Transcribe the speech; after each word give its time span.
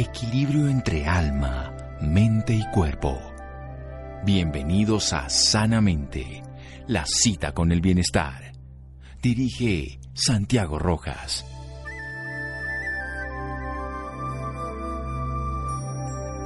Equilibrio 0.00 0.68
entre 0.68 1.06
alma, 1.06 1.74
mente 2.00 2.54
y 2.54 2.64
cuerpo. 2.70 3.20
Bienvenidos 4.24 5.12
a 5.12 5.28
Sanamente, 5.28 6.40
la 6.86 7.04
cita 7.04 7.50
con 7.50 7.72
el 7.72 7.80
bienestar. 7.80 8.52
Dirige 9.20 9.98
Santiago 10.14 10.78
Rojas. 10.78 11.44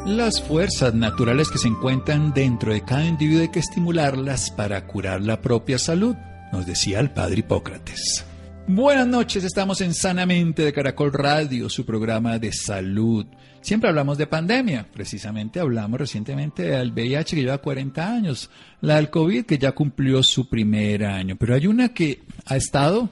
Las 0.06 0.40
fuerzas 0.40 0.94
naturales 0.94 1.50
que 1.50 1.58
se 1.58 1.68
encuentran 1.68 2.32
dentro 2.32 2.72
de 2.72 2.80
cada 2.80 3.04
individuo 3.04 3.42
hay 3.42 3.50
que 3.50 3.60
estimularlas 3.60 4.50
para 4.50 4.86
curar 4.86 5.20
la 5.20 5.42
propia 5.42 5.78
salud, 5.78 6.16
nos 6.52 6.64
decía 6.64 7.00
el 7.00 7.10
padre 7.10 7.40
Hipócrates. 7.40 8.24
Buenas 8.68 9.08
noches, 9.08 9.42
estamos 9.42 9.80
en 9.80 9.92
Sanamente 9.92 10.62
de 10.62 10.72
Caracol 10.72 11.12
Radio, 11.12 11.68
su 11.68 11.84
programa 11.84 12.38
de 12.38 12.52
salud. 12.52 13.26
Siempre 13.60 13.90
hablamos 13.90 14.18
de 14.18 14.28
pandemia, 14.28 14.88
precisamente 14.90 15.58
hablamos 15.58 15.98
recientemente 15.98 16.62
del 16.62 16.92
VIH 16.92 17.36
que 17.36 17.42
lleva 17.42 17.58
40 17.58 18.14
años, 18.14 18.50
la 18.80 18.96
del 18.96 19.10
COVID 19.10 19.46
que 19.46 19.58
ya 19.58 19.72
cumplió 19.72 20.22
su 20.22 20.48
primer 20.48 21.04
año, 21.04 21.36
pero 21.36 21.56
hay 21.56 21.66
una 21.66 21.92
que 21.92 22.22
ha 22.46 22.56
estado 22.56 23.10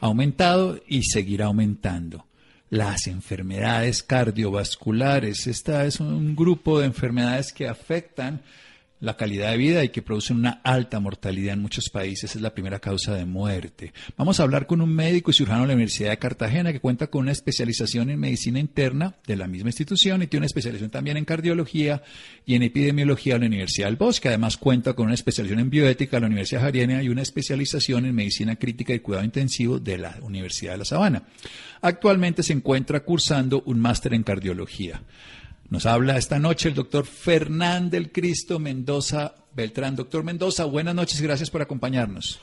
aumentado 0.00 0.80
y 0.86 1.02
seguirá 1.02 1.46
aumentando 1.46 2.26
las 2.70 3.06
enfermedades 3.08 4.04
cardiovasculares. 4.04 5.48
Esta 5.48 5.84
es 5.84 5.98
un 6.00 6.36
grupo 6.36 6.78
de 6.78 6.86
enfermedades 6.86 7.52
que 7.52 7.68
afectan 7.68 8.40
la 9.02 9.16
calidad 9.16 9.50
de 9.50 9.56
vida 9.56 9.84
y 9.84 9.88
que 9.88 10.00
producen 10.00 10.36
una 10.36 10.60
alta 10.62 11.00
mortalidad 11.00 11.54
en 11.54 11.60
muchos 11.60 11.90
países. 11.90 12.36
Es 12.36 12.40
la 12.40 12.54
primera 12.54 12.78
causa 12.78 13.12
de 13.14 13.24
muerte. 13.24 13.92
Vamos 14.16 14.38
a 14.38 14.44
hablar 14.44 14.68
con 14.68 14.80
un 14.80 14.94
médico 14.94 15.32
y 15.32 15.34
cirujano 15.34 15.62
de 15.62 15.66
la 15.66 15.74
Universidad 15.74 16.10
de 16.10 16.18
Cartagena 16.18 16.72
que 16.72 16.78
cuenta 16.78 17.08
con 17.08 17.22
una 17.22 17.32
especialización 17.32 18.10
en 18.10 18.20
medicina 18.20 18.60
interna 18.60 19.16
de 19.26 19.34
la 19.34 19.48
misma 19.48 19.70
institución 19.70 20.22
y 20.22 20.28
tiene 20.28 20.42
una 20.42 20.46
especialización 20.46 20.90
también 20.90 21.16
en 21.16 21.24
cardiología 21.24 22.04
y 22.46 22.54
en 22.54 22.62
epidemiología 22.62 23.34
de 23.34 23.40
la 23.40 23.46
Universidad 23.46 23.88
del 23.88 23.96
Bosque. 23.96 24.28
Además 24.28 24.56
cuenta 24.56 24.92
con 24.92 25.06
una 25.06 25.14
especialización 25.14 25.58
en 25.58 25.70
bioética 25.70 26.18
de 26.18 26.20
la 26.20 26.26
Universidad 26.28 26.60
Javeriana 26.60 27.02
y 27.02 27.08
una 27.08 27.22
especialización 27.22 28.06
en 28.06 28.14
medicina 28.14 28.54
crítica 28.54 28.94
y 28.94 29.00
cuidado 29.00 29.24
intensivo 29.24 29.80
de 29.80 29.98
la 29.98 30.16
Universidad 30.22 30.72
de 30.72 30.78
La 30.78 30.84
Sabana. 30.84 31.24
Actualmente 31.80 32.44
se 32.44 32.52
encuentra 32.52 33.00
cursando 33.00 33.64
un 33.66 33.80
máster 33.80 34.14
en 34.14 34.22
cardiología. 34.22 35.02
Nos 35.72 35.86
habla 35.86 36.18
esta 36.18 36.38
noche 36.38 36.68
el 36.68 36.74
doctor 36.74 37.06
Fernán 37.06 37.88
del 37.88 38.12
Cristo 38.12 38.58
Mendoza 38.58 39.36
Beltrán. 39.56 39.96
Doctor 39.96 40.22
Mendoza, 40.22 40.66
buenas 40.66 40.94
noches, 40.94 41.22
gracias 41.22 41.50
por 41.50 41.62
acompañarnos. 41.62 42.38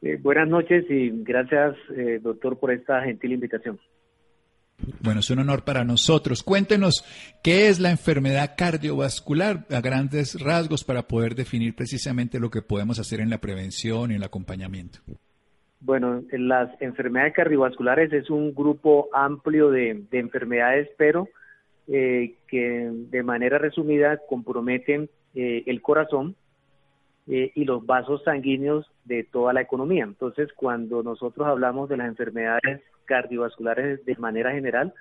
Eh, 0.00 0.18
buenas 0.22 0.48
noches 0.48 0.86
y 0.88 1.10
gracias, 1.22 1.76
eh, 1.94 2.20
doctor, 2.22 2.58
por 2.58 2.72
esta 2.72 3.02
gentil 3.02 3.32
invitación. 3.32 3.78
Bueno, 5.00 5.20
es 5.20 5.28
un 5.28 5.40
honor 5.40 5.64
para 5.64 5.84
nosotros. 5.84 6.42
Cuéntenos 6.42 7.04
qué 7.42 7.68
es 7.68 7.78
la 7.78 7.90
enfermedad 7.90 8.54
cardiovascular 8.56 9.66
a 9.68 9.82
grandes 9.82 10.42
rasgos 10.42 10.82
para 10.82 11.02
poder 11.02 11.34
definir 11.34 11.76
precisamente 11.76 12.40
lo 12.40 12.48
que 12.48 12.62
podemos 12.62 12.98
hacer 12.98 13.20
en 13.20 13.28
la 13.28 13.36
prevención 13.36 14.10
y 14.10 14.14
en 14.14 14.22
el 14.22 14.24
acompañamiento. 14.24 15.00
Bueno, 15.80 16.22
las 16.32 16.70
enfermedades 16.80 17.34
cardiovasculares 17.34 18.10
es 18.14 18.30
un 18.30 18.54
grupo 18.54 19.10
amplio 19.12 19.68
de, 19.70 20.06
de 20.10 20.18
enfermedades, 20.20 20.88
pero 20.96 21.28
eh, 21.86 22.36
que 22.48 22.88
de 23.10 23.22
manera 23.22 23.58
resumida 23.58 24.18
comprometen 24.26 25.10
eh, 25.34 25.64
el 25.66 25.82
corazón 25.82 26.34
eh, 27.26 27.52
y 27.54 27.66
los 27.66 27.84
vasos 27.84 28.22
sanguíneos 28.24 28.90
de 29.04 29.22
toda 29.24 29.52
la 29.52 29.60
economía. 29.60 30.04
Entonces, 30.04 30.48
cuando 30.54 31.02
nosotros 31.02 31.46
hablamos 31.46 31.90
de 31.90 31.98
las 31.98 32.08
enfermedades 32.08 32.80
cardiovasculares 33.04 34.02
de 34.06 34.16
manera 34.16 34.52
general, 34.52 34.94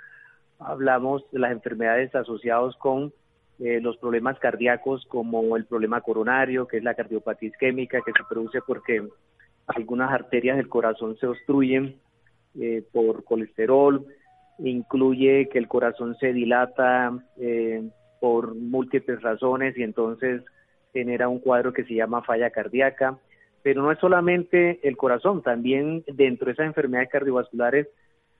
hablamos 0.59 1.23
de 1.31 1.39
las 1.39 1.53
enfermedades 1.53 2.13
asociadas 2.15 2.75
con 2.75 3.13
los 3.59 3.95
problemas 3.97 4.37
cardíacos 4.39 5.05
como 5.05 5.55
el 5.55 5.65
problema 5.65 6.01
coronario, 6.01 6.67
que 6.67 6.77
es 6.77 6.83
la 6.83 6.95
cardiopatía 6.95 7.47
isquémica, 7.47 8.01
que 8.01 8.11
se 8.11 8.23
produce 8.27 8.59
porque 8.65 9.07
algunas 9.67 10.11
arterias 10.11 10.57
del 10.57 10.67
corazón 10.67 11.15
se 11.17 11.27
obstruyen 11.27 11.95
por 12.91 13.23
colesterol, 13.23 14.05
incluye 14.59 15.49
que 15.49 15.59
el 15.59 15.67
corazón 15.67 16.15
se 16.19 16.33
dilata 16.33 17.11
eh, 17.37 17.89
por 18.19 18.55
múltiples 18.55 19.21
razones 19.21 19.77
y 19.77 19.83
entonces 19.83 20.43
genera 20.93 21.27
un 21.27 21.39
cuadro 21.39 21.73
que 21.73 21.83
se 21.83 21.95
llama 21.95 22.23
falla 22.23 22.49
cardíaca. 22.51 23.17
Pero 23.61 23.81
no 23.81 23.91
es 23.91 23.99
solamente 23.99 24.79
el 24.87 24.97
corazón, 24.97 25.41
también 25.41 26.03
dentro 26.07 26.47
de 26.47 26.53
esas 26.53 26.67
enfermedades 26.67 27.09
cardiovasculares 27.09 27.87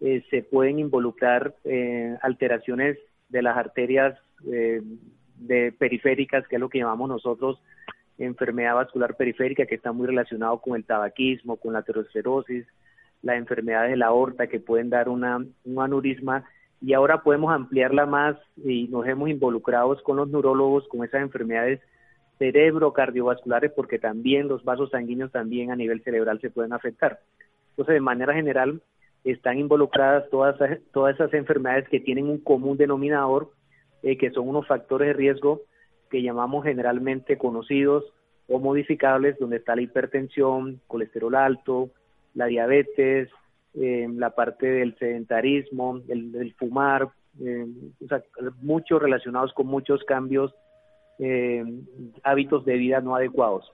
eh, 0.02 0.24
se 0.30 0.44
pueden 0.44 0.80
involucrar 0.80 1.56
eh, 1.64 2.18
alteraciones 2.22 2.98
de 3.30 3.42
las 3.42 3.58
arterias 3.58 4.20
de 4.44 5.72
periféricas, 5.72 6.46
que 6.50 6.58
es 6.58 6.60
lo 6.60 6.68
que 6.68 6.80
llamamos 6.80 7.08
nosotros 7.08 7.62
enfermedad 8.18 8.76
vascular 8.76 9.16
periférica, 9.16 9.66
que 9.66 9.76
está 9.76 9.92
muy 9.92 10.08
relacionado 10.08 10.60
con 10.60 10.76
el 10.76 10.86
tabaquismo, 10.86 11.58
con 11.58 11.74
la 11.74 11.80
aterosclerosis, 11.80 12.66
las 13.24 13.38
enfermedades 13.38 13.92
de 13.92 13.98
la 13.98 14.08
aorta 14.08 14.48
que 14.48 14.60
pueden 14.60 14.90
dar 14.90 15.10
una, 15.10 15.38
un 15.38 15.82
aneurisma 15.82 16.46
y 16.82 16.94
ahora 16.94 17.24
podemos 17.24 17.52
ampliarla 17.54 18.06
más 18.06 18.36
y 18.58 18.88
nos 18.90 19.08
hemos 19.08 19.30
involucrado 19.30 19.98
con 20.04 20.18
los 20.18 20.30
neurólogos 20.30 20.88
con 20.90 21.04
esas 21.04 21.22
enfermedades 21.22 21.80
cerebrocardiovasculares 22.38 23.72
porque 23.72 24.00
también 24.00 24.50
los 24.50 24.64
vasos 24.64 24.90
sanguíneos 24.90 25.32
también 25.32 25.72
a 25.72 25.76
nivel 25.76 26.04
cerebral 26.04 26.42
se 26.42 26.50
pueden 26.50 26.74
afectar. 26.74 27.20
Entonces, 27.70 27.94
de 27.94 28.02
manera 28.02 28.34
general, 28.34 28.82
están 29.24 29.58
involucradas 29.58 30.30
todas, 30.30 30.58
todas 30.92 31.16
esas 31.16 31.34
enfermedades 31.34 31.88
que 31.88 32.02
tienen 32.02 32.28
un 32.28 32.40
común 32.40 32.78
denominador, 32.78 33.52
eh, 34.04 34.18
que 34.18 34.32
son 34.32 34.50
unos 34.50 34.68
factores 34.68 35.08
de 35.08 35.14
riesgo 35.14 35.62
que 36.10 36.22
llamamos 36.22 36.66
generalmente 36.66 37.38
conocidos 37.38 38.04
o 38.48 38.60
modificables, 38.60 39.40
donde 39.40 39.58
está 39.58 39.76
la 39.76 39.82
hipertensión, 39.82 40.82
colesterol 40.88 41.34
alto, 41.36 41.90
la 42.34 42.46
diabetes, 42.48 43.30
eh, 43.76 44.08
la 44.16 44.30
parte 44.32 44.68
del 44.68 44.96
sedentarismo, 44.98 46.00
el, 46.08 46.54
fumar, 46.58 47.10
eh, 47.42 47.66
o 48.04 48.08
sea, 48.08 48.22
muchos 48.62 49.02
relacionados 49.02 49.52
con 49.54 49.68
muchos 49.68 50.04
cambios, 50.04 50.54
eh, 51.20 51.64
hábitos 52.24 52.66
de 52.66 52.78
vida 52.78 53.02
no 53.02 53.16
adecuados. 53.16 53.72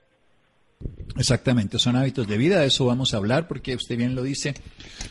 Exactamente, 1.18 1.78
son 1.78 1.96
hábitos 1.96 2.26
de 2.26 2.38
vida, 2.38 2.60
de 2.60 2.68
eso 2.68 2.86
vamos 2.86 3.12
a 3.12 3.18
hablar 3.18 3.46
porque 3.46 3.74
usted 3.74 3.98
bien 3.98 4.14
lo 4.14 4.22
dice, 4.22 4.54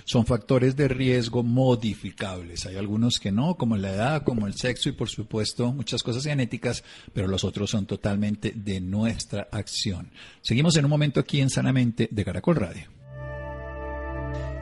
son 0.05 0.25
factores 0.25 0.75
de 0.75 0.87
riesgo 0.87 1.43
modificables. 1.43 2.65
Hay 2.65 2.77
algunos 2.77 3.19
que 3.19 3.31
no, 3.31 3.53
como 3.55 3.77
la 3.77 3.93
edad, 3.93 4.23
como 4.23 4.47
el 4.47 4.53
sexo 4.53 4.89
y 4.89 4.93
por 4.93 5.09
supuesto 5.09 5.71
muchas 5.71 6.01
cosas 6.01 6.23
genéticas, 6.23 6.83
pero 7.13 7.27
los 7.27 7.43
otros 7.43 7.69
son 7.69 7.85
totalmente 7.85 8.53
de 8.55 8.81
nuestra 8.81 9.49
acción. 9.51 10.09
Seguimos 10.41 10.75
en 10.77 10.85
un 10.85 10.89
momento 10.89 11.19
aquí 11.19 11.41
en 11.41 11.51
Sanamente 11.51 12.07
de 12.09 12.25
Caracol 12.25 12.55
Radio 12.55 12.98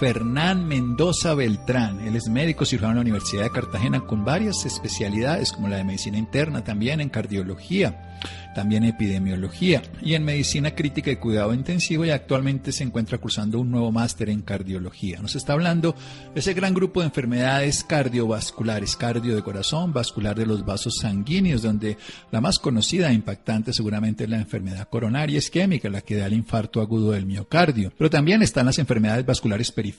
Fernán 0.00 0.66
Mendoza 0.66 1.34
Beltrán. 1.34 2.00
Él 2.00 2.16
es 2.16 2.30
médico 2.30 2.64
cirujano 2.64 2.92
de 2.92 2.94
la 2.94 3.00
Universidad 3.02 3.42
de 3.42 3.50
Cartagena 3.50 4.00
con 4.00 4.24
varias 4.24 4.64
especialidades 4.64 5.52
como 5.52 5.68
la 5.68 5.76
de 5.76 5.84
medicina 5.84 6.16
interna, 6.16 6.64
también 6.64 7.02
en 7.02 7.10
cardiología 7.10 8.10
también 8.54 8.84
epidemiología 8.84 9.82
y 10.02 10.14
en 10.14 10.24
medicina 10.24 10.74
crítica 10.74 11.10
y 11.10 11.16
cuidado 11.16 11.54
intensivo 11.54 12.04
y 12.04 12.10
actualmente 12.10 12.72
se 12.72 12.82
encuentra 12.82 13.18
cursando 13.18 13.60
un 13.60 13.70
nuevo 13.70 13.92
máster 13.92 14.28
en 14.28 14.42
cardiología. 14.42 15.20
Nos 15.20 15.36
está 15.36 15.52
hablando 15.52 15.94
de 16.34 16.40
ese 16.40 16.54
gran 16.54 16.74
grupo 16.74 17.00
de 17.00 17.06
enfermedades 17.06 17.84
cardiovasculares, 17.84 18.96
cardio 18.96 19.34
de 19.34 19.42
corazón, 19.42 19.92
vascular 19.92 20.36
de 20.36 20.46
los 20.46 20.64
vasos 20.64 20.96
sanguíneos, 21.00 21.62
donde 21.62 21.96
la 22.30 22.40
más 22.40 22.58
conocida 22.58 23.10
e 23.10 23.14
impactante 23.14 23.72
seguramente 23.72 24.24
es 24.24 24.30
la 24.30 24.38
enfermedad 24.38 24.88
coronaria 24.88 25.38
isquémica, 25.38 25.88
la 25.88 26.00
que 26.00 26.16
da 26.16 26.26
el 26.26 26.32
infarto 26.32 26.80
agudo 26.80 27.12
del 27.12 27.26
miocardio. 27.26 27.92
Pero 27.96 28.10
también 28.10 28.42
están 28.42 28.66
las 28.66 28.78
enfermedades 28.78 29.24
vasculares 29.24 29.70
periféricas 29.70 29.89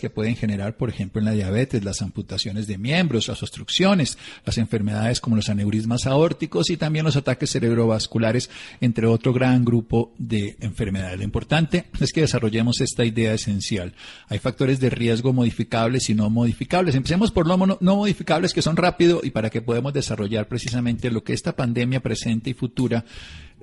que 0.00 0.10
pueden 0.10 0.36
generar, 0.36 0.76
por 0.76 0.88
ejemplo, 0.88 1.20
en 1.20 1.24
la 1.24 1.32
diabetes, 1.32 1.84
las 1.84 2.02
amputaciones 2.02 2.66
de 2.66 2.78
miembros, 2.78 3.28
las 3.28 3.42
obstrucciones, 3.42 4.18
las 4.44 4.58
enfermedades 4.58 5.20
como 5.20 5.36
los 5.36 5.48
aneurismas 5.48 6.06
aórticos 6.06 6.70
y 6.70 6.76
también 6.76 7.04
los 7.04 7.16
ataques 7.16 7.50
cerebrovasculares, 7.50 8.50
entre 8.80 9.06
otro 9.06 9.32
gran 9.32 9.64
grupo 9.64 10.12
de 10.18 10.56
enfermedades. 10.60 11.18
Lo 11.18 11.24
importante 11.24 11.84
es 12.00 12.12
que 12.12 12.22
desarrollemos 12.22 12.80
esta 12.80 13.04
idea 13.04 13.34
esencial. 13.34 13.94
Hay 14.28 14.38
factores 14.38 14.80
de 14.80 14.90
riesgo 14.90 15.32
modificables 15.32 16.10
y 16.10 16.14
no 16.14 16.30
modificables. 16.30 16.94
Empecemos 16.94 17.30
por 17.30 17.46
lo 17.46 17.56
no 17.56 17.96
modificables 17.96 18.52
que 18.52 18.62
son 18.62 18.76
rápido 18.76 19.20
y 19.22 19.30
para 19.30 19.50
que 19.50 19.62
podamos 19.62 19.92
desarrollar 19.92 20.48
precisamente 20.48 21.10
lo 21.10 21.24
que 21.24 21.32
esta 21.32 21.54
pandemia 21.54 22.00
presente 22.00 22.50
y 22.50 22.54
futura 22.54 23.04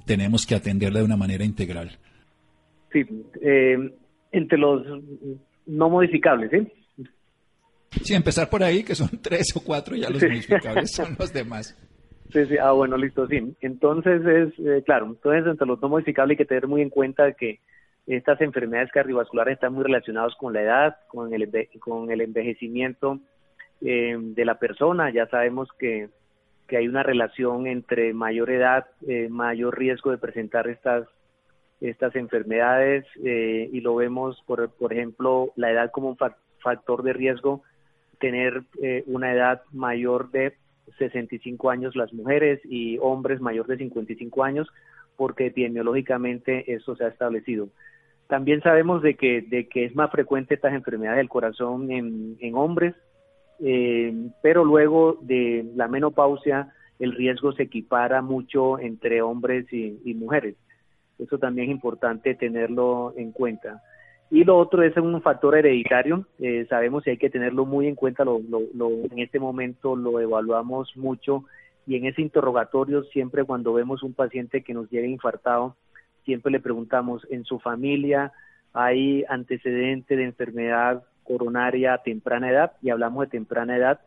tenemos 0.06 0.46
que 0.46 0.56
atenderla 0.56 1.00
de 1.00 1.06
una 1.06 1.18
manera 1.18 1.46
integral. 1.46 1.98
Sí, 2.92 3.06
eh, 3.42 3.78
entre 4.32 4.58
los 4.58 4.86
no 5.66 5.90
modificables, 5.90 6.52
¿sí? 6.52 6.72
Sí, 8.02 8.16
empezar 8.16 8.50
por 8.50 8.64
ahí, 8.64 8.84
que 8.84 8.96
son 8.96 9.10
tres 9.22 9.56
o 9.56 9.62
cuatro, 9.64 9.96
ya 9.96 10.10
los 10.10 10.24
modificables 10.24 10.92
son 10.96 11.16
los 11.18 11.32
demás. 11.32 11.78
Sí, 12.32 12.46
sí, 12.46 12.58
ah, 12.58 12.72
bueno, 12.72 12.98
listo, 12.98 13.28
sí. 13.28 13.56
Entonces, 13.62 14.26
es 14.26 14.60
eh, 14.60 14.82
claro, 14.86 15.06
entonces 15.08 15.46
entre 15.46 15.68
los 15.68 15.82
no 15.82 15.90
modificables 15.90 16.32
hay 16.32 16.38
que 16.38 16.48
tener 16.48 16.68
muy 16.68 16.82
en 16.82 16.90
cuenta 16.90 17.34
que 17.34 17.60
estas 18.08 18.42
enfermedades 18.42 18.92
cardiovasculares 18.92 19.54
están 19.54 19.74
muy 19.74 19.84
relacionadas 19.84 20.34
con 20.36 20.54
la 20.54 20.62
edad, 20.62 20.98
con 21.08 21.34
el, 21.34 21.50
con 21.80 22.12
el 22.12 22.22
envejecimiento 22.22 23.20
eh, 23.82 24.18
de 24.18 24.46
la 24.46 24.56
persona. 24.56 25.12
Ya 25.12 25.28
sabemos 25.28 25.70
que, 25.78 26.10
que, 26.68 26.78
hay 26.78 26.88
una 26.88 27.04
relación 27.04 27.68
entre 27.68 28.14
mayor 28.14 28.50
edad, 28.50 28.86
eh, 29.08 29.30
mayor 29.30 29.78
riesgo 29.78 30.12
de 30.12 30.18
presentar 30.18 30.68
estas 30.68 31.08
estas 31.84 32.16
enfermedades 32.16 33.06
eh, 33.24 33.70
y 33.72 33.82
lo 33.82 33.96
vemos, 33.96 34.42
por, 34.48 34.70
por 34.72 34.94
ejemplo, 34.94 35.52
la 35.56 35.72
edad 35.72 35.92
como 35.92 36.10
un 36.10 36.18
factor 36.60 37.04
de 37.04 37.14
riesgo, 37.14 37.62
tener 38.20 38.64
eh, 38.82 39.04
una 39.08 39.34
edad 39.34 39.62
mayor 39.72 40.32
de 40.32 40.54
65 40.98 41.70
años 41.70 41.96
las 41.96 42.14
mujeres 42.14 42.62
y 42.64 42.98
hombres 43.00 43.42
mayor 43.42 43.68
de 43.68 43.78
55 43.78 44.44
años, 44.44 44.70
porque 45.18 45.48
epidemiológicamente 45.48 46.74
eso 46.74 46.96
se 46.96 47.04
ha 47.04 47.10
establecido. 47.10 47.68
También 48.28 48.62
sabemos 48.62 49.02
de 49.02 49.16
que, 49.16 49.42
de 49.42 49.68
que 49.68 49.84
es 49.84 49.94
más 49.94 50.10
frecuente 50.10 50.56
estas 50.56 50.74
enfermedades 50.74 51.18
del 51.18 51.30
corazón 51.30 51.92
en, 51.92 52.38
en 52.40 52.56
hombres, 52.56 52.96
eh, 53.60 54.14
pero 54.42 54.64
luego 54.64 55.20
de 55.22 55.66
la 55.76 55.90
menopausia 55.90 56.74
el 57.00 57.12
riesgo 57.12 57.52
se 57.52 57.64
equipara 57.64 58.22
mucho 58.22 58.80
entre 58.80 59.22
hombres 59.22 59.72
y, 59.74 60.00
y 60.06 60.14
mujeres. 60.14 60.56
Eso 61.20 61.38
también 61.38 61.70
es 61.70 61.76
importante 61.76 62.36
tenerlo 62.36 63.14
en 63.18 63.32
cuenta. 63.32 63.82
Y 64.30 64.44
lo 64.44 64.58
otro 64.58 64.82
es 64.82 64.98
un 64.98 65.22
factor 65.22 65.56
hereditario. 65.56 66.26
Eh, 66.40 66.66
sabemos 66.70 67.04
que 67.04 67.12
hay 67.12 67.18
que 67.18 67.30
tenerlo 67.30 67.66
muy 67.66 67.88
en 67.88 67.96
cuenta. 67.96 68.26
Lo, 68.26 68.42
lo, 68.50 68.90
en 68.90 69.20
este 69.20 69.40
momento 69.40 69.96
lo 69.96 70.20
evaluamos 70.20 70.96
mucho 70.98 71.46
y 71.86 71.98
en 71.98 72.06
ese 72.06 72.22
interrogatorio 72.22 73.04
siempre 73.04 73.44
cuando 73.44 73.74
vemos 73.74 74.04
un 74.04 74.14
paciente 74.14 74.64
que 74.64 74.74
nos 74.74 74.90
llega 74.90 75.06
infartado, 75.06 75.76
siempre 76.26 76.52
le 76.52 76.60
preguntamos, 76.60 77.28
¿en 77.30 77.44
su 77.44 77.60
familia 77.60 78.32
hay 78.74 79.24
antecedente 79.30 80.16
de 80.16 80.24
enfermedad 80.24 81.04
coronaria 81.24 81.94
a 81.94 82.04
temprana 82.04 82.50
edad? 82.50 82.72
Y 82.82 82.90
hablamos 82.90 83.26
de 83.26 83.38
temprana 83.38 83.78
edad, 83.78 84.00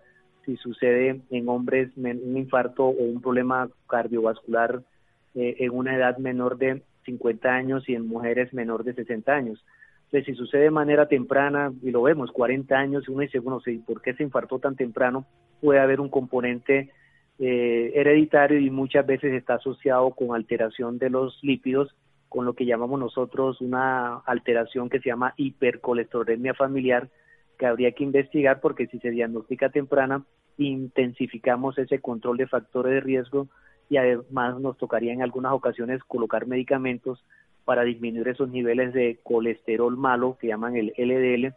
si 0.44 0.56
sucede 0.56 1.20
en 1.30 1.48
hombres 1.48 1.90
un 1.96 2.36
infarto 2.36 2.86
o 2.86 3.02
un 3.04 3.20
problema 3.20 3.68
cardiovascular 3.88 4.82
eh, 5.34 5.56
en 5.58 5.70
una 5.72 5.94
edad 5.94 6.18
menor 6.18 6.56
de 6.56 6.82
50 7.06 7.48
años 7.48 7.88
y 7.88 7.94
en 7.94 8.06
mujeres 8.06 8.52
menor 8.52 8.84
de 8.84 8.92
60 8.92 9.32
años. 9.32 9.64
Entonces, 10.04 10.26
si 10.26 10.34
sucede 10.34 10.62
de 10.62 10.70
manera 10.70 11.08
temprana, 11.08 11.72
y 11.82 11.90
lo 11.90 12.02
vemos, 12.02 12.30
40 12.30 12.76
años, 12.76 13.08
uno 13.08 13.22
dice, 13.22 13.40
bueno, 13.40 13.60
¿por 13.86 14.02
qué 14.02 14.14
se 14.14 14.22
infartó 14.22 14.58
tan 14.58 14.76
temprano? 14.76 15.26
Puede 15.60 15.80
haber 15.80 16.00
un 16.00 16.10
componente 16.10 16.90
eh, 17.38 17.92
hereditario 17.94 18.60
y 18.60 18.70
muchas 18.70 19.04
veces 19.04 19.32
está 19.32 19.54
asociado 19.54 20.10
con 20.10 20.34
alteración 20.36 20.98
de 20.98 21.10
los 21.10 21.38
lípidos, 21.42 21.94
con 22.28 22.44
lo 22.44 22.54
que 22.54 22.66
llamamos 22.66 23.00
nosotros 23.00 23.60
una 23.60 24.18
alteración 24.26 24.88
que 24.88 25.00
se 25.00 25.08
llama 25.08 25.34
hipercolesterolemia 25.36 26.54
familiar, 26.54 27.08
que 27.58 27.66
habría 27.66 27.92
que 27.92 28.04
investigar 28.04 28.60
porque 28.60 28.86
si 28.86 28.98
se 29.00 29.10
diagnostica 29.10 29.70
temprana, 29.70 30.24
intensificamos 30.56 31.78
ese 31.78 32.00
control 32.00 32.36
de 32.36 32.46
factores 32.46 32.92
de 32.92 33.00
riesgo 33.00 33.48
y 33.88 33.96
además 33.96 34.58
nos 34.60 34.76
tocaría 34.78 35.12
en 35.12 35.22
algunas 35.22 35.52
ocasiones 35.52 36.02
colocar 36.04 36.46
medicamentos 36.46 37.24
para 37.64 37.82
disminuir 37.82 38.28
esos 38.28 38.48
niveles 38.48 38.92
de 38.92 39.18
colesterol 39.22 39.96
malo 39.96 40.36
que 40.40 40.48
llaman 40.48 40.76
el 40.76 40.92
LDL, 40.96 41.54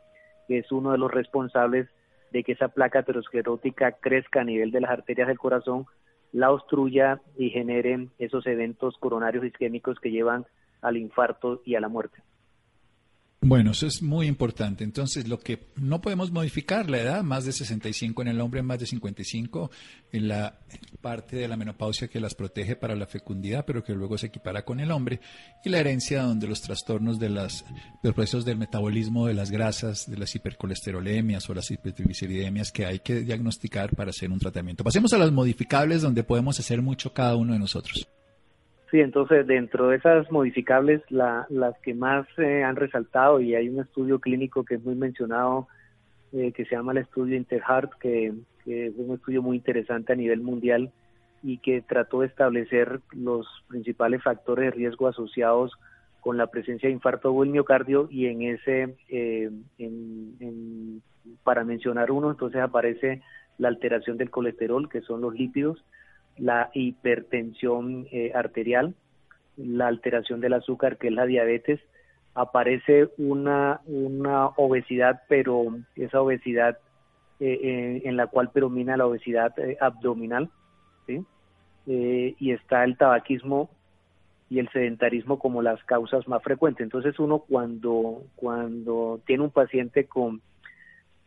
que 0.48 0.60
es 0.60 0.72
uno 0.72 0.92
de 0.92 0.98
los 0.98 1.12
responsables 1.12 1.88
de 2.32 2.44
que 2.44 2.54
esa 2.54 2.70
placa 2.70 3.00
aterosclerótica 3.00 3.94
crezca 3.94 4.42
a 4.42 4.44
nivel 4.44 4.72
de 4.72 4.82
las 4.82 4.92
arterias 4.92 5.28
del 5.28 5.40
corazón, 5.40 5.86
la 6.32 6.52
obstruya 6.52 7.22
y 7.38 7.50
generen 7.50 8.12
esos 8.20 8.46
eventos 8.46 8.98
coronarios 8.98 9.46
isquémicos 9.46 10.00
que 10.00 10.12
llevan 10.12 10.46
al 10.82 10.98
infarto 10.98 11.62
y 11.66 11.76
a 11.76 11.80
la 11.80 11.90
muerte. 11.90 12.22
Bueno, 13.50 13.72
eso 13.72 13.88
es 13.88 14.04
muy 14.04 14.28
importante. 14.28 14.84
Entonces, 14.84 15.28
lo 15.28 15.40
que 15.40 15.72
no 15.76 16.02
podemos 16.02 16.30
modificar, 16.30 16.88
la 16.88 17.00
edad, 17.00 17.24
más 17.24 17.46
de 17.46 17.52
65 17.52 18.22
en 18.22 18.28
el 18.28 18.42
hombre, 18.42 18.62
más 18.62 18.78
de 18.78 18.86
55 18.86 19.72
en 20.12 20.28
la 20.28 20.60
parte 21.02 21.36
de 21.36 21.48
la 21.48 21.58
menopausia 21.58 22.10
que 22.10 22.20
las 22.20 22.36
protege 22.36 22.76
para 22.76 22.96
la 22.96 23.08
fecundidad, 23.08 23.66
pero 23.66 23.84
que 23.84 23.96
luego 23.96 24.20
se 24.20 24.28
equipara 24.28 24.64
con 24.64 24.80
el 24.80 24.92
hombre, 24.92 25.20
y 25.66 25.70
la 25.70 25.80
herencia 25.80 26.22
donde 26.22 26.46
los 26.46 26.62
trastornos 26.62 27.18
de, 27.18 27.30
las, 27.30 27.66
los 28.04 28.14
procesos 28.14 28.46
del 28.46 28.60
metabolismo 28.60 29.26
de 29.26 29.34
las 29.34 29.50
grasas, 29.50 30.08
de 30.08 30.18
las 30.18 30.36
hipercolesterolemias 30.36 31.50
o 31.50 31.56
las 31.56 31.72
hipertrigliceridemias 31.72 32.72
que 32.72 32.86
hay 32.86 33.00
que 33.00 33.22
diagnosticar 33.22 33.96
para 33.96 34.12
hacer 34.12 34.30
un 34.30 34.38
tratamiento. 34.38 34.84
Pasemos 34.84 35.12
a 35.14 35.18
las 35.18 35.32
modificables 35.32 36.04
donde 36.04 36.24
podemos 36.24 36.60
hacer 36.60 36.84
mucho 36.84 37.14
cada 37.14 37.36
uno 37.36 37.54
de 37.54 37.60
nosotros. 37.60 38.08
Sí, 38.92 39.00
entonces 39.02 39.46
dentro 39.46 39.90
de 39.90 39.98
esas 39.98 40.32
modificables, 40.32 41.02
la, 41.10 41.46
las 41.50 41.78
que 41.80 41.94
más 41.94 42.26
eh, 42.38 42.64
han 42.64 42.76
resaltado, 42.76 43.40
y 43.40 43.54
hay 43.54 43.70
un 43.70 43.82
estudio 43.82 44.20
clínico 44.20 44.64
que 44.64 44.76
es 44.76 44.84
muy 44.84 44.96
mencionado, 44.96 45.68
eh, 46.34 46.52
que 46.52 46.66
se 46.66 46.76
llama 46.76 46.94
el 46.94 47.00
estudio 47.00 47.36
Interheart, 47.36 47.92
que, 48.00 48.34
que 48.66 48.88
es 48.88 48.94
un 48.98 49.14
estudio 49.14 49.44
muy 49.44 49.58
interesante 49.58 50.14
a 50.14 50.16
nivel 50.16 50.42
mundial 50.42 50.92
y 51.44 51.60
que 51.60 51.82
trató 51.82 52.22
de 52.22 52.28
establecer 52.28 53.00
los 53.12 53.48
principales 53.68 54.24
factores 54.24 54.66
de 54.66 54.72
riesgo 54.72 55.08
asociados 55.08 55.72
con 56.20 56.38
la 56.38 56.48
presencia 56.48 56.90
de 56.90 56.94
infarto 56.94 57.32
o 57.32 57.44
el 57.44 57.50
miocardio 57.50 58.08
y 58.12 58.26
en 58.26 58.42
ese, 58.42 58.96
eh, 59.08 59.50
en, 59.78 61.02
para 61.44 61.64
mencionar 61.64 62.12
uno, 62.12 62.32
entonces 62.32 62.62
aparece 62.62 63.22
la 63.58 63.70
alteración 63.70 64.18
del 64.18 64.30
colesterol, 64.30 64.90
que 64.90 65.02
son 65.02 65.22
los 65.22 65.34
lípidos, 65.34 65.84
la 66.40 66.70
hipertensión 66.74 68.08
eh, 68.12 68.32
arterial, 68.34 68.96
la 69.58 69.88
alteración 69.88 70.40
del 70.40 70.54
azúcar, 70.54 70.98
que 70.98 71.08
es 71.08 71.14
la 71.14 71.26
diabetes, 71.26 71.80
aparece 72.34 73.10
una, 73.18 73.82
una 73.86 74.48
obesidad, 74.48 75.22
pero 75.28 75.78
esa 75.96 76.22
obesidad 76.22 76.78
eh, 77.40 78.02
en 78.06 78.18
la 78.18 78.28
cual 78.28 78.52
predomina 78.52 78.98
la 78.98 79.08
obesidad 79.08 79.58
eh, 79.60 79.78
abdominal, 79.80 80.50
¿sí? 81.08 81.26
y 81.86 82.52
está 82.52 82.84
el 82.84 82.98
tabaquismo 82.98 83.72
y 84.48 84.60
el 84.60 84.70
sedentarismo 84.70 85.40
como 85.40 85.64
las 85.64 85.84
causas 85.86 86.28
más 86.28 86.44
frecuentes. 86.44 86.84
Entonces 86.84 87.18
uno 87.20 87.40
cuando, 87.40 88.24
cuando 88.36 89.20
tiene 89.26 89.44
un 89.44 89.50
paciente 89.50 90.06
con, 90.06 90.42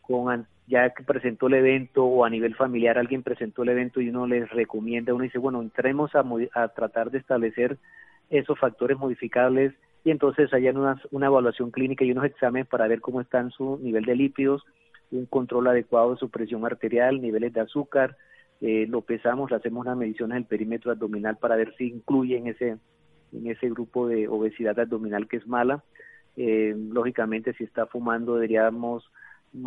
con 0.02 0.46
ya 0.72 0.88
que 0.88 1.04
presentó 1.04 1.48
el 1.48 1.54
evento 1.54 2.02
o 2.02 2.24
a 2.24 2.30
nivel 2.30 2.54
familiar 2.54 2.96
alguien 2.96 3.22
presentó 3.22 3.62
el 3.62 3.68
evento 3.68 4.00
y 4.00 4.08
uno 4.08 4.26
les 4.26 4.48
recomienda, 4.48 5.12
uno 5.12 5.24
dice, 5.24 5.36
bueno, 5.36 5.60
entremos 5.60 6.14
a, 6.14 6.24
a 6.54 6.68
tratar 6.68 7.10
de 7.10 7.18
establecer 7.18 7.76
esos 8.30 8.58
factores 8.58 8.96
modificables 8.96 9.74
y 10.02 10.10
entonces 10.10 10.50
hay 10.54 10.68
una, 10.68 10.98
una 11.10 11.26
evaluación 11.26 11.72
clínica 11.72 12.06
y 12.06 12.12
unos 12.12 12.24
exámenes 12.24 12.68
para 12.68 12.88
ver 12.88 13.02
cómo 13.02 13.20
están 13.20 13.50
su 13.50 13.78
nivel 13.82 14.06
de 14.06 14.16
lípidos, 14.16 14.64
un 15.10 15.26
control 15.26 15.66
adecuado 15.66 16.12
de 16.12 16.16
su 16.16 16.30
presión 16.30 16.64
arterial, 16.64 17.20
niveles 17.20 17.52
de 17.52 17.60
azúcar, 17.60 18.16
eh, 18.62 18.86
lo 18.88 19.02
pesamos, 19.02 19.52
hacemos 19.52 19.84
una 19.84 19.94
medición 19.94 20.30
del 20.30 20.46
perímetro 20.46 20.90
abdominal 20.90 21.36
para 21.36 21.56
ver 21.56 21.74
si 21.76 21.88
incluye 21.88 22.38
en 22.38 22.46
ese, 22.46 22.78
en 23.32 23.46
ese 23.46 23.68
grupo 23.68 24.08
de 24.08 24.26
obesidad 24.26 24.80
abdominal 24.80 25.28
que 25.28 25.36
es 25.36 25.46
mala. 25.46 25.84
Eh, 26.34 26.74
lógicamente, 26.90 27.52
si 27.52 27.64
está 27.64 27.84
fumando, 27.84 28.36
deberíamos 28.36 29.04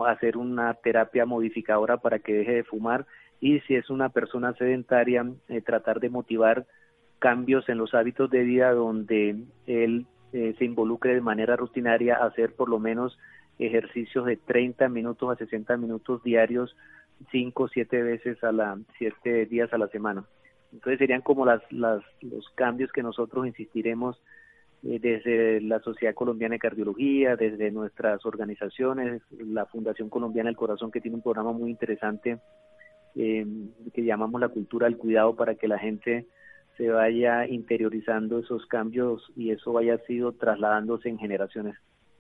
hacer 0.08 0.38
una 0.38 0.74
terapia 0.74 1.26
modificadora 1.26 1.98
para 1.98 2.20
que 2.20 2.34
deje 2.34 2.54
de 2.54 2.64
fumar 2.64 3.06
y 3.40 3.60
si 3.62 3.76
es 3.76 3.90
una 3.90 4.10
persona 4.10 4.54
sedentaria, 4.54 5.26
eh, 5.50 5.62
tratar 5.62 6.00
de 6.00 6.10
motivar 6.10 6.66
cambios 7.20 7.68
en 7.70 7.78
los 7.78 7.94
hábitos 7.94 8.30
de 8.30 8.44
vida 8.44 8.72
donde 8.72 9.36
él 9.68 10.06
eh, 10.34 10.56
se 10.58 10.66
involucre 10.66 11.14
de 11.14 11.22
manera 11.22 11.56
rutinaria 11.56 12.16
hacer 12.16 12.54
por 12.56 12.70
lo 12.70 12.80
menos 12.80 13.18
ejercicios 13.60 14.26
de 14.26 14.38
30 14.38 14.90
minutos 14.90 15.32
a 15.32 15.36
60 15.36 15.78
minutos 15.78 16.24
diarios, 16.24 16.76
5 17.32 17.64
o 17.64 17.68
7 17.68 18.04
veces 18.04 18.44
a 18.44 18.52
la, 18.52 18.78
7 18.98 19.46
días 19.46 19.72
a 19.74 19.78
la 19.78 19.88
semana. 19.88 20.26
Entonces 20.74 21.00
serían 21.00 21.22
como 21.22 21.46
las, 21.46 21.62
las, 21.72 22.04
los 22.22 22.50
cambios 22.56 22.92
que 22.92 23.02
nosotros 23.02 23.48
insistiremos 23.48 24.22
desde 24.82 25.62
la 25.62 25.80
Sociedad 25.80 26.14
Colombiana 26.14 26.54
de 26.54 26.60
Cardiología, 26.60 27.36
desde 27.36 27.72
nuestras 27.72 28.26
organizaciones, 28.26 29.22
la 29.32 29.66
Fundación 29.66 30.10
Colombiana 30.10 30.50
del 30.50 30.58
Corazón, 30.58 30.92
que 30.92 31.02
tiene 31.02 31.16
un 31.16 31.24
programa 31.24 31.52
muy 31.54 31.72
interesante 31.72 32.40
eh, 33.16 33.46
que 33.94 34.04
llamamos 34.04 34.42
la 34.42 34.50
cultura 34.50 34.88
del 34.88 34.98
cuidado 34.98 35.36
para 35.36 35.56
que 35.56 35.68
la 35.68 35.80
gente 35.80 36.28
se 36.78 36.90
vaya 36.90 37.48
interiorizando 37.48 38.40
esos 38.40 38.66
cambios 38.66 39.32
y 39.36 39.52
eso 39.52 39.72
vaya 39.72 39.98
sido 40.00 40.34
trasladándose 40.34 41.10
en 41.10 41.18
generaciones. 41.18 41.76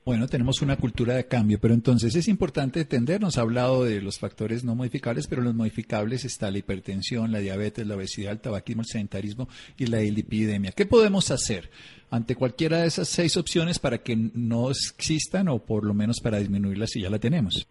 Bueno, 0.05 0.27
tenemos 0.27 0.61
una 0.61 0.75
cultura 0.75 1.15
de 1.15 1.25
cambio, 1.25 1.57
pero 1.59 1.73
entonces 1.73 2.15
es 2.15 2.27
importante 2.27 2.81
entender, 2.81 3.19
nos 3.19 3.39
ha 3.39 3.41
hablado 3.41 3.83
de 3.83 4.03
los 4.03 4.19
factores 4.19 4.63
no 4.63 4.75
modificables, 4.75 5.25
pero 5.25 5.41
los 5.41 5.55
modificables 5.55 6.25
está 6.25 6.51
la 6.51 6.59
hipertensión, 6.59 7.31
la 7.31 7.39
diabetes, 7.39 7.87
la 7.87 7.95
obesidad, 7.95 8.33
el 8.33 8.39
tabaquismo, 8.39 8.83
el 8.83 8.87
sedentarismo 8.87 9.47
y 9.79 9.87
la 9.87 10.01
lipidemia. 10.01 10.73
¿Qué 10.73 10.85
podemos 10.85 11.31
hacer 11.31 11.71
ante 12.11 12.35
cualquiera 12.35 12.81
de 12.81 12.85
esas 12.85 13.07
seis 13.07 13.35
opciones 13.35 13.79
para 13.79 13.97
que 13.97 14.15
no 14.15 14.69
existan 14.69 15.47
o 15.47 15.57
por 15.57 15.83
lo 15.83 15.95
menos 15.95 16.19
para 16.21 16.37
disminuirlas 16.37 16.91
si 16.91 17.01
ya 17.01 17.09
la 17.09 17.17
tenemos? 17.17 17.67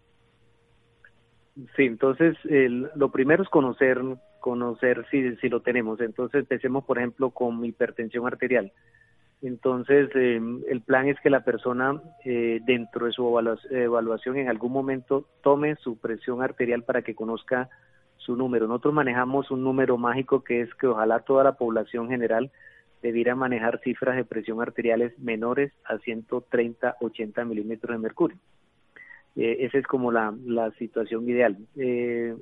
Sí, 1.77 1.83
entonces 1.83 2.35
lo 2.43 3.11
primero 3.11 3.43
es 3.43 3.49
conocer, 3.49 3.97
conocer 4.41 5.05
si, 5.09 5.37
si 5.37 5.47
lo 5.47 5.61
tenemos. 5.61 6.01
Entonces 6.01 6.41
empecemos, 6.41 6.83
por 6.83 6.97
ejemplo, 6.97 7.29
con 7.29 7.63
hipertensión 7.63 8.27
arterial. 8.27 8.73
Entonces, 9.45 10.09
eh, 10.15 10.41
el 10.69 10.81
plan 10.81 11.07
es 11.07 11.19
que 11.19 11.29
la 11.29 11.41
persona 11.41 12.01
eh, 12.23 12.61
dentro 12.65 13.05
de 13.05 13.11
su 13.11 13.39
evaluación 13.69 14.37
en 14.37 14.49
algún 14.49 14.71
momento 14.71 15.27
tome 15.43 15.75
su 15.75 15.99
presión 15.99 16.41
arterial 16.41 16.81
para 16.81 17.03
que 17.03 17.13
conozca 17.13 17.69
su 18.17 18.35
número. 18.35 18.67
Nosotros 18.67 18.95
manejamos 18.95 19.51
un 19.51 19.63
número 19.63 19.99
mágico 19.99 20.43
que 20.43 20.61
es 20.61 20.73
que 20.73 20.87
ojalá 20.87 21.19
toda 21.19 21.43
la 21.43 21.57
población 21.57 22.09
general 22.09 22.49
debiera 23.03 23.35
manejar 23.35 23.79
cifras 23.83 24.15
de 24.15 24.25
presión 24.25 24.63
arteriales 24.63 25.13
menores 25.19 25.71
a 25.85 25.99
130, 25.99 26.97
80 26.99 27.45
milímetros 27.45 27.95
de 27.95 28.01
mercurio. 28.01 28.37
Eh, 29.35 29.57
esa 29.59 29.77
es 29.77 29.85
como 29.85 30.11
la, 30.11 30.33
la 30.43 30.71
situación 30.71 31.29
ideal. 31.29 31.55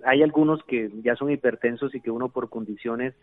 hay 0.06 0.24
algunos 0.24 0.64
que 0.64 0.90
ya 1.04 1.18
son 1.18 1.32
hipertensos 1.32 1.94
y 1.96 2.00
que 2.00 2.12
uno 2.12 2.30
por 2.30 2.50
condiciones 2.50 3.14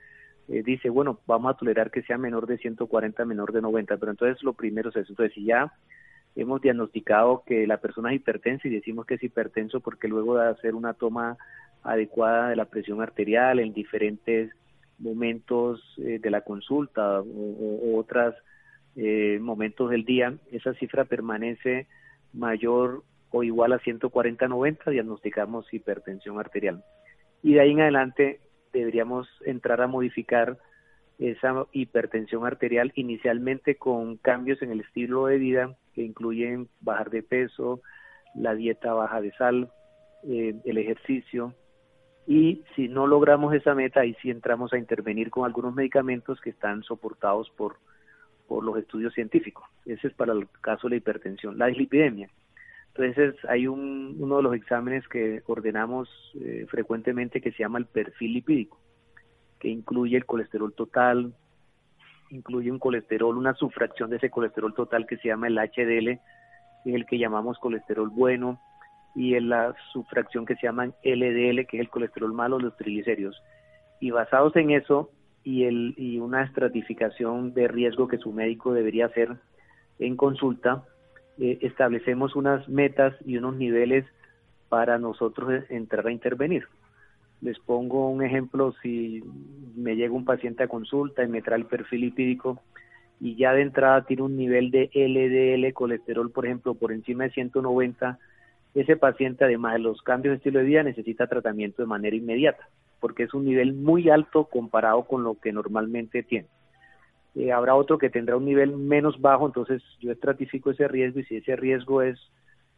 eh, 0.48 0.62
dice, 0.64 0.88
bueno, 0.88 1.20
vamos 1.26 1.54
a 1.54 1.56
tolerar 1.56 1.90
que 1.90 2.02
sea 2.02 2.18
menor 2.18 2.46
de 2.46 2.58
140, 2.58 3.24
menor 3.24 3.52
de 3.52 3.62
90, 3.62 3.96
pero 3.96 4.12
entonces 4.12 4.42
lo 4.42 4.52
primero 4.52 4.90
es 4.90 4.96
eso. 4.96 5.12
Entonces, 5.12 5.34
si 5.34 5.44
ya 5.44 5.72
hemos 6.36 6.60
diagnosticado 6.60 7.42
que 7.46 7.66
la 7.66 7.78
persona 7.78 8.10
es 8.10 8.16
hipertensa 8.16 8.68
y 8.68 8.70
decimos 8.70 9.06
que 9.06 9.14
es 9.14 9.22
hipertenso 9.22 9.80
porque 9.80 10.08
luego 10.08 10.36
de 10.38 10.48
hacer 10.48 10.74
una 10.74 10.94
toma 10.94 11.36
adecuada 11.82 12.50
de 12.50 12.56
la 12.56 12.66
presión 12.66 13.00
arterial 13.00 13.58
en 13.58 13.72
diferentes 13.72 14.52
momentos 14.98 15.82
eh, 15.98 16.18
de 16.20 16.30
la 16.30 16.42
consulta 16.42 17.20
o, 17.20 17.98
otros 17.98 18.34
eh, 18.96 19.38
momentos 19.40 19.90
del 19.90 20.04
día, 20.04 20.34
esa 20.52 20.74
cifra 20.74 21.04
permanece 21.04 21.86
mayor 22.32 23.02
o 23.30 23.42
igual 23.42 23.72
a 23.72 23.80
140-90, 23.80 24.90
diagnosticamos 24.90 25.72
hipertensión 25.72 26.38
arterial. 26.38 26.82
Y 27.42 27.54
de 27.54 27.60
ahí 27.60 27.70
en 27.70 27.80
adelante 27.80 28.40
deberíamos 28.72 29.28
entrar 29.44 29.80
a 29.80 29.86
modificar 29.86 30.58
esa 31.18 31.66
hipertensión 31.72 32.46
arterial 32.46 32.92
inicialmente 32.94 33.76
con 33.76 34.16
cambios 34.16 34.62
en 34.62 34.70
el 34.70 34.80
estilo 34.80 35.26
de 35.26 35.38
vida 35.38 35.76
que 35.94 36.02
incluyen 36.02 36.68
bajar 36.80 37.10
de 37.10 37.22
peso, 37.22 37.82
la 38.34 38.54
dieta 38.54 38.94
baja 38.94 39.20
de 39.20 39.32
sal, 39.32 39.70
eh, 40.24 40.54
el 40.64 40.78
ejercicio 40.78 41.54
y 42.26 42.62
si 42.76 42.88
no 42.88 43.06
logramos 43.06 43.54
esa 43.54 43.74
meta 43.74 44.00
ahí 44.00 44.16
sí 44.22 44.30
entramos 44.30 44.72
a 44.72 44.78
intervenir 44.78 45.30
con 45.30 45.44
algunos 45.44 45.74
medicamentos 45.74 46.40
que 46.40 46.50
están 46.50 46.82
soportados 46.84 47.50
por, 47.50 47.76
por 48.46 48.64
los 48.64 48.78
estudios 48.78 49.12
científicos. 49.14 49.64
Ese 49.84 50.08
es 50.08 50.14
para 50.14 50.32
el 50.32 50.48
caso 50.60 50.86
de 50.86 50.90
la 50.90 50.96
hipertensión. 50.96 51.58
La 51.58 51.66
dislipidemia. 51.66 52.30
Entonces 53.02 53.42
hay 53.48 53.66
un, 53.66 54.16
uno 54.18 54.36
de 54.36 54.42
los 54.42 54.54
exámenes 54.54 55.06
que 55.08 55.42
ordenamos 55.46 56.08
eh, 56.40 56.66
frecuentemente 56.68 57.40
que 57.40 57.52
se 57.52 57.58
llama 57.58 57.78
el 57.78 57.86
perfil 57.86 58.34
lipídico, 58.34 58.78
que 59.58 59.68
incluye 59.68 60.16
el 60.16 60.26
colesterol 60.26 60.74
total, 60.74 61.34
incluye 62.30 62.70
un 62.70 62.78
colesterol, 62.78 63.36
una 63.36 63.54
subfracción 63.54 64.10
de 64.10 64.16
ese 64.16 64.30
colesterol 64.30 64.74
total 64.74 65.06
que 65.06 65.16
se 65.16 65.28
llama 65.28 65.48
el 65.48 65.58
HDL, 65.58 66.08
es 66.08 66.94
el 66.94 67.06
que 67.06 67.18
llamamos 67.18 67.58
colesterol 67.58 68.10
bueno, 68.10 68.60
y 69.14 69.34
en 69.34 69.48
la 69.48 69.74
subfracción 69.92 70.46
que 70.46 70.54
se 70.56 70.66
llama 70.66 70.86
LDL, 71.02 71.66
que 71.66 71.76
es 71.76 71.80
el 71.80 71.90
colesterol 71.90 72.32
malo, 72.32 72.58
los 72.58 72.76
triglicéridos. 72.76 73.42
Y 73.98 74.10
basados 74.12 74.54
en 74.56 74.70
eso 74.70 75.10
y, 75.42 75.64
el, 75.64 75.94
y 75.96 76.18
una 76.18 76.44
estratificación 76.44 77.54
de 77.54 77.66
riesgo 77.66 78.08
que 78.08 78.18
su 78.18 78.32
médico 78.32 78.72
debería 78.72 79.06
hacer 79.06 79.36
en 79.98 80.16
consulta, 80.16 80.84
eh, 81.40 81.58
establecemos 81.62 82.36
unas 82.36 82.68
metas 82.68 83.14
y 83.24 83.38
unos 83.38 83.56
niveles 83.56 84.04
para 84.68 84.98
nosotros 84.98 85.64
entrar 85.70 86.06
a 86.06 86.12
intervenir. 86.12 86.66
Les 87.40 87.58
pongo 87.58 88.10
un 88.10 88.22
ejemplo, 88.22 88.74
si 88.82 89.22
me 89.74 89.96
llega 89.96 90.12
un 90.12 90.26
paciente 90.26 90.62
a 90.62 90.68
consulta 90.68 91.24
y 91.24 91.28
me 91.28 91.40
trae 91.40 91.58
el 91.58 91.64
perfil 91.64 92.02
lipídico 92.02 92.60
y 93.20 93.36
ya 93.36 93.52
de 93.54 93.62
entrada 93.62 94.04
tiene 94.04 94.22
un 94.22 94.36
nivel 94.36 94.70
de 94.70 94.90
LDL, 94.94 95.72
colesterol, 95.72 96.30
por 96.30 96.44
ejemplo, 96.44 96.74
por 96.74 96.92
encima 96.92 97.24
de 97.24 97.30
190, 97.30 98.18
ese 98.74 98.96
paciente, 98.96 99.44
además 99.44 99.74
de 99.74 99.80
los 99.80 100.02
cambios 100.02 100.32
de 100.32 100.36
estilo 100.36 100.60
de 100.60 100.66
vida, 100.66 100.82
necesita 100.82 101.26
tratamiento 101.26 101.82
de 101.82 101.88
manera 101.88 102.16
inmediata, 102.16 102.68
porque 103.00 103.24
es 103.24 103.34
un 103.34 103.46
nivel 103.46 103.72
muy 103.72 104.10
alto 104.10 104.44
comparado 104.44 105.04
con 105.04 105.24
lo 105.24 105.34
que 105.34 105.52
normalmente 105.52 106.22
tiene. 106.22 106.48
Eh, 107.36 107.52
habrá 107.52 107.74
otro 107.74 107.98
que 107.98 108.10
tendrá 108.10 108.36
un 108.36 108.44
nivel 108.44 108.76
menos 108.76 109.20
bajo, 109.20 109.46
entonces 109.46 109.82
yo 110.00 110.10
estratifico 110.10 110.70
ese 110.70 110.88
riesgo 110.88 111.20
y 111.20 111.24
si 111.24 111.36
ese 111.36 111.54
riesgo 111.56 112.02
es 112.02 112.18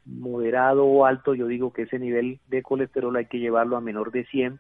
moderado 0.05 0.85
o 0.85 1.07
alto, 1.07 1.35
yo 1.35 1.47
digo 1.47 1.73
que 1.73 1.83
ese 1.83 1.99
nivel 1.99 2.41
de 2.49 2.63
colesterol 2.63 3.17
hay 3.17 3.27
que 3.27 3.39
llevarlo 3.39 3.77
a 3.77 3.81
menor 3.81 4.11
de 4.11 4.25
100 4.27 4.59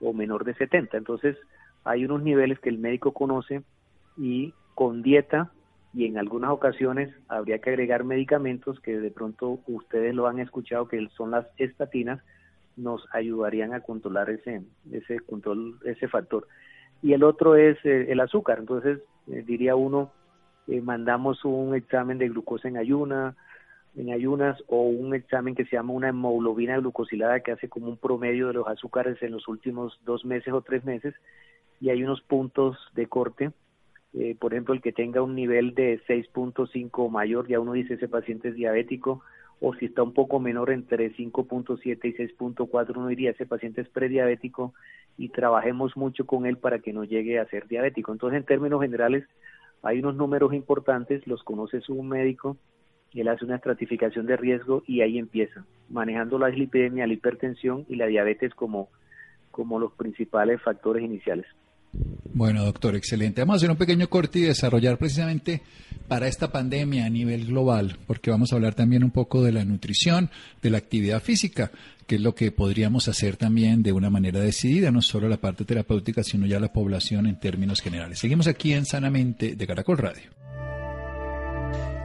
o 0.00 0.12
menor 0.12 0.44
de 0.44 0.54
70. 0.54 0.96
Entonces 0.96 1.36
hay 1.84 2.04
unos 2.04 2.22
niveles 2.22 2.58
que 2.58 2.68
el 2.68 2.78
médico 2.78 3.12
conoce 3.12 3.62
y 4.16 4.54
con 4.74 5.02
dieta 5.02 5.50
y 5.94 6.06
en 6.06 6.18
algunas 6.18 6.50
ocasiones 6.50 7.14
habría 7.28 7.58
que 7.60 7.70
agregar 7.70 8.04
medicamentos 8.04 8.78
que 8.80 8.98
de 8.98 9.10
pronto 9.10 9.60
ustedes 9.66 10.14
lo 10.14 10.26
han 10.26 10.38
escuchado 10.38 10.86
que 10.86 11.08
son 11.16 11.30
las 11.30 11.46
estatinas 11.56 12.20
nos 12.76 13.06
ayudarían 13.12 13.72
a 13.72 13.80
controlar 13.80 14.28
ese 14.30 14.62
ese 14.92 15.18
control 15.20 15.78
ese 15.84 16.06
factor 16.08 16.46
y 17.02 17.14
el 17.14 17.24
otro 17.24 17.56
es 17.56 17.78
eh, 17.84 18.06
el 18.10 18.20
azúcar 18.20 18.58
entonces 18.58 19.00
eh, 19.30 19.42
diría 19.46 19.76
uno, 19.76 20.10
eh, 20.66 20.80
mandamos 20.80 21.44
un 21.44 21.74
examen 21.74 22.18
de 22.18 22.28
glucosa 22.28 22.68
en 22.68 22.76
ayuna, 22.76 23.36
en 23.96 24.12
ayunas 24.12 24.62
o 24.68 24.82
un 24.82 25.14
examen 25.14 25.54
que 25.54 25.64
se 25.64 25.76
llama 25.76 25.92
una 25.92 26.10
hemoglobina 26.10 26.78
glucosilada 26.78 27.40
que 27.40 27.52
hace 27.52 27.68
como 27.68 27.88
un 27.88 27.96
promedio 27.96 28.48
de 28.48 28.54
los 28.54 28.68
azúcares 28.68 29.20
en 29.22 29.32
los 29.32 29.48
últimos 29.48 29.98
dos 30.04 30.24
meses 30.24 30.52
o 30.52 30.62
tres 30.62 30.84
meses 30.84 31.14
y 31.80 31.90
hay 31.90 32.02
unos 32.02 32.20
puntos 32.22 32.76
de 32.94 33.06
corte. 33.06 33.50
Eh, 34.14 34.36
por 34.38 34.52
ejemplo, 34.52 34.74
el 34.74 34.80
que 34.80 34.92
tenga 34.92 35.22
un 35.22 35.34
nivel 35.34 35.74
de 35.74 36.00
6.5 36.06 36.90
o 36.92 37.08
mayor, 37.08 37.46
ya 37.46 37.60
uno 37.60 37.72
dice 37.72 37.94
ese 37.94 38.08
paciente 38.08 38.48
es 38.48 38.54
diabético, 38.54 39.22
o 39.60 39.74
si 39.74 39.86
está 39.86 40.02
un 40.02 40.14
poco 40.14 40.38
menor 40.40 40.70
entre 40.70 41.12
5.7 41.14 41.80
y 41.84 42.14
6.4, 42.14 42.96
uno 42.96 43.08
diría 43.08 43.32
ese 43.32 43.46
paciente 43.46 43.80
es 43.80 43.88
prediabético 43.88 44.74
y 45.18 45.28
trabajemos 45.28 45.96
mucho 45.96 46.24
con 46.24 46.46
él 46.46 46.56
para 46.56 46.78
que 46.78 46.92
no 46.92 47.04
llegue 47.04 47.38
a 47.38 47.46
ser 47.46 47.66
diabético. 47.66 48.12
Entonces, 48.12 48.38
en 48.38 48.46
términos 48.46 48.80
generales, 48.80 49.24
hay 49.82 49.98
unos 49.98 50.14
números 50.14 50.54
importantes, 50.54 51.26
los 51.26 51.42
conoce 51.42 51.80
su 51.80 52.00
médico, 52.02 52.56
él 53.14 53.28
hace 53.28 53.44
una 53.44 53.56
estratificación 53.56 54.26
de 54.26 54.36
riesgo 54.36 54.82
y 54.86 55.00
ahí 55.00 55.18
empieza, 55.18 55.64
manejando 55.88 56.38
la 56.38 56.48
dislipidemia, 56.48 57.06
la 57.06 57.12
hipertensión 57.12 57.84
y 57.88 57.96
la 57.96 58.06
diabetes 58.06 58.54
como, 58.54 58.88
como 59.50 59.78
los 59.78 59.92
principales 59.92 60.62
factores 60.62 61.02
iniciales. 61.02 61.46
Bueno, 61.92 62.64
doctor, 62.64 62.94
excelente. 62.94 63.40
Vamos 63.40 63.54
a 63.54 63.56
hacer 63.56 63.70
un 63.70 63.76
pequeño 63.76 64.08
corte 64.08 64.38
y 64.38 64.42
desarrollar 64.42 64.98
precisamente 64.98 65.62
para 66.06 66.28
esta 66.28 66.50
pandemia 66.52 67.06
a 67.06 67.10
nivel 67.10 67.46
global, 67.46 67.98
porque 68.06 68.30
vamos 68.30 68.52
a 68.52 68.56
hablar 68.56 68.74
también 68.74 69.04
un 69.04 69.10
poco 69.10 69.42
de 69.42 69.52
la 69.52 69.64
nutrición, 69.64 70.30
de 70.62 70.70
la 70.70 70.78
actividad 70.78 71.22
física, 71.22 71.70
que 72.06 72.16
es 72.16 72.20
lo 72.20 72.34
que 72.34 72.52
podríamos 72.52 73.08
hacer 73.08 73.36
también 73.36 73.82
de 73.82 73.92
una 73.92 74.08
manera 74.08 74.40
decidida, 74.40 74.90
no 74.90 75.02
solo 75.02 75.28
la 75.28 75.36
parte 75.36 75.64
terapéutica, 75.64 76.22
sino 76.22 76.46
ya 76.46 76.60
la 76.60 76.72
población 76.72 77.26
en 77.26 77.38
términos 77.38 77.80
generales. 77.80 78.18
Seguimos 78.18 78.46
aquí 78.46 78.72
en 78.72 78.86
Sanamente 78.86 79.54
de 79.56 79.66
Caracol 79.66 79.98
Radio. 79.98 80.30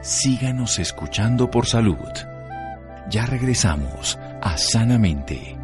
Síganos 0.02 0.78
escuchando 0.78 1.50
por 1.50 1.66
salud. 1.66 1.96
Ya 3.10 3.24
regresamos 3.24 4.18
a 4.42 4.58
Sanamente. 4.58 5.63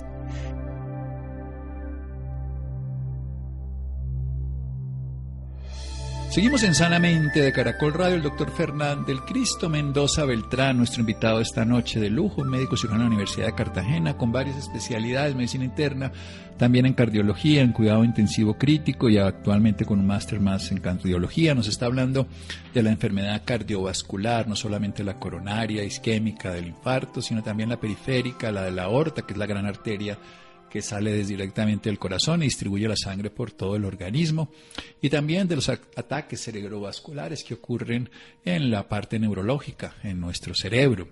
Seguimos 6.31 6.63
en 6.63 6.73
Sanamente 6.73 7.41
de 7.41 7.51
Caracol 7.51 7.93
Radio, 7.93 8.15
el 8.15 8.21
doctor 8.21 8.49
Fernández 8.51 9.05
del 9.05 9.19
Cristo 9.25 9.67
Mendoza 9.67 10.23
Beltrán, 10.23 10.77
nuestro 10.77 11.01
invitado 11.01 11.41
esta 11.41 11.65
noche 11.65 11.99
de 11.99 12.09
lujo, 12.09 12.45
médico 12.45 12.77
cirujano 12.77 13.03
de 13.03 13.09
la 13.09 13.15
Universidad 13.15 13.47
de 13.47 13.55
Cartagena, 13.55 14.15
con 14.15 14.31
varias 14.31 14.55
especialidades, 14.55 15.35
medicina 15.35 15.65
interna, 15.65 16.13
también 16.57 16.85
en 16.85 16.93
cardiología, 16.93 17.61
en 17.61 17.73
cuidado 17.73 18.05
intensivo 18.05 18.53
crítico 18.53 19.09
y 19.09 19.17
actualmente 19.17 19.83
con 19.83 19.99
un 19.99 20.07
máster 20.07 20.39
más 20.39 20.71
en 20.71 20.79
cardiología. 20.79 21.53
Nos 21.53 21.67
está 21.67 21.87
hablando 21.87 22.27
de 22.73 22.81
la 22.81 22.91
enfermedad 22.91 23.41
cardiovascular, 23.43 24.47
no 24.47 24.55
solamente 24.55 25.03
la 25.03 25.15
coronaria, 25.15 25.83
isquémica 25.83 26.53
del 26.53 26.67
infarto, 26.67 27.21
sino 27.21 27.43
también 27.43 27.67
la 27.67 27.81
periférica, 27.81 28.53
la 28.53 28.63
de 28.63 28.71
la 28.71 28.83
aorta, 28.83 29.23
que 29.23 29.33
es 29.33 29.37
la 29.37 29.47
gran 29.47 29.65
arteria 29.65 30.17
que 30.71 30.81
sale 30.81 31.23
directamente 31.25 31.89
del 31.89 31.99
corazón 31.99 32.41
y 32.41 32.45
distribuye 32.45 32.87
la 32.87 32.95
sangre 32.95 33.29
por 33.29 33.51
todo 33.51 33.75
el 33.75 33.85
organismo, 33.85 34.51
y 35.01 35.09
también 35.09 35.47
de 35.47 35.57
los 35.57 35.69
ataques 35.69 36.41
cerebrovasculares 36.41 37.43
que 37.43 37.55
ocurren 37.55 38.09
en 38.45 38.71
la 38.71 38.87
parte 38.87 39.19
neurológica, 39.19 39.95
en 40.03 40.19
nuestro 40.19 40.55
cerebro, 40.55 41.09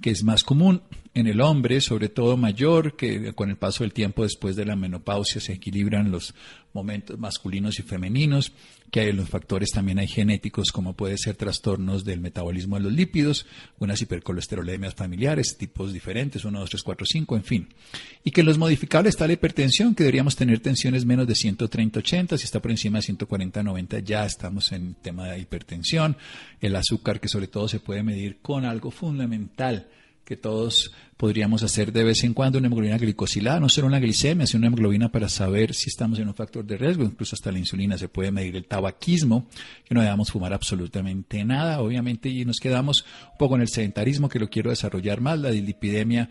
que 0.00 0.10
es 0.10 0.22
más 0.22 0.44
común 0.44 0.82
en 1.14 1.26
el 1.26 1.40
hombre, 1.40 1.80
sobre 1.80 2.08
todo 2.08 2.36
mayor, 2.36 2.96
que 2.96 3.32
con 3.34 3.50
el 3.50 3.56
paso 3.56 3.82
del 3.82 3.92
tiempo 3.92 4.22
después 4.22 4.56
de 4.56 4.64
la 4.64 4.76
menopausia 4.76 5.40
se 5.40 5.52
equilibran 5.52 6.10
los 6.10 6.34
momentos 6.74 7.18
masculinos 7.18 7.78
y 7.78 7.82
femeninos, 7.82 8.52
que 8.90 9.00
hay 9.00 9.12
los 9.12 9.28
factores 9.28 9.70
también 9.70 9.98
hay 9.98 10.08
genéticos 10.08 10.70
como 10.72 10.94
puede 10.94 11.16
ser 11.16 11.36
trastornos 11.36 12.04
del 12.04 12.20
metabolismo 12.20 12.76
de 12.76 12.82
los 12.82 12.92
lípidos, 12.92 13.46
unas 13.78 14.02
hipercolesterolemias 14.02 14.94
familiares, 14.94 15.56
tipos 15.56 15.92
diferentes, 15.92 16.44
1, 16.44 16.60
2, 16.60 16.70
3, 16.70 16.82
4, 16.82 17.06
5, 17.06 17.36
en 17.36 17.44
fin. 17.44 17.68
Y 18.24 18.30
que 18.32 18.42
los 18.42 18.58
modificables 18.58 19.14
está 19.14 19.26
la 19.26 19.32
hipertensión, 19.32 19.94
que 19.94 20.04
deberíamos 20.04 20.36
tener 20.36 20.60
tensiones 20.60 21.04
menos 21.04 21.26
de 21.26 21.34
130, 21.34 22.00
80, 22.00 22.38
si 22.38 22.44
está 22.44 22.60
por 22.60 22.70
encima 22.70 22.98
de 22.98 23.02
140, 23.02 23.62
90 23.62 23.98
ya 24.00 24.26
estamos 24.26 24.72
en 24.72 24.94
tema 24.94 25.28
de 25.28 25.38
hipertensión, 25.38 26.16
el 26.60 26.76
azúcar 26.76 27.20
que 27.20 27.28
sobre 27.28 27.46
todo 27.46 27.68
se 27.68 27.80
puede 27.80 28.02
medir 28.02 28.38
con 28.42 28.64
algo 28.64 28.90
fundamental 28.90 29.88
que 30.24 30.36
todos 30.36 30.92
podríamos 31.16 31.62
hacer 31.62 31.92
de 31.92 32.04
vez 32.04 32.24
en 32.24 32.34
cuando 32.34 32.58
una 32.58 32.66
hemoglobina 32.66 32.98
glicosilada, 32.98 33.60
no 33.60 33.68
solo 33.68 33.86
una 33.86 34.00
glicemia, 34.00 34.46
sino 34.46 34.58
una 34.58 34.66
hemoglobina 34.68 35.10
para 35.10 35.28
saber 35.28 35.74
si 35.74 35.88
estamos 35.88 36.18
en 36.18 36.28
un 36.28 36.34
factor 36.34 36.64
de 36.64 36.76
riesgo, 36.76 37.04
incluso 37.04 37.36
hasta 37.36 37.52
la 37.52 37.58
insulina 37.58 37.96
se 37.98 38.08
puede 38.08 38.30
medir 38.30 38.56
el 38.56 38.66
tabaquismo, 38.66 39.48
que 39.84 39.94
no 39.94 40.02
debamos 40.02 40.30
fumar 40.30 40.52
absolutamente 40.52 41.44
nada, 41.44 41.80
obviamente, 41.80 42.28
y 42.28 42.44
nos 42.44 42.58
quedamos 42.58 43.04
un 43.32 43.38
poco 43.38 43.54
en 43.56 43.62
el 43.62 43.68
sedentarismo, 43.68 44.28
que 44.28 44.38
lo 44.38 44.48
quiero 44.48 44.70
desarrollar 44.70 45.20
más, 45.20 45.38
la 45.38 45.50
dislipidemia 45.50 46.30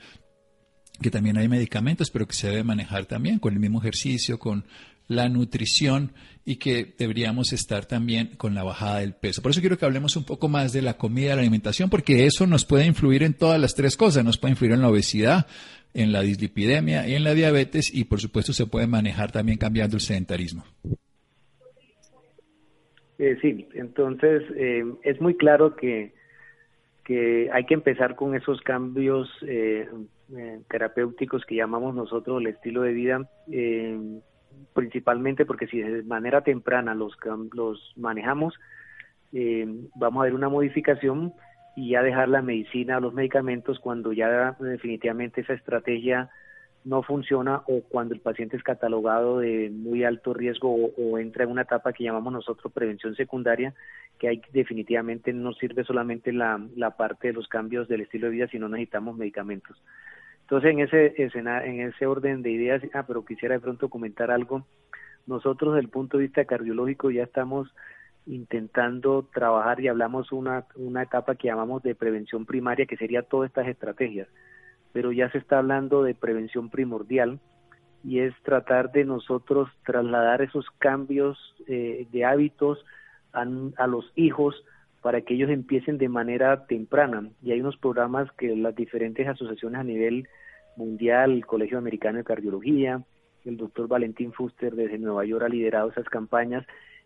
que 1.01 1.09
también 1.09 1.37
hay 1.37 1.47
medicamentos, 1.47 2.11
pero 2.11 2.27
que 2.27 2.35
se 2.35 2.47
debe 2.47 2.63
manejar 2.63 3.05
también 3.05 3.39
con 3.39 3.53
el 3.53 3.59
mismo 3.59 3.79
ejercicio, 3.79 4.37
con 4.37 4.65
la 5.07 5.29
nutrición 5.29 6.11
y 6.45 6.57
que 6.57 6.93
deberíamos 6.97 7.53
estar 7.53 7.85
también 7.85 8.31
con 8.37 8.53
la 8.53 8.63
bajada 8.63 8.99
del 8.99 9.13
peso. 9.13 9.41
Por 9.41 9.51
eso 9.51 9.61
quiero 9.61 9.77
que 9.77 9.85
hablemos 9.85 10.15
un 10.17 10.25
poco 10.25 10.49
más 10.49 10.73
de 10.73 10.81
la 10.81 10.97
comida, 10.97 11.35
la 11.35 11.41
alimentación, 11.41 11.89
porque 11.89 12.25
eso 12.25 12.47
nos 12.47 12.65
puede 12.65 12.85
influir 12.85 13.23
en 13.23 13.33
todas 13.33 13.59
las 13.59 13.75
tres 13.75 13.95
cosas. 13.95 14.25
Nos 14.25 14.37
puede 14.37 14.51
influir 14.51 14.73
en 14.73 14.81
la 14.81 14.89
obesidad, 14.89 15.47
en 15.93 16.11
la 16.11 16.21
dislipidemia 16.21 17.07
y 17.07 17.15
en 17.15 17.23
la 17.23 17.33
diabetes 17.33 17.93
y 17.93 18.05
por 18.05 18.19
supuesto 18.19 18.51
se 18.51 18.65
puede 18.65 18.87
manejar 18.87 19.31
también 19.31 19.57
cambiando 19.57 19.95
el 19.95 20.01
sedentarismo. 20.01 20.63
Eh, 23.19 23.37
sí, 23.41 23.69
entonces 23.75 24.43
eh, 24.57 24.83
es 25.03 25.21
muy 25.21 25.35
claro 25.35 25.75
que, 25.75 26.13
que 27.05 27.49
hay 27.53 27.65
que 27.65 27.75
empezar 27.75 28.15
con 28.15 28.35
esos 28.35 28.59
cambios 28.61 29.29
eh, 29.47 29.87
terapéuticos 30.69 31.45
que 31.45 31.55
llamamos 31.55 31.95
nosotros 31.95 32.41
el 32.41 32.47
estilo 32.47 32.81
de 32.81 32.91
vida 32.91 33.29
principalmente 34.73 35.45
porque 35.45 35.67
si 35.67 35.79
de 35.79 36.03
manera 36.03 36.41
temprana 36.41 36.95
los, 36.95 37.17
los 37.53 37.93
manejamos, 37.95 38.59
eh, 39.33 39.67
vamos 39.95 40.21
a 40.21 40.25
ver 40.25 40.33
una 40.33 40.49
modificación 40.49 41.33
y 41.75 41.91
ya 41.91 42.03
dejar 42.03 42.29
la 42.29 42.41
medicina 42.41 42.97
o 42.97 43.01
los 43.01 43.13
medicamentos 43.13 43.79
cuando 43.79 44.13
ya 44.13 44.55
definitivamente 44.59 45.41
esa 45.41 45.53
estrategia 45.53 46.29
no 46.85 47.01
funciona 47.01 47.63
o 47.67 47.81
cuando 47.81 48.13
el 48.13 48.19
paciente 48.19 48.57
es 48.57 48.63
catalogado 48.63 49.39
de 49.39 49.69
muy 49.71 50.03
alto 50.03 50.33
riesgo 50.33 50.91
o, 50.97 51.17
entra 51.17 51.45
en 51.45 51.51
una 51.51 51.61
etapa 51.61 51.93
que 51.93 52.03
llamamos 52.03 52.33
nosotros 52.33 52.73
prevención 52.73 53.15
secundaria, 53.15 53.73
que 54.19 54.27
hay 54.27 54.41
definitivamente 54.51 55.33
no 55.33 55.53
sirve 55.53 55.83
solamente 55.85 56.33
la, 56.33 56.59
la 56.75 56.91
parte 56.91 57.27
de 57.27 57.33
los 57.33 57.47
cambios 57.47 57.87
del 57.87 58.01
estilo 58.01 58.27
de 58.27 58.33
vida, 58.33 58.47
sino 58.47 58.67
necesitamos 58.67 59.17
medicamentos. 59.17 59.81
Entonces, 60.43 60.71
en 60.71 60.79
ese, 60.79 61.13
escena, 61.23 61.65
en 61.65 61.81
ese 61.81 62.05
orden 62.05 62.41
de 62.41 62.51
ideas, 62.51 62.81
ah, 62.93 63.03
pero 63.07 63.25
quisiera 63.25 63.55
de 63.55 63.61
pronto 63.61 63.89
comentar 63.89 64.29
algo. 64.29 64.65
Nosotros, 65.25 65.73
desde 65.73 65.85
el 65.85 65.89
punto 65.89 66.17
de 66.17 66.23
vista 66.23 66.45
cardiológico, 66.45 67.09
ya 67.09 67.23
estamos 67.23 67.73
intentando 68.25 69.27
trabajar 69.33 69.79
y 69.79 69.87
hablamos 69.87 70.31
una, 70.31 70.65
una 70.75 71.03
etapa 71.03 71.35
que 71.35 71.47
llamamos 71.47 71.81
de 71.83 71.95
prevención 71.95 72.45
primaria, 72.45 72.85
que 72.85 72.97
sería 72.97 73.23
todas 73.23 73.49
estas 73.49 73.67
estrategias, 73.67 74.27
pero 74.91 75.11
ya 75.11 75.29
se 75.31 75.37
está 75.37 75.59
hablando 75.59 76.03
de 76.03 76.13
prevención 76.13 76.69
primordial 76.69 77.39
y 78.03 78.19
es 78.19 78.33
tratar 78.43 78.91
de 78.91 79.05
nosotros 79.05 79.69
trasladar 79.85 80.41
esos 80.41 80.65
cambios 80.77 81.37
eh, 81.67 82.05
de 82.11 82.25
hábitos 82.25 82.85
a, 83.31 83.45
a 83.77 83.87
los 83.87 84.11
hijos 84.15 84.55
para 85.03 85.21
que 85.21 85.35
ellos 85.35 85.49
empiecen 85.49 85.97
de 85.99 86.09
manera 86.09 86.65
temprana. 86.65 87.29
Y 87.43 87.51
hay 87.51 87.59
unos 87.59 87.77
programas 87.77 88.31
que 88.31 88.55
las 88.55 88.73
diferentes 88.73 89.27
asociaciones 89.27 89.81
a 89.81 89.83
nivel 89.83 90.27
mundial, 90.77 91.33
el 91.33 91.45
Colegio 91.45 91.77
Americano 91.77 92.17
de 92.17 92.23
Cardiología, 92.23 93.03
el 93.45 93.57
doctor 93.57 93.87
Valentín 93.87 94.31
Fuster 94.31 94.73
desde 94.73 94.97
Nueva 94.97 95.25
York 95.25 95.43
ha 95.43 95.49
liderado 95.49 95.89
esas 95.89 96.07
campañas 96.07 96.65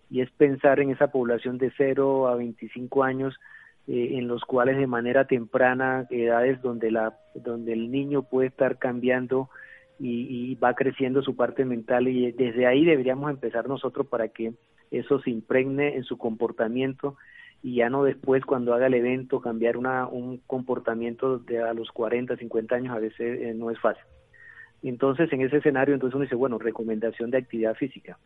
y 0.10 0.22
es 0.22 0.30
pensar 0.32 0.80
en 0.80 0.92
esa 0.92 1.08
población 1.08 1.58
de 1.58 1.74
0 1.76 2.28
a 2.28 2.36
25 2.36 3.04
años 3.04 3.36
eh, 3.88 4.12
en 4.14 4.28
los 4.28 4.44
cuales 4.44 4.78
de 4.78 4.86
manera 4.86 5.26
temprana, 5.26 6.06
edades 6.12 6.62
donde, 6.62 6.92
la, 6.92 7.18
donde 7.34 7.74
el 7.74 7.90
niño 7.90 8.22
puede 8.22 8.50
estar 8.50 8.78
cambiando 8.78 9.50
y, 10.00 10.52
y 10.52 10.56
va 10.56 10.74
creciendo 10.74 11.22
su 11.22 11.36
parte 11.36 11.66
mental 11.66 12.08
y 12.08 12.32
desde 12.32 12.68
ahí 12.68 12.86
deberíamos 12.86 13.30
empezar 13.30 13.68
nosotros 13.68 14.08
para 14.08 14.30
que 14.30 14.54
eso 14.92 15.20
se 15.20 15.30
impregne 15.30 15.96
en 15.96 16.04
su 16.04 16.18
comportamiento 16.18 17.18
y 17.64 17.76
ya 17.76 17.90
no 17.90 18.04
después 18.04 18.46
cuando 18.46 18.74
haga 18.74 18.88
el 18.88 18.94
evento 18.94 19.42
cambiar 19.42 19.78
una, 19.78 20.08
un 20.08 20.38
comportamiento 20.46 21.40
de 21.40 21.62
a 21.62 21.74
los 21.74 21.92
40, 21.92 22.38
50 22.38 22.76
años 22.76 22.96
a 22.96 23.00
veces 23.00 23.42
eh, 23.42 23.54
no 23.56 23.72
es 23.72 23.80
fácil. 23.80 24.04
Entonces, 24.84 25.32
en 25.34 25.42
ese 25.42 25.58
escenario, 25.58 25.96
entonces 25.96 26.16
uno 26.16 26.24
dice, 26.24 26.36
bueno, 26.36 26.60
recomendación 26.60 27.32
de 27.32 27.40
actividad 27.40 27.76
física. 27.76 28.20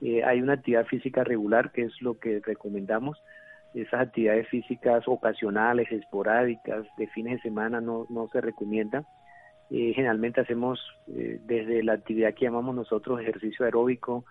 Eh, 0.00 0.24
hay 0.24 0.40
una 0.40 0.54
actividad 0.54 0.86
física 0.86 1.24
regular, 1.24 1.72
que 1.72 1.82
es 1.82 2.00
lo 2.00 2.18
que 2.18 2.40
recomendamos. 2.44 3.18
Esas 3.74 4.00
actividades 4.00 4.48
físicas 4.48 5.04
ocasionales, 5.06 5.92
esporádicas, 5.92 6.86
de 6.96 7.06
fines 7.08 7.34
de 7.36 7.42
semana, 7.42 7.80
no, 7.80 8.06
no 8.08 8.28
se 8.28 8.40
recomienda. 8.40 9.04
Eh, 9.70 9.92
generalmente 9.94 10.40
hacemos 10.40 10.80
desde 11.06 11.82
la 11.82 11.92
actividad 11.92 12.34
que 12.34 12.44
llamamos 12.44 12.74
nosotros 12.74 13.20
ejercicio 13.20 13.64
aeróbico, 13.64 14.24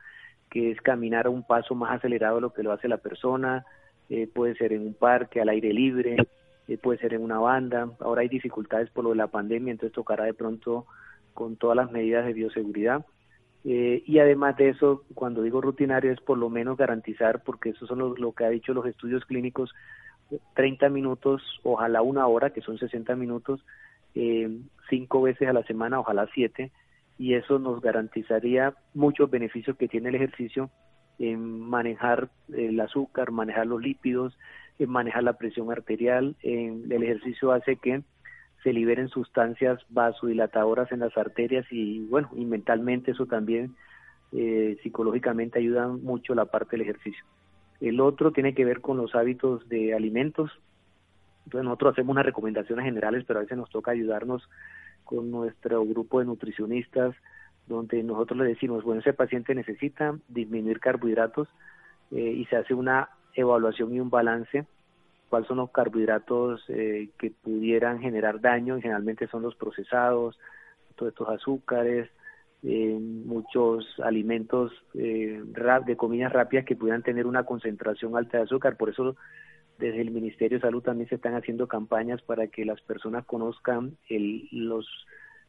que 0.49 0.71
es 0.71 0.81
caminar 0.81 1.27
a 1.27 1.29
un 1.29 1.43
paso 1.43 1.75
más 1.75 1.91
acelerado 1.91 2.35
de 2.35 2.41
lo 2.41 2.53
que 2.53 2.63
lo 2.63 2.71
hace 2.71 2.87
la 2.87 2.97
persona, 2.97 3.65
eh, 4.09 4.27
puede 4.27 4.55
ser 4.55 4.73
en 4.73 4.81
un 4.81 4.93
parque, 4.95 5.39
al 5.39 5.49
aire 5.49 5.71
libre, 5.71 6.17
eh, 6.67 6.77
puede 6.77 6.99
ser 6.99 7.13
en 7.13 7.23
una 7.23 7.37
banda. 7.37 7.89
Ahora 7.99 8.21
hay 8.21 8.27
dificultades 8.27 8.89
por 8.89 9.03
lo 9.03 9.11
de 9.11 9.17
la 9.17 9.27
pandemia, 9.27 9.71
entonces 9.71 9.93
tocará 9.93 10.25
de 10.25 10.33
pronto 10.33 10.87
con 11.33 11.55
todas 11.55 11.77
las 11.77 11.91
medidas 11.91 12.25
de 12.25 12.33
bioseguridad. 12.33 13.05
Eh, 13.65 14.01
y 14.05 14.19
además 14.19 14.57
de 14.57 14.69
eso, 14.69 15.03
cuando 15.13 15.43
digo 15.43 15.61
rutinario 15.61 16.11
es 16.11 16.19
por 16.21 16.37
lo 16.37 16.49
menos 16.49 16.77
garantizar, 16.77 17.43
porque 17.43 17.69
eso 17.69 17.85
son 17.85 17.99
lo, 17.99 18.31
que 18.33 18.45
ha 18.45 18.49
dicho 18.49 18.73
los 18.73 18.87
estudios 18.87 19.25
clínicos, 19.25 19.73
30 20.55 20.89
minutos, 20.89 21.41
ojalá 21.63 22.01
una 22.01 22.25
hora, 22.27 22.51
que 22.51 22.61
son 22.61 22.77
60 22.77 23.15
minutos, 23.15 23.63
cinco 24.89 25.21
veces 25.21 25.47
a 25.47 25.53
la 25.53 25.63
semana, 25.63 25.99
ojalá 25.99 26.27
siete, 26.33 26.71
y 27.17 27.33
eso 27.33 27.59
nos 27.59 27.81
garantizaría 27.81 28.73
muchos 28.93 29.29
beneficios 29.29 29.77
que 29.77 29.87
tiene 29.87 30.09
el 30.09 30.15
ejercicio 30.15 30.69
en 31.19 31.59
manejar 31.59 32.29
el 32.53 32.79
azúcar, 32.79 33.31
manejar 33.31 33.67
los 33.67 33.81
lípidos, 33.81 34.37
en 34.79 34.89
manejar 34.89 35.23
la 35.23 35.33
presión 35.33 35.71
arterial. 35.71 36.35
el 36.41 37.03
ejercicio 37.03 37.51
hace 37.51 37.75
que 37.75 38.03
se 38.63 38.73
liberen 38.73 39.09
sustancias 39.09 39.79
vasodilatadoras 39.89 40.91
en 40.91 40.99
las 40.99 41.15
arterias 41.17 41.65
y 41.71 41.99
bueno, 42.07 42.29
y 42.35 42.45
mentalmente 42.45 43.11
eso 43.11 43.25
también 43.25 43.75
eh, 44.31 44.77
psicológicamente 44.83 45.59
ayuda 45.59 45.87
mucho 45.87 46.35
la 46.35 46.45
parte 46.45 46.71
del 46.71 46.81
ejercicio. 46.81 47.23
El 47.79 48.01
otro 48.01 48.31
tiene 48.31 48.53
que 48.53 48.65
ver 48.65 48.81
con 48.81 48.97
los 48.97 49.15
hábitos 49.15 49.67
de 49.69 49.93
alimentos. 49.93 50.51
Entonces 51.49 51.65
nosotros 51.65 51.93
hacemos 51.93 52.13
unas 52.13 52.27
recomendaciones 52.27 52.85
generales, 52.85 53.23
pero 53.25 53.39
a 53.39 53.41
veces 53.41 53.57
nos 53.57 53.71
toca 53.71 53.89
ayudarnos 53.89 54.47
con 55.03 55.31
nuestro 55.31 55.83
grupo 55.83 56.19
de 56.19 56.25
nutricionistas, 56.25 57.15
donde 57.65 58.03
nosotros 58.03 58.37
le 58.37 58.45
decimos, 58.45 58.83
bueno, 58.83 59.01
ese 59.01 59.13
paciente 59.13 59.55
necesita 59.55 60.15
disminuir 60.27 60.79
carbohidratos 60.79 61.47
eh, 62.11 62.19
y 62.19 62.45
se 62.45 62.55
hace 62.55 62.75
una 62.75 63.09
evaluación 63.33 63.95
y 63.95 63.99
un 63.99 64.11
balance, 64.11 64.67
cuáles 65.27 65.47
son 65.47 65.57
los 65.57 65.71
carbohidratos 65.71 66.63
eh, 66.67 67.09
que 67.17 67.31
pudieran 67.31 67.99
generar 67.99 68.41
daño, 68.41 68.79
generalmente 68.79 69.25
son 69.25 69.41
los 69.41 69.55
procesados, 69.55 70.37
todos 70.95 71.13
estos 71.13 71.29
azúcares, 71.29 72.11
eh, 72.61 72.95
muchos 72.99 73.87
alimentos 74.03 74.71
eh, 74.93 75.41
de 75.87 75.97
comidas 75.97 76.31
rápidas 76.31 76.65
que 76.65 76.75
pudieran 76.75 77.01
tener 77.01 77.25
una 77.25 77.43
concentración 77.43 78.15
alta 78.15 78.37
de 78.37 78.43
azúcar. 78.43 78.77
Por 78.77 78.89
eso 78.89 79.15
desde 79.79 80.01
el 80.01 80.11
Ministerio 80.11 80.57
de 80.57 80.61
Salud 80.61 80.83
también 80.83 81.07
se 81.07 81.15
están 81.15 81.35
haciendo 81.35 81.67
campañas 81.67 82.21
para 82.21 82.47
que 82.47 82.65
las 82.65 82.81
personas 82.81 83.25
conozcan 83.25 83.97
el, 84.09 84.47
los, 84.51 84.85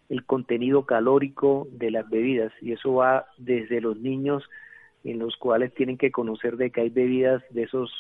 el 0.09 0.25
contenido 0.25 0.87
calórico 0.87 1.67
de 1.73 1.91
las 1.91 2.09
bebidas 2.09 2.53
y 2.61 2.73
eso 2.73 2.95
va 2.95 3.27
desde 3.39 3.81
los 3.81 3.99
niños 3.99 4.45
en 5.03 5.19
los 5.19 5.37
cuales 5.37 5.75
tienen 5.75 5.99
que 5.99 6.13
conocer 6.13 6.57
de 6.57 6.71
que 6.71 6.83
hay 6.83 6.91
bebidas 6.91 7.43
de 7.51 7.65
esos 7.65 7.91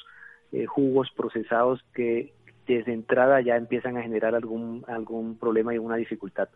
eh, 0.52 0.66
jugos 0.66 1.10
procesados 1.16 1.84
que 1.94 2.32
desde 2.66 2.92
entrada 2.92 3.40
ya 3.40 3.56
empiezan 3.56 3.96
a 3.96 4.02
generar 4.02 4.36
algún 4.36 4.84
algún 4.86 5.36
problema 5.36 5.74
y 5.74 5.78
una 5.78 5.96
dificultad. 5.96 6.48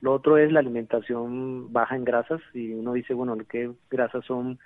Lo 0.00 0.12
otro 0.12 0.38
es 0.38 0.52
la 0.52 0.60
alimentación 0.60 1.72
baja 1.72 1.96
en 1.96 2.04
grasas 2.04 2.40
y 2.54 2.72
uno 2.72 2.92
dice, 2.92 3.14
bueno, 3.14 3.36
¿qué 3.48 3.72
grasas 3.90 4.24
son 4.26 4.60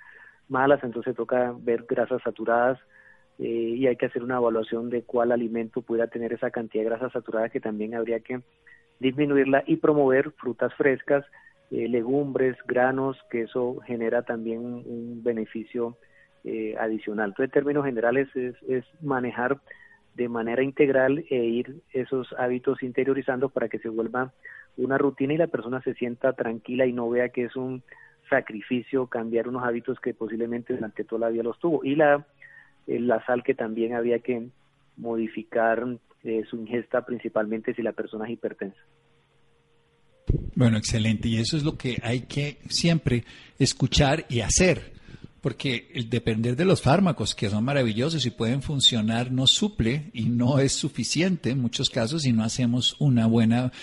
malas? 0.47 0.83
Entonces 0.83 1.15
toca 1.15 1.55
ver 1.57 1.85
grasas 1.89 2.21
saturadas 2.21 2.77
eh, 3.39 3.75
y 3.77 3.87
hay 3.87 3.95
que 3.95 4.05
hacer 4.05 4.23
una 4.23 4.37
evaluación 4.37 4.89
de 4.89 5.03
cuál 5.03 5.31
alimento 5.31 5.81
pudiera 5.81 6.07
tener 6.07 6.33
esa 6.33 6.51
cantidad 6.51 6.83
de 6.83 6.89
grasas 6.89 7.13
saturadas 7.13 7.51
que 7.51 7.59
también 7.59 7.95
habría 7.95 8.19
que 8.19 8.41
disminuirla 8.99 9.63
y 9.65 9.77
promover 9.77 10.31
frutas 10.31 10.73
frescas, 10.75 11.25
eh, 11.71 11.87
legumbres, 11.87 12.55
granos, 12.67 13.17
que 13.31 13.41
eso 13.41 13.79
genera 13.85 14.21
también 14.21 14.59
un, 14.59 15.23
beneficio 15.23 15.97
eh, 16.43 16.75
adicional. 16.79 17.29
Entonces, 17.29 17.49
en 17.49 17.53
términos 17.53 17.85
generales, 17.85 18.27
es, 18.35 18.85
manejar 19.01 19.59
de 20.13 20.29
manera 20.29 20.61
integral 20.61 21.25
e 21.29 21.35
ir 21.35 21.81
esos 21.91 22.33
hábitos 22.37 22.83
interiorizando 22.83 23.49
para 23.49 23.67
que 23.67 23.79
se 23.79 23.89
vuelva 23.89 24.31
una 24.77 24.97
rutina 24.97 25.33
y 25.33 25.37
la 25.37 25.47
persona 25.47 25.81
se 25.81 25.95
sienta 25.95 26.33
tranquila 26.33 26.85
y 26.85 26.93
no 26.93 27.09
vea 27.09 27.29
que 27.29 27.45
es 27.45 27.55
un 27.55 27.81
sacrificio 28.29 29.07
cambiar 29.07 29.47
unos 29.47 29.63
hábitos 29.63 29.99
que 29.99 30.13
posiblemente 30.13 30.73
durante 30.73 31.03
toda 31.03 31.21
la 31.21 31.29
vida 31.29 31.43
los 31.43 31.59
tuvo. 31.59 31.83
Y 31.83 31.95
la, 31.95 32.25
la 32.87 33.23
sal 33.25 33.43
que 33.43 33.53
también 33.53 33.93
había 33.93 34.19
que 34.19 34.47
modificar 34.97 35.85
eh, 36.23 36.43
su 36.49 36.57
ingesta 36.57 37.05
principalmente 37.05 37.73
si 37.73 37.81
la 37.81 37.91
persona 37.91 38.25
es 38.25 38.31
hipertensa. 38.31 38.79
Bueno, 40.55 40.77
excelente. 40.77 41.27
Y 41.27 41.37
eso 41.37 41.57
es 41.57 41.63
lo 41.63 41.77
que 41.77 41.99
hay 42.03 42.21
que 42.21 42.59
siempre 42.69 43.23
escuchar 43.59 44.25
y 44.29 44.41
hacer. 44.41 44.93
Porque 45.41 45.89
el 45.93 46.09
depender 46.09 46.55
de 46.55 46.63
los 46.63 46.81
fármacos, 46.81 47.35
que 47.35 47.49
son 47.49 47.65
maravillosos 47.65 48.25
y 48.25 48.31
pueden 48.31 48.61
funcionar, 48.61 49.31
no 49.31 49.45
suple 49.45 50.09
y 50.13 50.29
no 50.29 50.59
es 50.59 50.71
suficiente 50.71 51.49
en 51.49 51.59
muchos 51.59 51.89
casos 51.89 52.21
si 52.21 52.31
no 52.31 52.45
hacemos 52.45 52.95
una 52.99 53.27
buena 53.27 53.73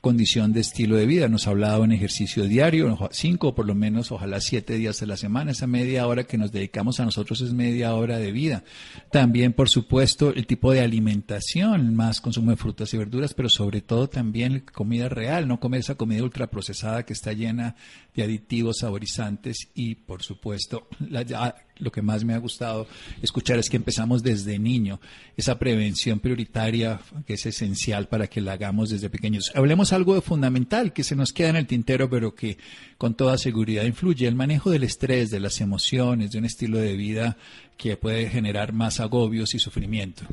condición 0.00 0.52
de 0.52 0.60
estilo 0.60 0.96
de 0.96 1.06
vida. 1.06 1.28
Nos 1.28 1.46
ha 1.46 1.50
hablado 1.50 1.84
en 1.84 1.92
ejercicio 1.92 2.44
diario, 2.44 2.96
cinco 3.10 3.48
o 3.48 3.54
por 3.54 3.66
lo 3.66 3.74
menos, 3.74 4.12
ojalá 4.12 4.40
siete 4.40 4.74
días 4.74 5.00
de 5.00 5.06
la 5.06 5.16
semana. 5.16 5.50
Esa 5.50 5.66
media 5.66 6.06
hora 6.06 6.24
que 6.24 6.38
nos 6.38 6.52
dedicamos 6.52 7.00
a 7.00 7.04
nosotros 7.04 7.40
es 7.40 7.52
media 7.52 7.94
hora 7.94 8.18
de 8.18 8.32
vida. 8.32 8.64
También, 9.10 9.52
por 9.52 9.68
supuesto, 9.68 10.32
el 10.34 10.46
tipo 10.46 10.72
de 10.72 10.80
alimentación, 10.80 11.94
más 11.94 12.20
consumo 12.20 12.50
de 12.50 12.56
frutas 12.56 12.92
y 12.94 12.98
verduras, 12.98 13.34
pero 13.34 13.48
sobre 13.48 13.80
todo 13.80 14.08
también 14.08 14.64
comida 14.72 15.08
real, 15.08 15.48
no 15.48 15.60
comer 15.60 15.80
esa 15.80 15.96
comida 15.96 16.22
ultraprocesada 16.22 17.04
que 17.04 17.12
está 17.12 17.32
llena 17.32 17.76
de 18.18 18.24
aditivos, 18.24 18.78
saborizantes 18.78 19.70
y, 19.74 19.94
por 19.94 20.22
supuesto, 20.22 20.88
la, 21.08 21.54
lo 21.78 21.92
que 21.92 22.02
más 22.02 22.24
me 22.24 22.34
ha 22.34 22.38
gustado 22.38 22.86
escuchar 23.22 23.58
es 23.58 23.70
que 23.70 23.76
empezamos 23.76 24.22
desde 24.24 24.58
niño, 24.58 24.98
esa 25.36 25.58
prevención 25.58 26.18
prioritaria 26.18 27.00
que 27.26 27.34
es 27.34 27.46
esencial 27.46 28.08
para 28.08 28.26
que 28.26 28.40
la 28.40 28.52
hagamos 28.52 28.90
desde 28.90 29.08
pequeños. 29.08 29.52
Hablemos 29.54 29.92
algo 29.92 30.20
fundamental 30.20 30.92
que 30.92 31.04
se 31.04 31.14
nos 31.14 31.32
queda 31.32 31.50
en 31.50 31.56
el 31.56 31.66
tintero, 31.68 32.10
pero 32.10 32.34
que 32.34 32.58
con 32.98 33.14
toda 33.14 33.38
seguridad 33.38 33.84
influye, 33.84 34.26
el 34.26 34.34
manejo 34.34 34.70
del 34.70 34.82
estrés, 34.82 35.30
de 35.30 35.38
las 35.38 35.60
emociones, 35.60 36.32
de 36.32 36.38
un 36.38 36.44
estilo 36.44 36.78
de 36.78 36.96
vida 36.96 37.36
que 37.76 37.96
puede 37.96 38.28
generar 38.28 38.72
más 38.72 38.98
agobios 38.98 39.54
y 39.54 39.60
sufrimiento. 39.60 40.24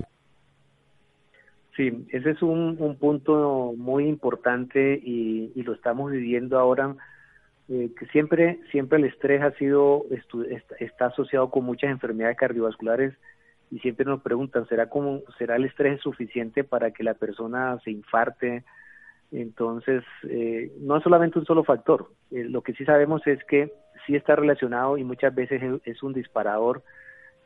Sí, 1.75 1.91
ese 2.09 2.31
es 2.31 2.41
un, 2.41 2.97
punto 2.99 3.73
muy 3.77 4.07
importante 4.07 4.99
y, 5.03 5.51
y 5.53 5.61
lo 5.63 5.73
estamos 5.73 6.11
viviendo 6.11 6.57
ahora 6.57 6.95
eh, 7.67 7.89
que 7.97 8.05
siempre, 8.07 8.59
siempre 8.71 8.99
el 8.99 9.05
estrés 9.05 9.41
ha 9.41 9.51
sido, 9.51 10.05
está 10.79 11.07
asociado 11.07 11.49
con 11.49 11.65
muchas 11.65 11.89
enfermedades 11.89 12.37
cardiovasculares 12.37 13.13
y 13.71 13.79
siempre 13.79 14.05
nos 14.05 14.21
preguntan, 14.21 14.67
¿será, 14.67 14.87
como, 14.87 15.21
¿será 15.39 15.55
el 15.55 15.65
estrés 15.65 15.99
suficiente 16.01 16.63
para 16.63 16.91
que 16.91 17.03
la 17.03 17.15
persona 17.15 17.79
se 17.83 17.89
infarte? 17.89 18.63
Entonces, 19.31 20.03
eh, 20.29 20.71
no 20.79 20.97
es 20.97 21.03
solamente 21.03 21.39
un 21.39 21.45
solo 21.45 21.63
factor, 21.63 22.11
eh, 22.29 22.43
lo 22.43 22.61
que 22.61 22.73
sí 22.73 22.85
sabemos 22.85 23.25
es 23.25 23.43
que 23.45 23.73
sí 24.05 24.15
está 24.15 24.35
relacionado 24.35 24.99
y 24.99 25.03
muchas 25.03 25.33
veces 25.33 25.61
es, 25.85 26.03
un 26.03 26.13
disparador 26.13 26.83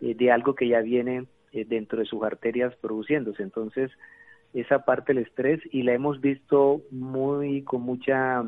de 0.01 0.31
algo 0.31 0.55
que 0.55 0.67
ya 0.67 0.81
viene 0.81 1.25
dentro 1.51 1.99
de 1.99 2.05
sus 2.05 2.23
arterias 2.23 2.75
produciéndose. 2.77 3.43
Entonces, 3.43 3.91
esa 4.53 4.83
parte 4.85 5.13
del 5.13 5.23
estrés 5.23 5.61
y 5.71 5.83
la 5.83 5.93
hemos 5.93 6.19
visto 6.21 6.81
muy 6.91 7.63
con 7.63 7.81
mucha 7.81 8.43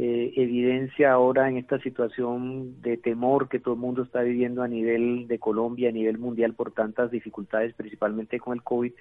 eh, 0.00 0.32
evidencia 0.36 1.10
ahora 1.10 1.48
en 1.48 1.56
esta 1.56 1.80
situación 1.80 2.80
de 2.82 2.98
temor 2.98 3.48
que 3.48 3.58
todo 3.58 3.74
el 3.74 3.80
mundo 3.80 4.04
está 4.04 4.20
viviendo 4.22 4.62
a 4.62 4.68
nivel 4.68 5.26
de 5.26 5.40
Colombia, 5.40 5.88
a 5.88 5.92
nivel 5.92 6.18
mundial 6.18 6.54
por 6.54 6.70
tantas 6.70 7.10
dificultades, 7.10 7.74
principalmente 7.74 8.38
con 8.38 8.54
el 8.54 8.62
COVID, 8.62 8.92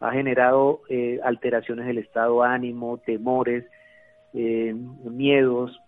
ha 0.00 0.10
generado 0.10 0.80
eh, 0.88 1.20
alteraciones 1.22 1.86
del 1.86 1.98
estado 1.98 2.42
de 2.42 2.48
ánimo, 2.48 2.98
temores, 2.98 3.64
eh, 4.32 4.74
miedos, 5.04 5.80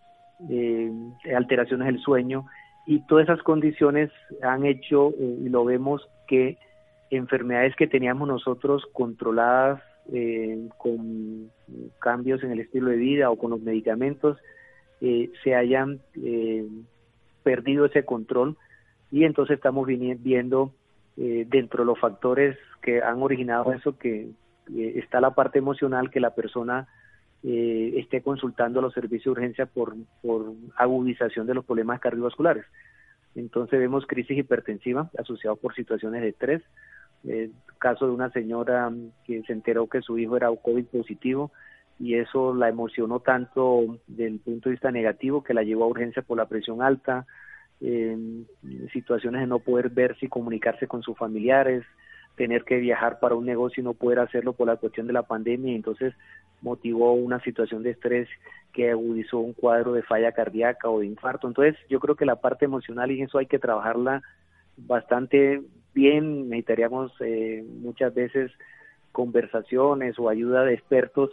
alteraciones 1.35 1.87
del 1.87 1.99
sueño 1.99 2.47
y 2.87 3.01
todas 3.09 3.25
esas 3.25 3.43
condiciones 3.43 4.13
han 4.43 4.65
hecho, 4.65 5.13
y 5.19 5.49
lo 5.49 5.65
vemos, 5.65 6.09
que 6.29 6.57
enfermedades 7.11 7.75
que 7.75 7.89
teníamos 7.89 8.29
nosotros 8.29 8.85
controladas 8.93 9.83
eh, 10.13 10.69
con 10.79 11.51
cambios 11.99 12.43
en 12.45 12.53
el 12.53 12.61
estilo 12.61 12.91
de 12.91 12.97
vida 12.97 13.31
o 13.31 13.37
con 13.37 13.51
los 13.51 13.61
medicamentos 13.61 14.39
eh, 15.01 15.31
se 15.43 15.55
hayan 15.55 16.01
eh, 16.23 16.65
perdido 17.43 17.87
ese 17.87 18.05
control 18.05 18.57
y 19.11 19.25
entonces 19.25 19.57
estamos 19.57 19.87
viendo 19.87 20.73
dentro 21.17 21.83
de 21.83 21.87
los 21.87 21.99
factores 21.99 22.59
que 22.83 23.03
han 23.03 23.23
originado 23.23 23.73
eso 23.73 23.97
que 23.97 24.29
está 24.69 25.21
la 25.21 25.35
parte 25.35 25.59
emocional 25.59 26.11
que 26.11 26.21
la 26.21 26.35
persona 26.35 26.89
esté 27.43 28.21
consultando 28.21 28.83
los 28.83 28.93
servicios 28.93 29.35
de 29.35 29.41
urgencia 29.41 29.67
por, 29.67 29.95
por 30.21 30.53
agudización 30.77 31.47
de 31.47 31.55
los 31.55 31.65
problemas 31.65 32.01
cardiovasculares. 32.01 32.67
Entonces 33.35 33.79
vemos 33.79 34.07
crisis 34.07 34.37
hipertensiva 34.39 35.11
asociados 35.19 35.59
por 35.59 35.75
situaciones 35.75 36.23
de 36.23 36.29
estrés, 36.29 36.63
el 37.27 37.53
caso 37.79 38.07
de 38.07 38.13
una 38.13 38.31
señora 38.31 38.91
que 39.25 39.43
se 39.43 39.53
enteró 39.53 39.87
que 39.89 40.03
su 40.03 40.19
hijo 40.19 40.37
era 40.37 40.49
COVID 40.49 40.87
positivo 40.87 41.53
y 41.99 42.15
eso 42.15 42.55
la 42.55 42.69
emocionó 42.69 43.21
tanto 43.21 43.99
del 44.07 44.39
punto 44.41 44.69
de 44.69 44.75
vista 44.75 44.91
negativo 44.91 45.43
que 45.43 45.55
la 45.55 45.63
llevó 45.63 45.85
a 45.85 45.89
urgencia 45.89 46.23
por 46.23 46.37
la 46.37 46.47
presión 46.47 46.83
alta, 46.83 47.27
situaciones 48.93 49.41
de 49.43 49.47
no 49.47 49.59
poder 49.59 49.91
verse 49.91 50.27
y 50.27 50.29
comunicarse 50.29 50.87
con 50.87 51.03
sus 51.03 51.17
familiares, 51.17 51.85
tener 52.37 52.65
que 52.65 52.77
viajar 52.77 53.19
para 53.19 53.35
un 53.35 53.47
negocio 53.47 53.81
y 53.81 53.85
no 53.85 53.95
poder 53.95 54.19
hacerlo 54.21 54.53
por 54.53 54.67
la 54.67 54.77
cuestión 54.77 55.07
de 55.07 55.13
la 55.13 55.23
pandemia, 55.23 55.75
entonces 55.75 56.15
motivó 56.61 57.13
una 57.13 57.41
situación 57.41 57.83
de 57.83 57.91
estrés 57.91 58.29
que 58.73 58.91
agudizó 58.91 59.39
un 59.39 59.55
cuadro 59.55 59.93
de 59.93 60.03
falla 60.03 60.33
cardíaca 60.33 60.89
o 60.89 61.01
de 61.01 61.07
infarto. 61.07 61.49
Entonces, 61.49 61.77
yo 61.89 61.99
creo 61.99 62.15
que 62.15 62.27
la 62.27 62.37
parte 62.37 62.67
emocional 62.67 63.11
y 63.11 63.23
eso 63.23 63.39
hay 63.39 63.47
que 63.47 63.59
trabajarla 63.59 64.23
bastante 64.77 65.63
bien, 65.95 66.49
necesitaríamos 66.49 67.13
eh, 67.21 67.65
muchas 67.81 68.15
veces 68.15 68.53
conversaciones 69.13 70.19
o 70.19 70.29
ayuda 70.29 70.65
de 70.65 70.75
expertos 70.75 71.31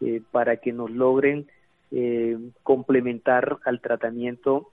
eh, 0.00 0.20
para 0.30 0.58
que 0.58 0.72
nos 0.72 0.90
logren 0.90 1.48
eh, 1.90 2.38
complementar 2.62 3.58
al 3.64 3.80
tratamiento 3.80 4.68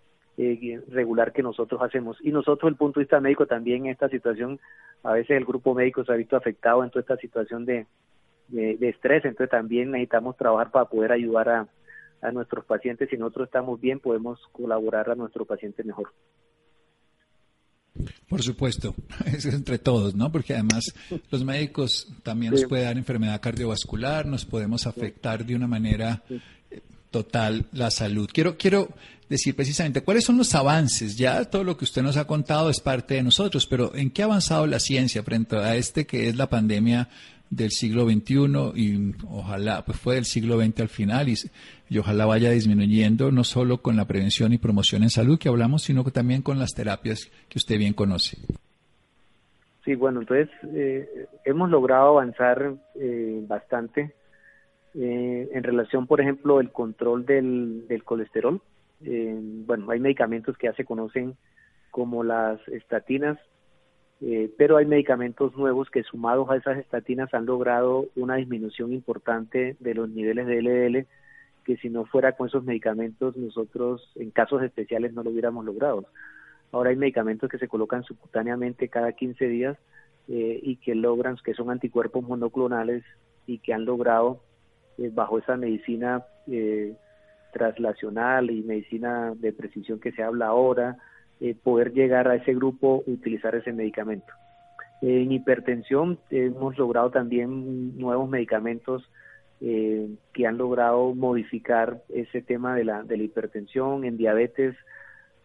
regular 0.88 1.34
que 1.34 1.43
nosotros 1.43 1.82
hacemos. 1.82 2.17
Y 2.21 2.32
nosotros, 2.32 2.71
el 2.71 2.77
punto 2.77 2.99
de 2.99 3.03
vista 3.03 3.19
médico, 3.19 3.45
también 3.45 3.86
en 3.86 3.91
esta 3.91 4.08
situación, 4.08 4.58
a 5.03 5.12
veces 5.12 5.32
el 5.32 5.43
grupo 5.43 5.73
médico 5.73 6.05
se 6.05 6.13
ha 6.13 6.15
visto 6.15 6.38
afectado 6.38 6.82
en 6.82 6.89
toda 6.89 7.01
esta 7.01 7.17
situación 7.17 7.65
de, 7.65 7.88
de, 8.47 8.89
estrés, 8.89 9.25
entonces 9.25 9.49
también 9.49 9.91
necesitamos 9.91 10.38
trabajar 10.38 10.71
para 10.71 10.86
poder 10.86 11.12
ayudar 11.12 11.49
a, 11.49 11.67
a 12.21 12.32
nuestros 12.32 12.63
pacientes. 12.63 13.10
Si 13.10 13.17
nosotros 13.17 13.47
estamos 13.47 13.82
bien, 13.82 13.99
podemos 13.99 14.39
colaborar 14.53 15.10
a 15.10 15.15
nuestros 15.15 15.45
pacientes 15.45 15.86
mejor. 15.86 16.10
Por 18.27 18.43
supuesto, 18.43 18.95
es 19.25 19.45
entre 19.45 19.79
todos, 19.79 20.15
¿no? 20.15 20.31
Porque 20.31 20.53
además 20.53 20.93
los 21.31 21.43
médicos 21.43 22.07
también 22.23 22.53
nos 22.53 22.65
pueden 22.65 22.85
dar 22.85 22.97
enfermedad 22.97 23.41
cardiovascular, 23.41 24.25
nos 24.25 24.45
podemos 24.45 24.85
afectar 24.88 25.45
de 25.45 25.55
una 25.55 25.67
manera 25.67 26.23
eh, 26.29 26.81
total 27.12 27.65
la 27.71 27.91
salud. 27.91 28.29
Quiero, 28.31 28.57
quiero 28.57 28.93
decir 29.29 29.55
precisamente 29.55 30.01
cuáles 30.01 30.25
son 30.25 30.38
los 30.38 30.53
avances. 30.55 31.15
Ya 31.15 31.45
todo 31.45 31.63
lo 31.63 31.77
que 31.77 31.85
usted 31.85 32.01
nos 32.01 32.17
ha 32.17 32.25
contado 32.25 32.69
es 32.69 32.79
parte 32.79 33.15
de 33.15 33.23
nosotros, 33.23 33.67
pero 33.67 33.95
¿en 33.95 34.09
qué 34.09 34.23
ha 34.23 34.25
avanzado 34.25 34.67
la 34.67 34.79
ciencia 34.79 35.23
frente 35.23 35.55
a 35.57 35.75
este 35.75 36.05
que 36.05 36.29
es 36.29 36.35
la 36.35 36.49
pandemia 36.49 37.09
del 37.49 37.71
siglo 37.71 38.07
XXI 38.07 38.35
y 38.75 39.15
ojalá, 39.27 39.83
pues 39.83 39.97
fue 39.99 40.15
del 40.15 40.25
siglo 40.25 40.63
XX 40.63 40.81
al 40.81 40.89
final 40.89 41.29
y, 41.29 41.38
y, 41.89 41.97
ojalá 41.97 42.25
vaya 42.25 42.52
disminuyendo 42.52 43.32
no 43.32 43.43
solo 43.43 43.82
con 43.82 43.97
la 43.97 44.06
prevención 44.06 44.54
y 44.54 44.58
promoción 44.58 45.04
en 45.04 45.10
salud 45.10 45.39
que 45.39 45.49
hablamos, 45.49 45.84
sino 45.84 46.04
también 46.06 46.41
con 46.41 46.60
las 46.60 46.73
terapias 46.73 47.32
que 47.49 47.58
usted 47.58 47.78
bien 47.78 47.93
conoce. 47.93 48.38
Sí, 49.86 49.95
bueno, 49.95 50.21
entonces 50.21 50.49
eh, 50.73 51.28
hemos 51.45 51.69
logrado 51.69 52.10
avanzar 52.10 52.73
eh, 52.95 53.43
bastante 53.47 54.13
eh, 54.93 55.49
en 55.52 55.63
relación, 55.63 56.06
por 56.08 56.21
ejemplo, 56.21 56.60
el 56.60 56.71
control 56.71 57.25
del, 57.25 57.88
del 57.88 58.04
colesterol. 58.04 58.62
bueno, 59.02 59.91
hay 59.91 59.99
medicamentos 59.99 60.58
que 60.58 60.67
ya 60.67 60.73
se 60.73 60.86
conocen 60.86 61.36
como 61.91 62.23
las 62.23 62.60
estatinas, 62.67 63.38
eh, 64.21 64.52
pero 64.58 64.78
hay 64.78 64.86
medicamentos 64.86 65.56
nuevos 65.56 65.89
que 65.89 66.04
sumados 66.04 66.49
a 66.49 66.58
esas 66.58 66.78
estatinas 66.78 67.34
han 67.34 67.45
logrado 67.45 68.08
una 68.15 68.36
disminución 68.36 68.91
importante 68.91 69.78
de 69.80 69.93
los 69.93 70.10
niveles 70.10 70.45
de 70.45 70.62
LDL 70.62 71.08
que 71.69 71.77
si 71.77 71.88
no 71.91 72.05
fuera 72.05 72.32
con 72.32 72.47
esos 72.47 72.63
medicamentos 72.63 73.38
nosotros 73.38 74.12
en 74.15 74.32
casos 74.32 74.63
especiales 74.63 75.13
no 75.13 75.21
lo 75.21 75.29
hubiéramos 75.29 75.63
logrado. 75.63 76.08
Ahora 76.71 76.89
hay 76.89 76.95
medicamentos 76.95 77.47
que 77.47 77.60
se 77.60 77.67
colocan 77.67 78.01
subcutáneamente 78.01 78.89
cada 78.89 79.12
15 79.12 79.47
días 79.47 79.77
eh, 80.27 80.60
y 80.63 80.77
que 80.77 80.95
logran, 80.95 81.38
que 81.43 81.53
son 81.53 81.69
anticuerpos 81.69 82.23
monoclonales 82.23 83.03
y 83.45 83.60
que 83.60 83.71
han 83.71 83.86
logrado 83.86 84.41
eh, 84.97 85.12
bajo 85.13 85.38
esa 85.38 85.58
medicina 85.58 86.25
traslacional 87.53 88.49
y 88.49 88.63
medicina 88.63 89.36
de 89.36 89.53
precisión 89.53 89.99
que 89.99 90.12
se 90.12 90.23
habla 90.23 90.47
ahora, 90.47 90.97
eh, 91.39 91.53
poder 91.53 91.93
llegar 91.93 92.27
a 92.29 92.34
ese 92.34 92.55
grupo, 92.55 93.03
utilizar 93.05 93.53
ese 93.53 93.73
medicamento. 93.73 94.34
En 95.03 95.32
hipertensión 95.32 96.17
hemos 96.32 96.79
logrado 96.79 97.12
también 97.12 97.95
nuevos 97.95 98.27
medicamentos 98.27 99.08
eh, 99.62 100.10
que 100.34 100.48
han 100.48 100.58
logrado 100.58 101.13
modificar 101.15 102.02
ese 102.10 102.41
tema 102.41 102.76
de 102.76 102.86
la, 102.86 103.04
de 103.04 103.17
la 103.17 103.24
hipertensión. 103.24 104.06
En 104.06 104.17
diabetes 104.17 104.76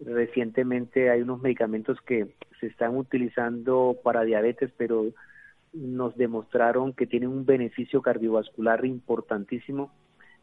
recientemente 0.01 1.11
hay 1.11 1.23
unos 1.23 1.41
medicamentos 1.41 2.01
que 2.03 2.29
se 2.61 2.67
están 2.67 2.97
utilizando 2.97 3.97
para 4.03 4.23
diabetes, 4.23 4.71
pero 4.77 5.07
nos 5.73 6.17
demostraron 6.17 6.93
que 6.93 7.07
tienen 7.07 7.31
un 7.31 7.45
beneficio 7.45 8.03
cardiovascular 8.03 8.85
importantísimo 8.85 9.91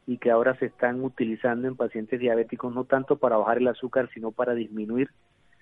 y 0.06 0.18
que 0.18 0.32
ahora 0.32 0.58
se 0.58 0.66
están 0.66 1.04
utilizando 1.04 1.68
en 1.68 1.76
pacientes 1.76 2.20
diabéticos 2.20 2.74
no 2.74 2.84
tanto 2.84 3.18
para 3.18 3.38
bajar 3.38 3.60
el 3.60 3.68
azúcar, 3.68 4.10
sino 4.14 4.32
para 4.32 4.54
disminuir 4.54 5.10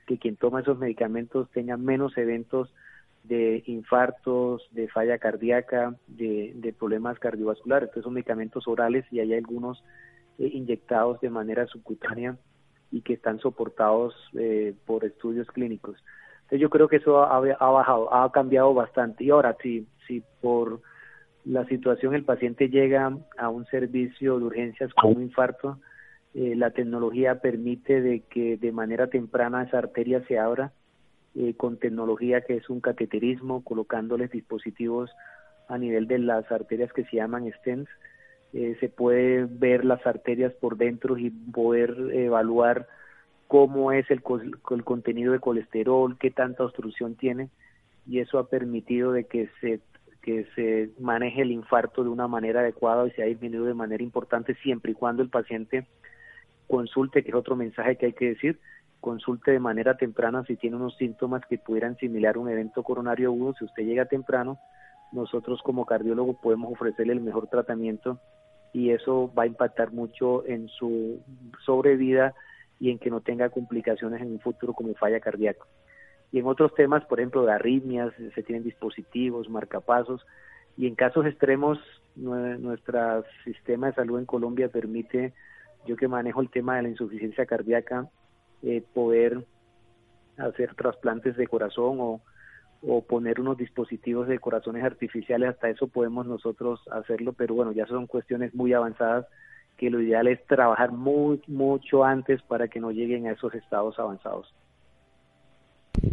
que 0.08 0.18
quien 0.18 0.38
toma 0.38 0.62
esos 0.62 0.80
medicamentos 0.80 1.50
tenga 1.52 1.78
menos 1.78 2.18
eventos 2.18 2.74
de 3.24 3.64
infartos, 3.68 4.68
de 4.72 4.88
falla 4.88 5.18
cardíaca, 5.18 5.96
de, 6.08 6.74
problemas 6.78 7.20
cardiovasculares. 7.20 7.90
Entonces 7.90 8.04
son 8.04 8.14
medicamentos 8.14 8.68
orales 8.68 9.06
y 9.12 9.20
hay 9.20 9.34
algunos 9.34 9.84
eh, 10.38 10.50
inyectados 10.54 11.20
de 11.22 11.30
manera 11.30 11.68
subcutánea 11.68 12.38
y 12.92 13.02
que 13.02 13.14
están 13.14 13.40
soportados 13.40 14.16
eh, 14.34 14.74
por 14.86 15.06
estudios 15.06 15.48
clínicos. 15.48 15.98
Entonces 16.42 16.62
yo 16.62 16.70
creo 16.70 16.88
que 16.88 16.96
eso 16.96 17.24
ha, 17.24 17.38
ha, 17.38 17.70
bajado, 17.70 18.14
ha 18.14 18.32
cambiado 18.32 18.74
bastante. 18.74 19.24
Y 19.24 19.30
ahora, 19.30 19.56
si, 19.62 19.88
si 20.08 20.24
por 20.42 20.82
la 21.46 21.66
situación 21.66 22.16
el 22.16 22.24
paciente 22.24 22.70
llega 22.70 23.16
a 23.38 23.50
un 23.50 23.66
servicio 23.68 24.40
de 24.40 24.46
urgencias 24.46 24.94
con 24.94 25.18
un 25.18 25.24
infarto, 25.24 25.80
eh, 26.34 26.56
la 26.56 26.72
tecnología 26.72 27.42
permite 27.42 28.02
de 28.02 28.22
que 28.22 28.58
de 28.58 28.72
manera 28.72 29.08
temprana 29.08 29.64
esa 29.64 29.80
arteria 29.80 30.24
se 30.28 30.38
abra 30.38 30.72
eh, 31.36 31.54
con 31.56 31.78
tecnología 31.78 32.42
que 32.42 32.56
es 32.56 32.70
un 32.70 32.82
cateterismo, 32.82 33.64
colocándoles 33.64 34.32
dispositivos 34.32 35.12
a 35.68 35.78
nivel 35.78 36.08
de 36.08 36.20
las 36.20 36.52
arterias 36.52 36.92
que 36.94 37.06
se 37.06 37.18
llaman 37.18 37.52
stents. 37.60 37.90
Eh, 38.54 38.78
se 38.80 38.90
puede 38.90 39.46
ver 39.46 39.86
las 39.86 40.06
arterias 40.08 40.54
por 40.54 40.78
dentro 40.78 41.18
y 41.18 41.30
poder 41.30 41.96
evaluar 42.14 42.88
cómo 43.48 43.92
es 43.92 44.10
el, 44.10 44.22
el 44.72 44.84
contenido 44.84 45.34
de 45.34 45.40
colesterol, 45.40 46.18
qué 46.18 46.32
tanta 46.32 46.64
obstrucción 46.64 47.16
tiene 47.16 47.50
y 48.08 48.20
eso 48.20 48.40
ha 48.40 48.50
permitido 48.50 49.12
de 49.12 49.26
que 49.26 49.50
se 49.62 49.82
que 50.22 50.46
se 50.56 50.90
maneje 51.00 51.42
el 51.44 51.52
infarto 51.52 52.04
de 52.04 52.10
una 52.10 52.28
manera 52.28 52.60
adecuada 52.60 53.08
y 53.08 53.12
se 53.12 53.24
ha 53.24 53.26
disminuido 53.26 53.66
de 53.66 53.74
manera 53.74 54.04
importante 54.04 54.54
siempre 54.56 54.92
y 54.92 54.96
cuando 54.96 55.24
el 55.24 55.30
paciente 55.30 55.88
consulte, 56.68 57.24
que 57.24 57.30
es 57.30 57.36
otro 57.36 57.56
mensaje 57.56 57.96
que 57.96 58.08
hay 58.08 58.14
que 58.14 58.30
decir, 58.30 58.60
consulte 59.00 59.52
de 59.52 59.60
manera 59.60 59.98
temprana 59.98 60.44
si 60.46 60.56
tiene 60.56 60.76
unos 60.76 60.98
síntomas 60.98 61.46
que 61.46 61.58
pudieran 61.58 61.98
similar 61.98 62.38
un 62.38 62.50
evento 62.50 62.84
coronario 62.84 63.30
agudo. 63.30 63.54
Si 63.54 63.66
usted 63.66 63.84
llega 63.84 64.06
temprano, 64.06 64.60
nosotros 65.12 65.62
como 65.64 65.86
cardiólogo 65.86 66.40
podemos 66.40 66.72
ofrecerle 66.72 67.14
el 67.14 67.22
mejor 67.22 67.48
tratamiento 67.48 68.20
y 68.74 68.92
eso 68.92 69.32
va 69.38 69.44
a 69.44 69.48
impactar 69.48 69.92
mucho 69.92 70.46
en 70.46 70.68
su 70.68 71.20
sobrevida 71.66 72.34
y 72.80 72.92
en 72.92 73.00
que 73.00 73.10
no 73.10 73.22
tenga 73.22 73.50
complicaciones 73.50 74.22
en 74.22 74.32
un 74.32 74.40
futuro 74.40 74.74
como 74.74 74.94
falla 74.94 75.20
cardíaca. 75.20 75.66
Y 76.32 76.40
en 76.40 76.46
otros 76.46 76.74
temas, 76.76 77.04
por 77.06 77.20
ejemplo, 77.20 77.44
de 77.46 77.52
arritmias, 77.52 78.14
se 78.36 78.44
tienen 78.44 78.64
dispositivos, 78.64 79.50
marcapasos, 79.50 80.26
y 80.78 80.88
en 80.88 80.96
casos 80.96 81.26
extremos, 81.26 81.80
nuestro 82.16 83.26
sistema 83.44 83.88
de 83.88 83.94
salud 83.94 84.20
en 84.20 84.26
Colombia 84.26 84.70
permite 84.70 85.34
yo 85.86 85.96
que 85.96 86.08
manejo 86.08 86.42
el 86.42 86.50
tema 86.50 86.78
de 86.78 86.84
la 86.84 86.90
insuficiencia 86.90 87.46
cardíaca, 87.46 88.08
eh, 88.64 88.84
poder 88.94 89.44
hacer 90.38 90.76
trasplantes 90.76 91.36
de 91.38 91.48
corazón 91.48 91.98
o, 92.00 92.22
o 92.82 93.02
poner 93.02 93.40
unos 93.40 93.58
dispositivos 93.58 94.28
de 94.28 94.40
corazones 94.40 94.84
artificiales, 94.84 95.50
hasta 95.50 95.70
eso 95.70 95.88
podemos 95.88 96.26
nosotros 96.26 96.82
hacerlo, 96.92 97.34
pero 97.34 97.56
bueno, 97.56 97.72
ya 97.72 97.86
son 97.88 98.08
cuestiones 98.08 98.54
muy 98.56 98.74
avanzadas 98.74 99.26
que 99.78 99.90
lo 99.90 100.02
ideal 100.02 100.28
es 100.28 100.46
trabajar 100.46 100.92
muy, 100.92 101.42
mucho 101.48 102.04
antes 102.04 102.42
para 102.44 102.68
que 102.68 102.82
no 102.82 102.92
lleguen 102.92 103.28
a 103.28 103.32
esos 103.32 103.54
estados 103.56 103.98
avanzados. 103.98 104.54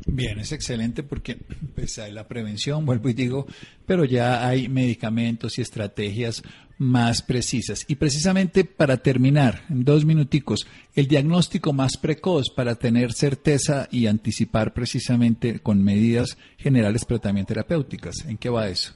Bien, 0.07 0.39
es 0.39 0.53
excelente 0.53 1.03
porque 1.03 1.37
pues, 1.75 1.99
hay 1.99 2.13
la 2.13 2.27
prevención, 2.27 2.87
vuelvo 2.87 3.09
y 3.09 3.13
digo, 3.13 3.47
pero 3.87 4.05
ya 4.05 4.47
hay 4.47 4.69
medicamentos 4.69 5.59
y 5.59 5.63
estrategias 5.63 6.43
más 6.79 7.23
precisas. 7.23 7.85
Y 7.89 7.97
precisamente 7.97 8.65
para 8.65 8.99
terminar, 8.99 9.61
en 9.71 9.85
dos 9.85 10.05
minuticos, 10.05 10.67
el 10.95 11.07
diagnóstico 11.07 11.73
más 11.73 11.97
precoz 11.97 12.51
para 12.55 12.75
tener 12.75 13.13
certeza 13.13 13.89
y 13.91 14.07
anticipar 14.07 14.73
precisamente 14.73 15.61
con 15.61 15.83
medidas 15.83 16.37
generales, 16.59 17.05
pero 17.05 17.21
también 17.21 17.47
terapéuticas. 17.47 18.27
¿En 18.27 18.37
qué 18.39 18.49
va 18.49 18.69
eso? 18.69 18.95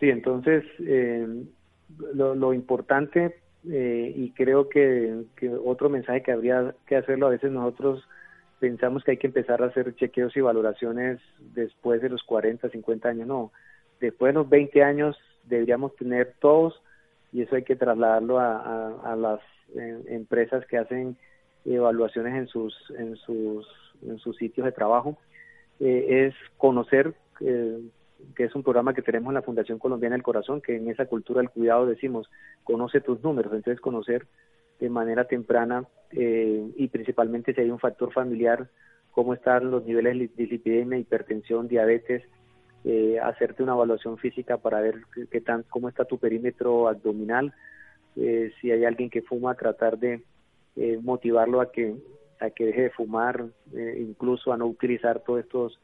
Sí, 0.00 0.08
entonces, 0.10 0.64
eh, 0.80 1.26
lo, 2.14 2.52
importante, 2.52 3.36
eh, 3.70 4.12
y 4.16 4.30
creo 4.30 4.68
que, 4.68 5.24
que 5.36 5.48
otro 5.48 5.88
mensaje 5.88 6.22
que 6.22 6.32
habría 6.32 6.74
que 6.86 6.96
hacerlo, 6.96 7.28
a 7.28 7.30
veces 7.30 7.50
nosotros 7.50 8.02
pensamos 8.58 9.04
que 9.04 9.12
hay 9.12 9.16
que 9.16 9.26
empezar 9.26 9.62
a 9.62 9.66
hacer 9.66 9.94
chequeos 9.96 10.36
y 10.36 10.40
valoraciones 10.40 11.20
después 11.54 12.00
de 12.02 12.08
los 12.08 12.22
40, 12.22 12.68
50 12.68 13.08
años, 13.08 13.26
no. 13.26 13.52
Después 14.00 14.30
de 14.30 14.40
los 14.40 14.48
20 14.48 14.82
años 14.82 15.16
deberíamos 15.44 15.94
tener 15.96 16.34
todos 16.40 16.80
y 17.32 17.42
eso 17.42 17.56
hay 17.56 17.64
que 17.64 17.76
trasladarlo 17.76 18.38
a, 18.38 19.16
las 19.16 19.40
eh, 19.76 20.02
empresas 20.08 20.64
que 20.66 20.78
hacen 20.78 21.16
evaluaciones 21.64 22.34
en 22.34 22.46
sus 22.46 22.74
en 22.96 23.16
sus 23.16 23.66
en 24.06 24.18
sus 24.18 24.36
sitios 24.36 24.66
de 24.66 24.72
trabajo 24.72 25.16
eh, 25.80 26.26
es 26.26 26.34
conocer 26.58 27.14
eh, 27.40 27.80
que 28.36 28.44
es 28.44 28.54
un 28.54 28.62
programa 28.62 28.94
que 28.94 29.02
tenemos 29.02 29.30
en 29.30 29.34
la 29.34 29.42
Fundación 29.42 29.78
Colombiana 29.78 30.14
del 30.14 30.22
Corazón 30.22 30.60
que 30.60 30.76
en 30.76 30.88
esa 30.88 31.06
cultura 31.06 31.40
del 31.40 31.50
cuidado 31.50 31.86
decimos 31.86 32.30
conoce 32.62 33.00
tus 33.00 33.22
números 33.22 33.52
entonces 33.52 33.80
conocer 33.80 34.26
de 34.84 34.90
manera 34.90 35.24
temprana 35.24 35.84
eh, 36.12 36.70
y 36.76 36.88
principalmente 36.88 37.54
si 37.54 37.60
hay 37.60 37.70
un 37.70 37.78
factor 37.78 38.12
familiar, 38.12 38.68
cómo 39.12 39.32
están 39.32 39.70
los 39.70 39.84
niveles 39.84 40.18
de 40.18 40.30
dislipidemia, 40.36 40.98
hipertensión, 40.98 41.68
diabetes, 41.68 42.22
eh, 42.84 43.18
hacerte 43.18 43.62
una 43.62 43.72
evaluación 43.72 44.18
física 44.18 44.58
para 44.58 44.80
ver 44.80 44.96
qué 45.30 45.40
tan, 45.40 45.62
cómo 45.70 45.88
está 45.88 46.04
tu 46.04 46.18
perímetro 46.18 46.88
abdominal, 46.88 47.54
eh, 48.16 48.52
si 48.60 48.70
hay 48.70 48.84
alguien 48.84 49.08
que 49.08 49.22
fuma, 49.22 49.54
tratar 49.54 49.98
de 49.98 50.22
motivarlo 51.02 51.60
a 51.60 51.70
que 51.70 51.94
a 52.40 52.50
que 52.50 52.66
deje 52.66 52.82
de 52.82 52.90
fumar, 52.90 53.44
incluso 53.96 54.52
a 54.52 54.56
no 54.56 54.66
utilizar 54.66 55.20
todos 55.20 55.44
estos 55.44 55.80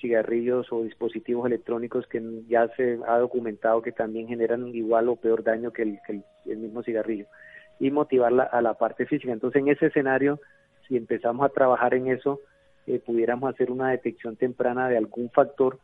cigarrillos 0.00 0.72
o 0.72 0.82
dispositivos 0.82 1.46
electrónicos 1.46 2.06
que 2.06 2.22
ya 2.48 2.68
se 2.68 2.98
ha 3.06 3.18
documentado 3.18 3.82
que 3.82 3.92
también 3.92 4.28
generan 4.28 4.74
igual 4.74 5.10
o 5.10 5.16
peor 5.16 5.44
daño 5.44 5.70
que 5.70 5.82
el 5.82 6.56
mismo 6.56 6.82
cigarrillo 6.82 7.26
y 7.78 7.90
motivarla 7.90 8.44
a 8.44 8.62
la 8.62 8.74
parte 8.74 9.06
física. 9.06 9.32
Entonces, 9.32 9.60
en 9.60 9.68
ese 9.68 9.86
escenario, 9.86 10.40
si 10.86 10.96
empezamos 10.96 11.44
a 11.44 11.50
trabajar 11.50 11.94
en 11.94 12.08
eso, 12.08 12.40
eh, 12.86 12.98
pudiéramos 12.98 13.52
hacer 13.52 13.70
una 13.70 13.90
detección 13.90 14.36
temprana 14.36 14.88
de 14.88 14.96
algún 14.96 15.30
factor 15.30 15.78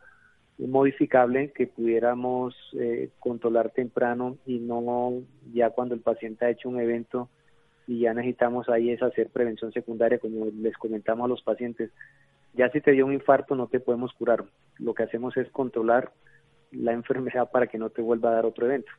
modificable 0.57 1.51
que 1.51 1.67
pudiéramos 1.67 2.53
eh, 2.73 3.09
controlar 3.19 3.69
temprano 3.69 4.37
y 4.45 4.59
no 4.59 5.13
ya 5.53 5.69
cuando 5.69 5.95
el 5.95 6.01
paciente 6.01 6.45
ha 6.45 6.49
hecho 6.49 6.67
un 6.67 6.81
evento 6.81 7.29
y 7.87 8.01
ya 8.01 8.13
necesitamos 8.13 8.67
ahí 8.67 8.91
es 8.91 9.01
hacer 9.01 9.29
prevención 9.29 9.71
secundaria 9.71 10.19
como 10.19 10.47
les 10.61 10.75
comentamos 10.75 11.23
a 11.23 11.29
los 11.29 11.41
pacientes 11.43 11.91
ya 12.53 12.69
si 12.71 12.81
te 12.81 12.91
dio 12.91 13.05
un 13.05 13.13
infarto 13.13 13.55
no 13.55 13.67
te 13.67 13.79
podemos 13.79 14.11
curar 14.13 14.43
lo 14.79 14.93
que 14.93 15.03
hacemos 15.03 15.37
es 15.37 15.49
controlar 15.49 16.11
la 16.71 16.93
enfermedad 16.93 17.49
para 17.51 17.67
que 17.67 17.77
no 17.77 17.89
te 17.89 18.01
vuelva 18.01 18.29
a 18.29 18.33
dar 18.33 18.45
otro 18.45 18.65
evento. 18.65 18.91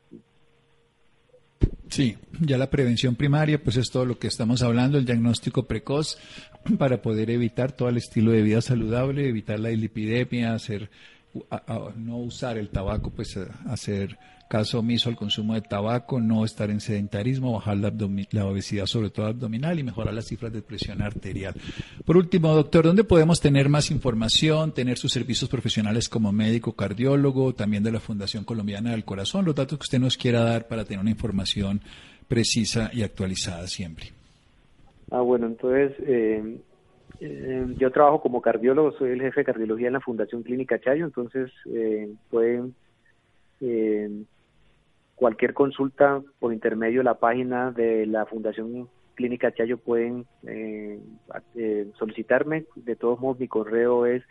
Sí, 1.89 2.17
ya 2.41 2.57
la 2.57 2.71
prevención 2.71 3.17
primaria, 3.17 3.63
pues 3.63 3.77
es 3.77 3.91
todo 3.91 4.07
lo 4.07 4.19
que 4.19 4.29
estamos 4.29 4.63
hablando, 4.63 4.97
el 4.97 5.05
diagnóstico 5.05 5.67
precoz 5.67 6.19
para 6.79 7.03
poder 7.03 7.31
evitar 7.31 7.73
todo 7.73 7.89
el 7.89 7.97
estilo 7.97 8.31
de 8.31 8.43
vida 8.43 8.61
saludable, 8.61 9.29
evitar 9.29 9.59
la 9.59 9.71
lipidemia, 9.71 10.55
hacer, 10.55 10.91
no 11.97 12.19
usar 12.19 12.59
el 12.59 12.71
tabaco, 12.71 13.11
pues 13.11 13.37
hacer 13.67 14.19
caso 14.51 14.81
omiso 14.81 15.09
al 15.09 15.15
consumo 15.15 15.55
de 15.55 15.61
tabaco, 15.61 16.21
no 16.21 16.45
estar 16.45 16.71
en 16.71 16.81
sedentarismo, 16.81 17.53
bajar 17.53 17.77
la, 17.77 18.45
obesidad, 18.45 18.87
sobre 18.87 19.11
todo 19.11 19.27
abdominal, 19.27 19.79
y 19.79 19.85
mejorar 19.85 20.13
las 20.13 20.27
cifras 20.27 20.53
de 20.53 20.61
presión 20.61 21.01
arterial. 21.03 21.55
Por 22.05 22.17
último, 22.17 22.53
doctor, 22.53 22.85
¿dónde 22.85 23.05
podemos 23.05 23.41
tener 23.41 23.69
más 23.69 23.93
información, 23.93 24.73
tener 24.73 24.99
sus 24.99 25.13
servicios 25.13 25.49
profesionales 25.49 26.09
como 26.09 26.33
médico, 26.33 26.73
cardiólogo, 26.73 27.55
también 27.55 27.85
de 27.85 27.93
la 27.93 28.01
Fundación 28.01 28.43
Colombiana 28.43 28.91
del 28.91 29.05
Corazón, 29.05 29.45
los 29.45 29.55
datos 29.55 29.79
que 29.79 29.85
usted 29.85 30.01
nos 30.01 30.17
quiera 30.17 30.43
dar 30.43 30.67
para 30.67 30.85
tener 30.85 30.99
una 30.99 31.11
información 31.11 31.81
precisa 32.27 32.91
y 32.93 33.05
actualizada 33.05 33.69
siempre? 33.69 34.07
Ah, 35.13 35.21
bueno, 35.21 35.47
entonces 35.47 35.93
eh, 36.01 36.59
eh, 37.21 37.67
yo 37.79 37.93
trabajo 37.93 38.21
como 38.21 38.43
cardiólogo, 38.43 38.91
soy 38.99 39.11
el 39.11 39.21
jefe 39.21 39.43
de 39.43 39.45
cardiología 39.45 39.87
en 39.87 39.93
la 39.93 40.01
Fundación 40.01 40.43
Clínica 40.43 40.81
Chayo, 40.81 41.05
entonces 41.05 41.53
eh, 41.67 42.13
pueden 42.31 42.75
eh, 43.61 44.25
cualquier 45.21 45.53
consulta 45.53 46.23
por 46.39 46.55
intermedio 46.55 47.01
de 47.01 47.05
la 47.05 47.19
página 47.19 47.73
de 47.73 48.07
la 48.07 48.25
Fundación 48.25 48.89
Clínica 49.15 49.53
Chayo 49.53 49.77
pueden 49.77 50.25
eh, 50.47 50.99
eh, 51.57 51.91
solicitarme. 51.99 52.65
De 52.75 52.97
todos 52.97 53.21
modos, 53.21 53.39
mi 53.39 53.47
correo 53.47 54.07
es 54.07 54.23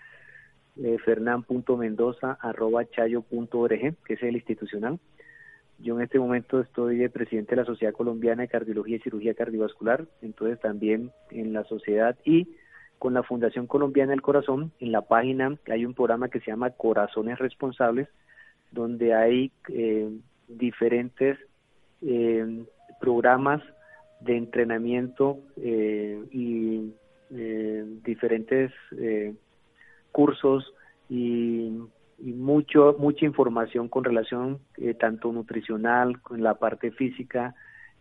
eh, 0.77 0.97
fernand.mendoza.chayo.org, 1.05 3.95
que 4.03 4.13
es 4.15 4.23
el 4.23 4.35
institucional. 4.35 4.97
Yo 5.77 5.95
en 5.95 6.01
este 6.01 6.17
momento 6.17 6.59
estoy 6.59 6.97
de 6.97 7.11
presidente 7.11 7.51
de 7.51 7.57
la 7.61 7.65
Sociedad 7.65 7.93
Colombiana 7.93 8.41
de 8.41 8.47
Cardiología 8.47 8.95
y 8.95 9.01
Cirugía 9.01 9.35
Cardiovascular, 9.35 10.07
entonces 10.23 10.59
también 10.59 11.11
en 11.29 11.53
la 11.53 11.65
sociedad 11.65 12.17
y 12.25 12.47
con 12.97 13.13
la 13.13 13.21
Fundación 13.21 13.67
Colombiana 13.67 14.09
del 14.09 14.23
Corazón, 14.23 14.71
en 14.79 14.91
la 14.91 15.03
página 15.03 15.55
hay 15.69 15.85
un 15.85 15.93
programa 15.93 16.29
que 16.29 16.39
se 16.39 16.49
llama 16.49 16.71
Corazones 16.71 17.37
Responsables, 17.37 18.07
donde 18.71 19.13
hay 19.13 19.51
eh, 19.69 20.09
diferentes 20.49 21.37
eh, 22.01 22.65
programas 22.99 23.61
de 24.19 24.35
entrenamiento 24.35 25.39
eh, 25.55 26.21
y 26.31 26.93
eh, 27.31 27.85
diferentes 28.03 28.71
cursos 30.11 30.73
y, 31.09 31.71
mucho 32.21 32.97
mucha 32.99 33.23
información 33.25 33.87
con 33.87 34.03
relación 34.03 34.59
tanto 34.99 35.31
nutricional 35.31 36.21
con 36.21 36.43
la 36.43 36.55
parte 36.55 36.91
física 36.91 37.55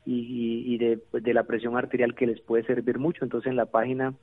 y, 0.05 0.77
de, 0.79 1.01
de, 1.13 1.35
la 1.35 1.45
presión 1.45 1.77
arterial 1.77 2.17
que 2.17 2.27
les 2.27 2.41
puede 2.41 2.65
servir 2.65 2.99
mucho. 2.99 3.23
Entonces 3.23 3.49
en 3.49 3.57
la 3.57 3.67
página 3.67 4.15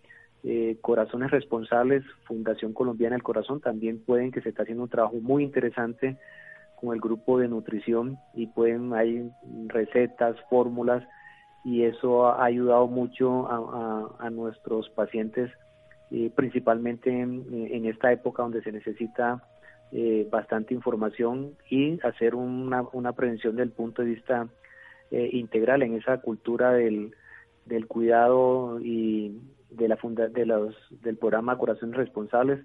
Corazones 0.82 1.32
Responsables 1.32 2.04
Fundación 2.26 2.74
Colombiana 2.74 3.16
del 3.16 3.24
Corazón 3.24 3.62
también 3.62 4.00
pueden 4.00 4.34
que 4.34 4.42
se 4.42 4.50
está 4.50 4.64
haciendo 4.64 4.84
un 4.84 4.90
trabajo 4.90 5.16
muy 5.16 5.44
interesante 5.44 6.18
con 6.76 6.94
el 6.94 7.02
grupo 7.02 7.40
de 7.40 7.48
nutrición 7.48 8.18
y 8.34 8.48
pueden 8.48 8.94
hay 8.94 9.32
recetas, 9.68 10.36
fórmulas 10.50 11.04
y 11.64 11.84
eso 11.84 12.28
ha 12.28 12.46
ayudado 12.46 12.88
mucho 12.88 13.48
a, 14.20 14.30
nuestros 14.30 14.88
pacientes, 14.92 15.52
principalmente 16.36 17.10
en, 17.10 17.86
esta 17.86 18.12
época 18.12 18.44
donde 18.44 18.62
se 18.62 18.72
necesita 18.72 19.44
eh, 19.92 20.28
bastante 20.30 20.76
información 20.76 21.56
y 21.70 22.00
hacer 22.06 22.36
una, 22.36 22.84
una 22.94 23.14
prevención 23.14 23.56
del 23.56 23.72
punto 23.72 24.04
de 24.04 24.10
vista 24.10 24.48
eh, 25.10 25.30
integral 25.34 25.82
en 25.82 25.96
esa 25.96 26.20
cultura 26.20 26.72
del, 26.72 27.16
del 27.66 27.88
cuidado 27.88 28.80
y 28.80 29.40
de 29.72 29.88
la 29.88 29.98
funda, 29.98 30.28
de 30.28 30.46
los, 30.46 30.76
del 31.02 31.18
programa 31.18 31.58
Corazones 31.58 31.96
Responsables. 31.96 32.64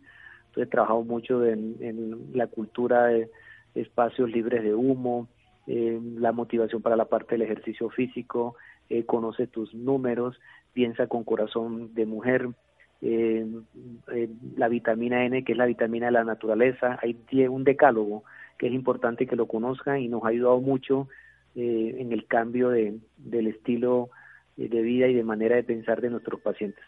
He 0.56 0.66
trabajado 0.66 1.04
mucho 1.04 1.44
en, 1.46 1.76
en 1.80 2.32
la 2.34 2.48
cultura 2.48 3.06
de 3.06 3.30
espacios 3.74 4.30
libres 4.30 4.62
de 4.62 4.74
humo, 4.74 5.28
eh, 5.66 6.00
la 6.16 6.32
motivación 6.32 6.82
para 6.82 6.96
la 6.96 7.04
parte 7.04 7.34
del 7.34 7.42
ejercicio 7.42 7.90
físico, 7.90 8.56
eh, 8.88 9.04
conoce 9.04 9.46
tus 9.46 9.74
números, 9.74 10.40
piensa 10.72 11.06
con 11.06 11.24
corazón 11.24 11.94
de 11.94 12.06
mujer, 12.06 12.48
eh, 13.02 13.46
la 14.56 14.68
vitamina 14.68 15.24
N, 15.24 15.44
que 15.44 15.52
es 15.52 15.58
la 15.58 15.66
vitamina 15.66 16.06
de 16.06 16.12
la 16.12 16.24
naturaleza, 16.24 16.98
hay 17.00 17.16
un 17.48 17.64
decálogo 17.64 18.24
que 18.58 18.66
es 18.66 18.72
importante 18.72 19.26
que 19.26 19.36
lo 19.36 19.46
conozcan 19.46 20.00
y 20.00 20.08
nos 20.08 20.24
ha 20.24 20.28
ayudado 20.28 20.60
mucho 20.60 21.08
en 21.54 22.12
el 22.12 22.26
cambio 22.26 22.70
de, 22.70 22.98
del 23.16 23.48
estilo 23.48 24.10
de 24.56 24.82
vida 24.82 25.08
y 25.08 25.14
de 25.14 25.24
manera 25.24 25.56
de 25.56 25.64
pensar 25.64 26.00
de 26.00 26.10
nuestros 26.10 26.40
pacientes. 26.40 26.84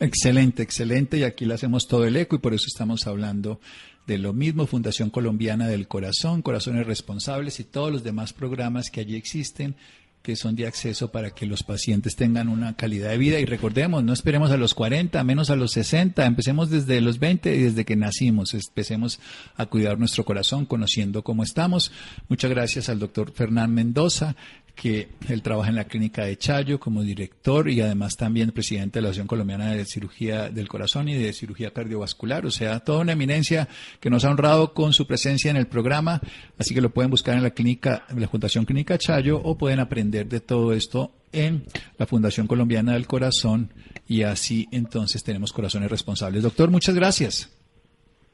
Excelente, 0.00 0.62
excelente. 0.62 1.18
Y 1.18 1.22
aquí 1.24 1.44
le 1.44 1.54
hacemos 1.54 1.88
todo 1.88 2.04
el 2.04 2.16
eco 2.16 2.36
y 2.36 2.38
por 2.38 2.54
eso 2.54 2.66
estamos 2.66 3.06
hablando 3.06 3.60
de 4.06 4.18
lo 4.18 4.32
mismo, 4.32 4.66
Fundación 4.66 5.10
Colombiana 5.10 5.68
del 5.68 5.86
Corazón, 5.86 6.42
Corazones 6.42 6.86
Responsables 6.86 7.60
y 7.60 7.64
todos 7.64 7.92
los 7.92 8.02
demás 8.02 8.32
programas 8.32 8.90
que 8.90 9.00
allí 9.00 9.14
existen 9.14 9.76
que 10.22 10.36
son 10.36 10.54
de 10.54 10.66
acceso 10.66 11.10
para 11.10 11.30
que 11.30 11.46
los 11.46 11.64
pacientes 11.64 12.14
tengan 12.14 12.48
una 12.48 12.76
calidad 12.76 13.10
de 13.10 13.18
vida. 13.18 13.40
Y 13.40 13.44
recordemos, 13.44 14.04
no 14.04 14.12
esperemos 14.12 14.50
a 14.52 14.56
los 14.56 14.72
40, 14.72 15.22
menos 15.24 15.50
a 15.50 15.56
los 15.56 15.72
60, 15.72 16.24
empecemos 16.24 16.70
desde 16.70 17.00
los 17.00 17.18
20 17.18 17.54
y 17.54 17.62
desde 17.62 17.84
que 17.84 17.96
nacimos, 17.96 18.54
empecemos 18.54 19.20
a 19.56 19.66
cuidar 19.66 19.98
nuestro 19.98 20.24
corazón, 20.24 20.64
conociendo 20.64 21.24
cómo 21.24 21.42
estamos. 21.42 21.90
Muchas 22.28 22.50
gracias 22.50 22.88
al 22.88 23.00
doctor 23.00 23.32
Fernán 23.32 23.74
Mendoza, 23.74 24.36
que 24.74 25.08
él 25.28 25.42
trabaja 25.42 25.70
en 25.70 25.76
la 25.76 25.84
clínica 25.84 26.24
de 26.24 26.36
Chayo 26.36 26.80
como 26.80 27.02
director 27.02 27.68
y 27.68 27.80
además 27.80 28.16
también 28.16 28.52
presidente 28.52 28.98
de 28.98 29.02
la 29.02 29.08
Asociación 29.08 29.28
Colombiana 29.28 29.72
de 29.72 29.84
Cirugía 29.84 30.48
del 30.48 30.68
Corazón 30.68 31.08
y 31.08 31.14
de 31.14 31.32
Cirugía 31.32 31.72
Cardiovascular. 31.72 32.46
O 32.46 32.50
sea, 32.50 32.80
toda 32.80 33.00
una 33.00 33.12
eminencia 33.12 33.68
que 34.00 34.10
nos 34.10 34.24
ha 34.24 34.30
honrado 34.30 34.72
con 34.72 34.92
su 34.92 35.06
presencia 35.06 35.50
en 35.50 35.56
el 35.56 35.66
programa. 35.66 36.20
Así 36.58 36.74
que 36.74 36.80
lo 36.80 36.90
pueden 36.90 37.10
buscar 37.10 37.36
en 37.36 37.42
la 37.42 37.50
clínica, 37.50 38.04
en 38.08 38.20
la 38.20 38.28
Fundación 38.28 38.64
Clínica 38.64 38.98
Chayo 38.98 39.40
o 39.42 39.56
pueden 39.56 39.80
aprender 39.80 40.26
de 40.26 40.40
todo 40.40 40.72
esto 40.72 41.12
en 41.32 41.64
la 41.98 42.06
Fundación 42.06 42.46
Colombiana 42.46 42.94
del 42.94 43.06
Corazón 43.06 43.70
y 44.06 44.22
así 44.22 44.68
entonces 44.72 45.22
tenemos 45.22 45.52
corazones 45.52 45.90
responsables. 45.90 46.42
Doctor, 46.42 46.70
muchas 46.70 46.94
gracias. 46.94 47.58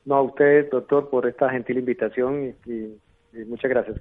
No, 0.05 0.17
a 0.17 0.23
usted, 0.23 0.71
doctor, 0.71 1.11
por 1.11 1.27
esta 1.27 1.51
gentil 1.51 1.79
invitación 1.79 2.55
y 2.65 3.45
muchas 3.45 3.71
gracias. 3.71 4.01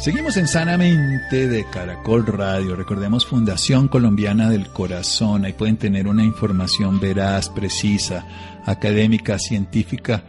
Seguimos 0.00 0.38
en 0.38 0.48
Sanamente 0.48 1.46
de 1.46 1.68
Caracol 1.68 2.24
Radio. 2.24 2.74
Recordemos 2.74 3.26
Fundación 3.26 3.86
Colombiana 3.86 4.48
del 4.48 4.72
Corazón. 4.72 5.44
Ahí 5.44 5.52
pueden 5.52 5.76
tener 5.76 6.08
una 6.08 6.24
información 6.24 6.98
veraz, 6.98 7.50
precisa, 7.50 8.24
académica, 8.64 9.38
científica 9.38 10.24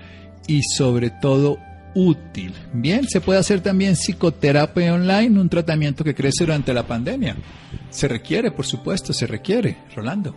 y 0.45 0.62
sobre 0.62 1.10
todo 1.10 1.57
útil. 1.95 2.53
Bien, 2.73 3.07
se 3.07 3.21
puede 3.21 3.39
hacer 3.39 3.62
también 3.62 3.95
psicoterapia 3.95 4.93
online, 4.93 5.39
un 5.39 5.47
tratamiento 5.47 6.03
que 6.03 6.15
crece 6.15 6.43
durante 6.43 6.73
la 6.73 6.86
pandemia. 6.86 7.38
Se 7.91 8.10
requiere, 8.10 8.51
por 8.51 8.65
supuesto, 8.65 9.13
se 9.13 9.25
requiere. 9.25 9.77
Rolando. 9.95 10.36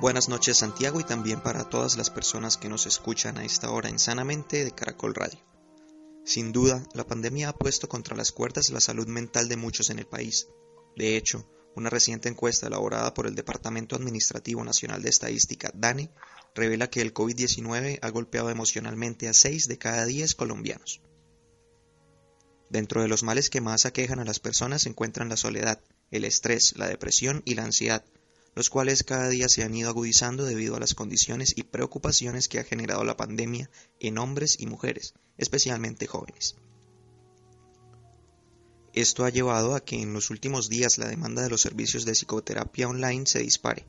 Buenas 0.00 0.28
noches 0.28 0.56
Santiago 0.56 0.98
y 0.98 1.04
también 1.04 1.40
para 1.40 1.68
todas 1.68 1.96
las 1.96 2.10
personas 2.10 2.56
que 2.56 2.68
nos 2.68 2.86
escuchan 2.86 3.38
a 3.38 3.44
esta 3.44 3.70
hora 3.70 3.88
en 3.88 4.00
Sanamente 4.00 4.64
de 4.64 4.72
Caracol 4.72 5.14
Radio. 5.14 5.38
Sin 6.24 6.52
duda, 6.52 6.86
la 6.94 7.06
pandemia 7.06 7.48
ha 7.48 7.56
puesto 7.56 7.88
contra 7.88 8.16
las 8.16 8.30
cuerdas 8.32 8.70
la 8.70 8.80
salud 8.80 9.08
mental 9.08 9.48
de 9.48 9.56
muchos 9.56 9.90
en 9.90 9.98
el 9.98 10.06
país. 10.06 10.48
De 10.96 11.16
hecho, 11.16 11.48
una 11.74 11.90
reciente 11.90 12.28
encuesta 12.28 12.66
elaborada 12.66 13.12
por 13.14 13.26
el 13.26 13.34
Departamento 13.34 13.96
Administrativo 13.96 14.62
Nacional 14.64 15.02
de 15.02 15.08
Estadística, 15.08 15.72
DANE, 15.74 16.10
revela 16.54 16.90
que 16.90 17.00
el 17.00 17.14
COVID-19 17.14 17.98
ha 18.02 18.10
golpeado 18.10 18.50
emocionalmente 18.50 19.28
a 19.28 19.32
6 19.32 19.68
de 19.68 19.78
cada 19.78 20.04
10 20.04 20.34
colombianos. 20.34 21.00
Dentro 22.70 23.02
de 23.02 23.08
los 23.08 23.22
males 23.22 23.50
que 23.50 23.60
más 23.60 23.84
aquejan 23.84 24.18
a 24.18 24.24
las 24.24 24.38
personas 24.38 24.82
se 24.82 24.90
encuentran 24.90 25.28
la 25.28 25.36
soledad, 25.36 25.80
el 26.10 26.24
estrés, 26.24 26.74
la 26.76 26.88
depresión 26.88 27.42
y 27.44 27.54
la 27.54 27.64
ansiedad, 27.64 28.04
los 28.54 28.70
cuales 28.70 29.02
cada 29.02 29.28
día 29.28 29.48
se 29.48 29.62
han 29.62 29.74
ido 29.74 29.88
agudizando 29.88 30.44
debido 30.44 30.76
a 30.76 30.80
las 30.80 30.94
condiciones 30.94 31.54
y 31.56 31.62
preocupaciones 31.62 32.48
que 32.48 32.58
ha 32.58 32.64
generado 32.64 33.04
la 33.04 33.16
pandemia 33.16 33.70
en 33.98 34.18
hombres 34.18 34.56
y 34.58 34.66
mujeres, 34.66 35.14
especialmente 35.38 36.06
jóvenes. 36.06 36.56
Esto 38.94 39.24
ha 39.24 39.30
llevado 39.30 39.74
a 39.74 39.82
que 39.82 40.02
en 40.02 40.12
los 40.12 40.28
últimos 40.28 40.68
días 40.68 40.98
la 40.98 41.08
demanda 41.08 41.42
de 41.42 41.48
los 41.48 41.62
servicios 41.62 42.04
de 42.04 42.12
psicoterapia 42.12 42.88
online 42.88 43.24
se 43.24 43.38
dispare. 43.38 43.86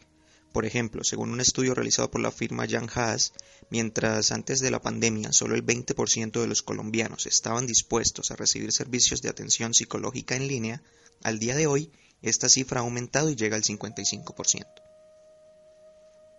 Por 0.53 0.65
ejemplo, 0.65 1.03
según 1.03 1.31
un 1.31 1.41
estudio 1.41 1.73
realizado 1.73 2.09
por 2.09 2.21
la 2.21 2.31
firma 2.31 2.67
Jan 2.69 2.88
Haas, 2.93 3.33
mientras 3.69 4.31
antes 4.31 4.61
de 4.61 4.71
la 4.71 4.81
pandemia 4.81 5.33
solo 5.33 5.55
el 5.55 5.65
20% 5.65 6.39
de 6.39 6.47
los 6.47 6.61
colombianos 6.61 7.25
estaban 7.25 7.67
dispuestos 7.67 8.31
a 8.31 8.38
recibir 8.38 8.71
servicios 8.71 9.21
de 9.21 9.29
atención 9.29 9.73
psicológica 9.73 10.35
en 10.38 10.47
línea, 10.47 10.83
al 11.21 11.39
día 11.39 11.55
de 11.55 11.67
hoy 11.67 11.91
esta 12.24 12.49
cifra 12.49 12.80
ha 12.80 12.84
aumentado 12.84 13.30
y 13.30 13.36
llega 13.36 13.57
al 13.57 13.63
55%. 13.63 14.65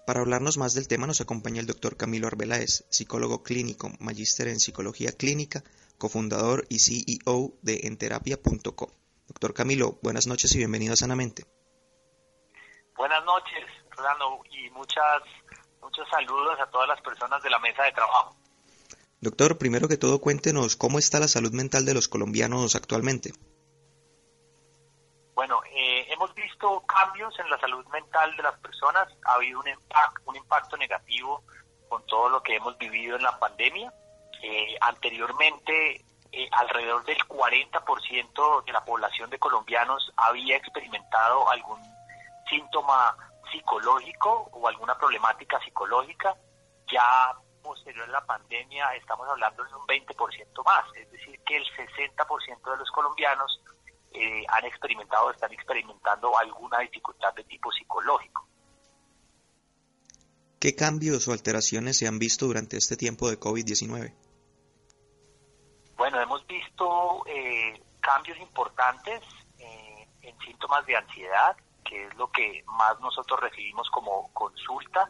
Para 0.07 0.20
hablarnos 0.20 0.59
más 0.59 0.74
del 0.74 0.89
tema 0.89 1.07
nos 1.07 1.20
acompaña 1.20 1.61
el 1.61 1.66
doctor 1.66 1.97
Camilo 1.97 2.26
Arbeláez, 2.26 2.85
psicólogo 2.91 3.43
clínico, 3.43 3.91
magíster 4.01 4.49
en 4.49 4.61
psicología 4.61 5.12
clínica, 5.12 5.62
cofundador 5.99 6.66
y 6.68 6.80
CEO 6.80 7.53
de 7.62 7.80
enterapia.co. 7.85 8.93
Doctor 9.28 9.55
Camilo, 9.55 9.99
buenas 10.03 10.26
noches 10.26 10.55
y 10.55 10.59
bienvenido 10.59 10.95
a 10.95 10.97
Sanamente. 10.97 11.47
Buenas 12.97 13.24
noches, 13.24 13.64
Rolando, 13.91 14.41
y 14.51 14.70
muchas, 14.70 15.22
muchos 15.80 16.09
saludos 16.11 16.59
a 16.61 16.70
todas 16.70 16.89
las 16.89 17.01
personas 17.01 17.43
de 17.43 17.51
la 17.51 17.59
mesa 17.59 17.82
de 17.85 17.93
trabajo. 17.93 18.37
Doctor, 19.20 19.57
primero 19.57 19.89
que 19.89 19.97
todo 19.97 20.20
cuéntenos 20.20 20.76
cómo 20.76 20.99
está 20.99 21.18
la 21.18 21.28
salud 21.28 21.53
mental 21.53 21.87
de 21.87 21.95
los 21.95 22.09
colombianos 22.09 22.74
actualmente. 22.74 23.32
Bueno, 25.35 25.61
eh, 25.66 26.07
hemos 26.11 26.32
visto 26.35 26.80
cambios 26.87 27.37
en 27.41 27.51
la 27.51 27.59
salud 27.59 27.85
mental 27.87 28.37
de 28.37 28.43
las 28.45 28.57
personas, 28.61 29.09
ha 29.24 29.35
habido 29.35 29.61
un 29.61 29.68
impacto, 29.68 30.22
un 30.26 30.37
impacto 30.37 30.76
negativo 30.76 31.43
con 31.89 32.07
todo 32.07 32.28
lo 32.28 32.43
que 32.43 32.57
hemos 32.57 32.78
vivido 32.78 33.16
en 33.16 33.22
la 33.22 33.37
pandemia. 33.39 33.93
Eh, 34.43 34.76
anteriormente, 34.80 36.05
eh, 36.30 36.49
alrededor 36.53 37.05
del 37.05 37.18
40% 37.26 38.64
de 38.64 38.72
la 38.72 38.85
población 38.85 39.28
de 39.30 39.39
colombianos 39.39 40.12
había 40.16 40.57
experimentado 40.57 41.51
algún 41.51 41.80
síntoma 42.49 43.16
psicológico 43.51 44.49
o 44.53 44.68
alguna 44.68 44.97
problemática 44.97 45.59
psicológica, 45.61 46.37
ya 46.87 47.35
posterior 47.62 48.05
a 48.09 48.12
la 48.12 48.26
pandemia 48.26 48.95
estamos 48.95 49.26
hablando 49.28 49.64
de 49.64 49.74
un 49.74 49.87
20% 49.87 50.64
más, 50.64 50.85
es 50.95 51.11
decir, 51.11 51.41
que 51.45 51.57
el 51.57 51.64
60% 51.64 52.70
de 52.70 52.76
los 52.76 52.91
colombianos 52.91 53.61
eh, 54.14 54.44
han 54.48 54.64
experimentado 54.64 55.26
o 55.26 55.30
están 55.30 55.52
experimentando 55.52 56.36
alguna 56.38 56.78
dificultad 56.78 57.34
de 57.34 57.44
tipo 57.44 57.70
psicológico. 57.72 58.46
¿Qué 60.60 60.74
cambios 60.74 61.28
o 61.28 61.32
alteraciones 61.32 61.98
se 61.98 62.06
han 62.06 62.18
visto 62.18 62.46
durante 62.46 62.76
este 62.76 62.96
tiempo 62.96 63.28
de 63.28 63.38
COVID-19? 63.38 64.14
Bueno, 65.96 66.20
hemos 66.20 66.46
visto 66.46 67.24
eh, 67.26 67.82
cambios 68.00 68.38
importantes 68.38 69.20
eh, 69.58 70.08
en 70.22 70.38
síntomas 70.38 70.86
de 70.86 70.96
ansiedad, 70.96 71.56
que 71.84 72.06
es 72.06 72.14
lo 72.16 72.30
que 72.30 72.62
más 72.66 72.98
nosotros 73.00 73.40
recibimos 73.40 73.90
como 73.90 74.32
consulta. 74.32 75.08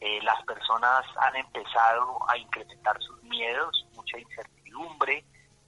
Eh, 0.00 0.20
las 0.22 0.42
personas 0.44 1.04
han 1.18 1.36
empezado 1.36 2.18
a 2.28 2.36
incrementar 2.36 3.00
sus 3.02 3.22
miedos, 3.24 3.86
mucha 3.94 4.18
incertidumbre 4.18 5.24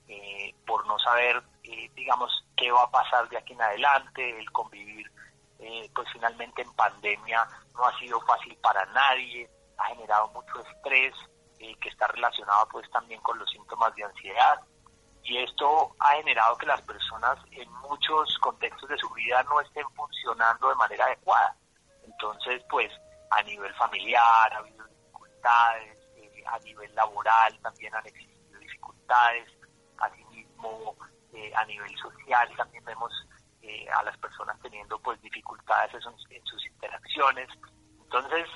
eh, 0.06 0.54
por 0.66 0.86
no 0.86 0.98
saber, 0.98 1.42
eh, 1.70 1.90
digamos, 1.94 2.44
qué 2.56 2.70
va 2.70 2.82
a 2.82 2.90
pasar 2.90 3.28
de 3.28 3.38
aquí 3.38 3.52
en 3.52 3.62
adelante, 3.62 4.38
el 4.38 4.50
convivir, 4.52 5.10
pues 5.94 6.08
finalmente 6.12 6.62
en 6.62 6.72
pandemia 6.74 7.46
no 7.74 7.84
ha 7.84 7.98
sido 7.98 8.20
fácil 8.20 8.56
para 8.62 8.84
nadie, 8.86 9.50
ha 9.76 9.86
generado 9.86 10.28
mucho 10.28 10.60
estrés 10.60 11.14
que 11.58 11.88
está 11.88 12.06
relacionado 12.06 12.68
pues 12.70 12.88
también 12.92 13.20
con 13.20 13.36
los 13.38 13.50
síntomas 13.50 13.92
de 13.96 14.04
ansiedad 14.04 14.60
y 15.28 15.36
esto 15.38 15.94
ha 15.98 16.14
generado 16.16 16.56
que 16.56 16.66
las 16.66 16.80
personas 16.82 17.38
en 17.50 17.70
muchos 17.82 18.38
contextos 18.38 18.88
de 18.88 18.96
su 18.96 19.10
vida 19.10 19.42
no 19.42 19.60
estén 19.60 19.84
funcionando 19.90 20.70
de 20.70 20.74
manera 20.76 21.04
adecuada. 21.04 21.54
Entonces, 22.02 22.62
pues 22.70 22.90
a 23.30 23.42
nivel 23.42 23.72
familiar 23.74 24.52
ha 24.52 24.56
habido 24.56 24.86
dificultades, 24.86 25.98
eh, 26.16 26.44
a 26.46 26.58
nivel 26.60 26.94
laboral 26.94 27.58
también 27.60 27.94
han 27.94 28.06
existido 28.06 28.58
dificultades, 28.58 29.52
asimismo 29.98 30.96
eh, 31.34 31.52
a 31.54 31.64
nivel 31.66 31.96
social 31.98 32.48
también 32.56 32.84
vemos 32.84 33.12
eh, 33.62 33.86
a 33.90 34.02
las 34.02 34.16
personas 34.18 34.58
teniendo 34.60 34.98
pues 35.00 35.20
dificultades 35.20 35.94
en, 36.30 36.44
sus 36.44 36.66
interacciones. 36.66 37.48
Entonces, 38.02 38.48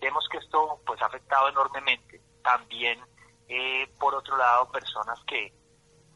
vemos 0.00 0.28
que 0.30 0.38
esto 0.38 0.80
pues 0.84 1.00
ha 1.00 1.06
afectado 1.06 1.48
enormemente. 1.48 2.20
También, 2.44 3.00
por 3.98 4.14
otro 4.14 4.36
lado, 4.36 4.70
personas 4.70 5.18
que 5.26 5.54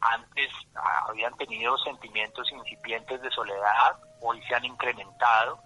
antes 0.01 0.49
ah, 0.75 1.05
habían 1.09 1.35
tenido 1.37 1.77
sentimientos 1.79 2.51
incipientes 2.51 3.21
de 3.21 3.31
soledad, 3.31 3.99
hoy 4.21 4.41
se 4.43 4.55
han 4.55 4.65
incrementado, 4.65 5.59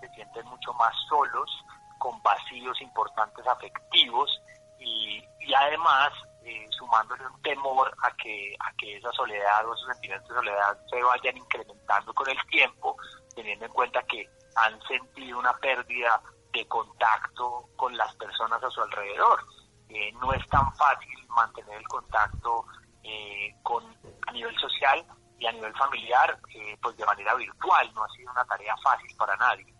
se 0.00 0.08
sienten 0.10 0.46
mucho 0.46 0.72
más 0.74 0.94
solos, 1.08 1.50
con 1.98 2.20
vacíos 2.22 2.80
importantes 2.82 3.46
afectivos 3.46 4.30
y, 4.78 5.24
además 5.54 6.12
eh, 6.46 6.66
sumándole 6.70 7.26
un 7.26 7.42
temor 7.42 7.92
a 8.02 8.10
que, 8.14 8.54
a 8.60 8.72
que 8.74 8.96
esa 8.96 9.10
soledad 9.10 9.66
o 9.66 9.74
esos 9.74 9.88
sentimientos 9.88 10.28
de 10.28 10.34
soledad 10.36 10.78
se 10.88 11.02
vayan 11.02 11.36
incrementando 11.36 12.14
con 12.14 12.28
el 12.28 12.38
tiempo, 12.46 12.96
teniendo 13.34 13.66
en 13.66 13.72
cuenta 13.72 14.00
que 14.04 14.28
han 14.54 14.80
sentido 14.82 15.40
una 15.40 15.52
pérdida 15.54 16.22
de 16.52 16.66
contacto 16.68 17.68
con 17.74 17.96
las 17.96 18.14
personas 18.14 18.62
a 18.62 18.70
su 18.70 18.80
alrededor. 18.80 19.44
Eh, 19.88 20.12
no 20.20 20.32
es 20.32 20.46
tan 20.48 20.72
fácil 20.74 21.26
mantener 21.28 21.78
el 21.78 21.88
contacto 21.88 22.64
eh, 23.02 23.54
con, 23.62 23.84
a 24.28 24.32
nivel 24.32 24.56
social 24.58 25.04
y 25.38 25.46
a 25.46 25.52
nivel 25.52 25.74
familiar, 25.74 26.38
eh, 26.54 26.78
pues 26.80 26.96
de 26.96 27.04
manera 27.04 27.34
virtual. 27.34 27.92
No 27.92 28.04
ha 28.04 28.08
sido 28.10 28.30
una 28.30 28.44
tarea 28.44 28.76
fácil 28.84 29.14
para 29.16 29.36
nadie. 29.36 29.75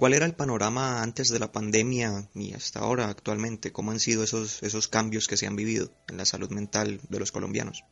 ¿Cuál 0.00 0.14
era 0.14 0.24
el 0.24 0.34
panorama 0.34 1.02
antes 1.02 1.28
de 1.28 1.38
la 1.38 1.52
pandemia 1.52 2.08
y 2.34 2.54
hasta 2.54 2.80
ahora 2.80 3.10
actualmente? 3.10 3.70
¿Cómo 3.70 3.90
han 3.90 4.00
sido 4.00 4.24
esos, 4.24 4.62
esos 4.62 4.88
cambios 4.88 5.28
que 5.28 5.36
se 5.36 5.46
han 5.46 5.56
vivido 5.56 5.90
en 6.08 6.16
la 6.16 6.24
salud 6.24 6.50
mental 6.50 7.00
de 7.10 7.20
los 7.20 7.30
colombianos? 7.30 7.84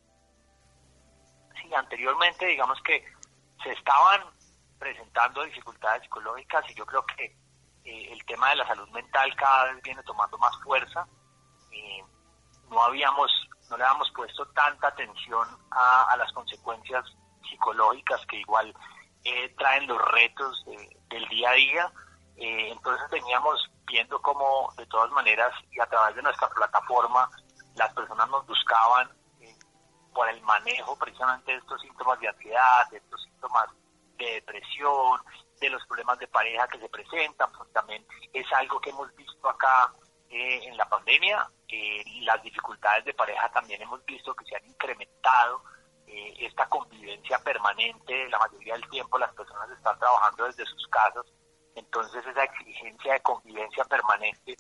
Sí, 1.61 1.75
anteriormente 1.75 2.47
digamos 2.47 2.79
que 2.83 3.05
se 3.63 3.73
estaban 3.73 4.23
presentando 4.79 5.45
dificultades 5.45 6.01
psicológicas 6.05 6.65
y 6.71 6.75
yo 6.77 6.87
creo 6.87 7.05
que 7.05 7.25
eh, 7.85 8.11
el 8.11 8.25
tema 8.25 8.49
de 8.49 8.57
la 8.57 8.67
salud 8.67 8.89
mental 8.89 9.37
cada 9.37 9.75
vez 9.75 9.83
viene 9.83 10.03
tomando 10.05 10.39
más 10.39 10.57
fuerza 10.65 11.07
no 12.71 12.83
habíamos, 12.85 13.31
no 13.69 13.77
le 13.77 13.85
habíamos 13.85 14.11
puesto 14.13 14.47
tanta 14.49 14.89
atención 14.89 15.47
a, 15.71 16.17
las 16.17 16.33
consecuencias 16.33 17.05
psicológicas 17.49 18.25
que 18.27 18.39
igual 18.39 18.75
eh, 19.25 19.55
traen 19.59 19.87
los 19.87 20.01
retos 20.11 20.65
del 21.09 21.27
día 21.29 21.51
a 21.51 21.55
día. 21.55 21.93
Eh, 22.37 22.71
entonces 22.71 23.09
veníamos 23.11 23.71
viendo 23.87 24.21
cómo 24.23 24.73
de 24.77 24.87
todas 24.87 25.11
maneras 25.11 25.53
y 25.71 25.81
a 25.81 25.87
través 25.87 26.15
de 26.17 26.23
nuestra 26.23 26.49
plataforma 26.51 27.29
las 27.75 27.93
personas 27.95 28.29
nos 28.29 28.47
buscaban 28.47 29.11
eh, 29.41 29.57
por 30.15 30.29
el 30.29 30.41
manejo 30.43 30.97
precisamente 30.99 31.53
de 31.53 31.59
estos 31.59 31.81
síntomas 31.81 32.21
de 32.21 32.29
ansiedad, 32.29 32.91
de 32.91 32.99
estos 32.99 33.23
síntomas 33.23 33.67
de 34.19 34.35
depresión, 34.35 35.21
de 35.61 35.71
los 35.71 35.85
problemas 35.87 36.19
de 36.19 36.29
pareja 36.29 36.69
que 36.69 36.79
se 36.79 36.89
presentan, 36.89 37.51
pues 37.53 37.73
también 37.73 38.05
es 38.33 38.47
algo 38.53 38.81
que 38.81 38.91
hemos 38.91 39.15
visto 39.17 39.49
acá 39.49 39.93
en 40.31 40.77
la 40.77 40.89
pandemia 40.89 41.49
eh, 41.69 42.03
las 42.23 42.43
dificultades 42.43 43.05
de 43.05 43.13
pareja 43.13 43.49
también 43.51 43.83
hemos 43.83 44.05
visto 44.07 44.35
que 44.35 44.45
se 44.47 44.57
han 44.57 44.67
incrementado. 44.67 45.63
Eh, 46.11 46.35
esta 46.47 46.67
convivencia 46.69 47.39
permanente, 47.41 48.29
la 48.31 48.39
mayoría 48.39 48.75
del 48.75 48.89
tiempo 48.89 49.19
las 49.19 49.33
personas 49.35 49.69
están 49.71 49.99
trabajando 49.99 50.47
desde 50.47 50.65
sus 50.65 50.87
casas, 50.89 51.27
entonces 51.75 52.25
esa 52.27 52.45
exigencia 52.45 53.13
de 53.13 53.21
convivencia 53.21 53.85
permanente 53.85 54.57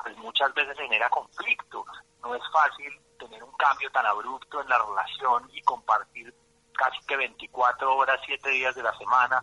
pues 0.00 0.16
muchas 0.18 0.54
veces 0.54 0.76
genera 0.76 1.10
conflicto. 1.10 1.84
No 2.22 2.34
es 2.36 2.42
fácil 2.52 3.00
tener 3.18 3.42
un 3.42 3.52
cambio 3.52 3.90
tan 3.90 4.06
abrupto 4.06 4.60
en 4.60 4.68
la 4.68 4.78
relación 4.78 5.50
y 5.52 5.60
compartir 5.62 6.32
casi 6.74 7.04
que 7.06 7.16
24 7.16 7.96
horas, 7.96 8.20
7 8.24 8.50
días 8.50 8.74
de 8.76 8.82
la 8.84 8.96
semana. 8.96 9.42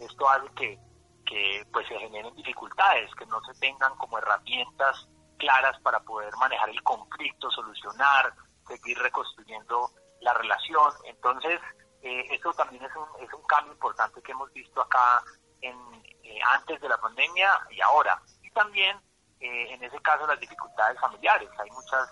Esto 0.00 0.28
hace 0.28 0.48
que, 0.54 0.78
que 1.26 1.66
pues 1.72 1.86
se 1.88 1.98
generen 1.98 2.34
dificultades, 2.36 3.12
que 3.16 3.26
no 3.26 3.40
se 3.42 3.58
tengan 3.58 3.96
como 3.96 4.18
herramientas 4.18 5.08
claras 5.38 5.78
para 5.80 5.98
poder 6.00 6.32
manejar 6.36 6.70
el 6.70 6.82
conflicto, 6.84 7.50
solucionar, 7.50 8.32
seguir 8.68 8.98
reconstruyendo 8.98 9.90
la 10.22 10.34
relación. 10.34 10.92
Entonces, 11.04 11.60
eh, 12.02 12.26
eso 12.30 12.52
también 12.54 12.84
es 12.84 12.90
un, 12.96 13.24
es 13.24 13.32
un 13.32 13.42
cambio 13.44 13.72
importante 13.72 14.22
que 14.22 14.32
hemos 14.32 14.52
visto 14.52 14.80
acá 14.80 15.22
en, 15.60 15.76
eh, 16.22 16.40
antes 16.50 16.80
de 16.80 16.88
la 16.88 17.00
pandemia 17.00 17.50
y 17.70 17.80
ahora. 17.80 18.20
Y 18.42 18.50
también, 18.50 18.96
eh, 19.40 19.74
en 19.74 19.82
ese 19.84 20.00
caso, 20.00 20.26
las 20.26 20.40
dificultades 20.40 20.98
familiares. 21.00 21.48
Hay 21.58 21.70
muchas 21.70 22.08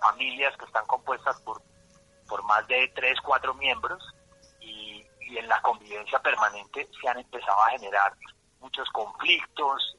familias 0.00 0.56
que 0.56 0.64
están 0.64 0.86
compuestas 0.86 1.38
por, 1.42 1.60
por 2.26 2.42
más 2.44 2.66
de 2.68 2.90
tres, 2.94 3.20
cuatro 3.20 3.52
miembros 3.54 4.02
y, 4.60 5.04
y 5.20 5.36
en 5.36 5.46
la 5.46 5.60
convivencia 5.60 6.18
permanente 6.20 6.88
se 7.00 7.08
han 7.08 7.18
empezado 7.18 7.60
a 7.60 7.70
generar 7.70 8.14
muchos 8.60 8.88
conflictos, 8.90 9.94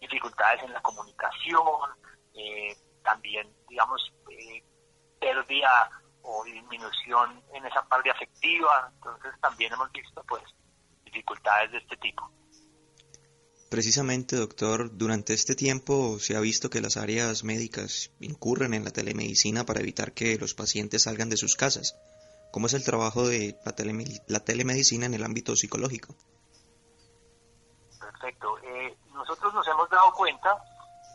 dificultades 0.00 0.62
en 0.62 0.72
la 0.72 0.80
comunicación, 0.82 1.90
eh, 2.34 2.76
también, 3.02 3.48
digamos, 3.68 4.12
eh, 4.30 4.62
pérdida 5.20 5.90
o 6.24 6.42
disminución 6.44 7.42
en 7.52 7.64
esa 7.66 7.82
parte 7.86 8.10
afectiva. 8.10 8.90
Entonces 8.94 9.32
también 9.40 9.72
hemos 9.72 9.90
visto 9.92 10.22
pues 10.26 10.42
dificultades 11.04 11.72
de 11.72 11.78
este 11.78 11.96
tipo. 11.98 12.30
Precisamente, 13.70 14.36
doctor, 14.36 14.96
durante 14.96 15.34
este 15.34 15.54
tiempo 15.54 16.18
se 16.20 16.36
ha 16.36 16.40
visto 16.40 16.70
que 16.70 16.80
las 16.80 16.96
áreas 16.96 17.44
médicas 17.44 18.12
incurren 18.20 18.72
en 18.72 18.84
la 18.84 18.90
telemedicina 18.90 19.64
para 19.64 19.80
evitar 19.80 20.12
que 20.12 20.38
los 20.38 20.54
pacientes 20.54 21.02
salgan 21.02 21.28
de 21.28 21.36
sus 21.36 21.56
casas. 21.56 21.96
¿Cómo 22.52 22.68
es 22.68 22.74
el 22.74 22.84
trabajo 22.84 23.26
de 23.26 23.58
la, 23.64 24.40
telemedicina 24.44 25.06
en 25.06 25.14
el 25.14 25.24
ámbito 25.24 25.56
psicológico? 25.56 26.14
Perfecto. 27.98 28.58
Eh, 28.62 28.96
nosotros 29.12 29.52
nos 29.52 29.66
hemos 29.66 29.90
dado 29.90 30.12
cuenta 30.12 30.56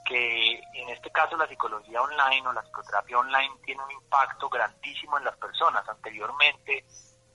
que 0.10 0.60
en 0.74 0.90
este 0.90 1.12
caso 1.12 1.38
la 1.38 1.48
psicología 1.48 2.02
online 2.02 2.48
o 2.48 2.52
la 2.52 2.64
psicoterapia 2.64 3.20
online 3.20 3.54
tiene 3.64 3.84
un 3.84 3.92
impacto 3.92 4.50
grandísimo 4.50 5.20
en 5.20 5.26
las 5.26 5.38
personas. 5.38 5.88
Anteriormente 5.88 6.84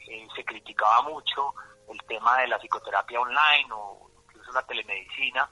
eh, 0.09 0.27
se 0.35 0.45
criticaba 0.45 1.03
mucho 1.03 1.55
el 1.89 2.03
tema 2.09 2.39
de 2.39 2.49
la 2.49 2.59
psicoterapia 2.59 3.21
online 3.21 3.69
o 3.73 4.11
incluso 4.25 4.51
la 4.51 4.67
telemedicina 4.67 5.49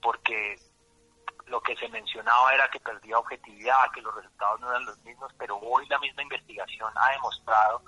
porque 0.00 0.56
lo 1.46 1.60
que 1.60 1.74
se 1.74 1.88
mencionaba 1.88 2.54
era 2.54 2.70
que 2.70 2.78
perdía 2.78 3.18
objetividad, 3.18 3.90
que 3.92 4.02
los 4.02 4.14
resultados 4.14 4.60
no 4.60 4.70
eran 4.70 4.84
los 4.84 4.96
mismos, 5.02 5.32
pero 5.36 5.58
hoy 5.58 5.84
la 5.88 5.98
misma 5.98 6.22
investigación 6.22 6.92
ha 6.94 7.10
demostrado 7.10 7.82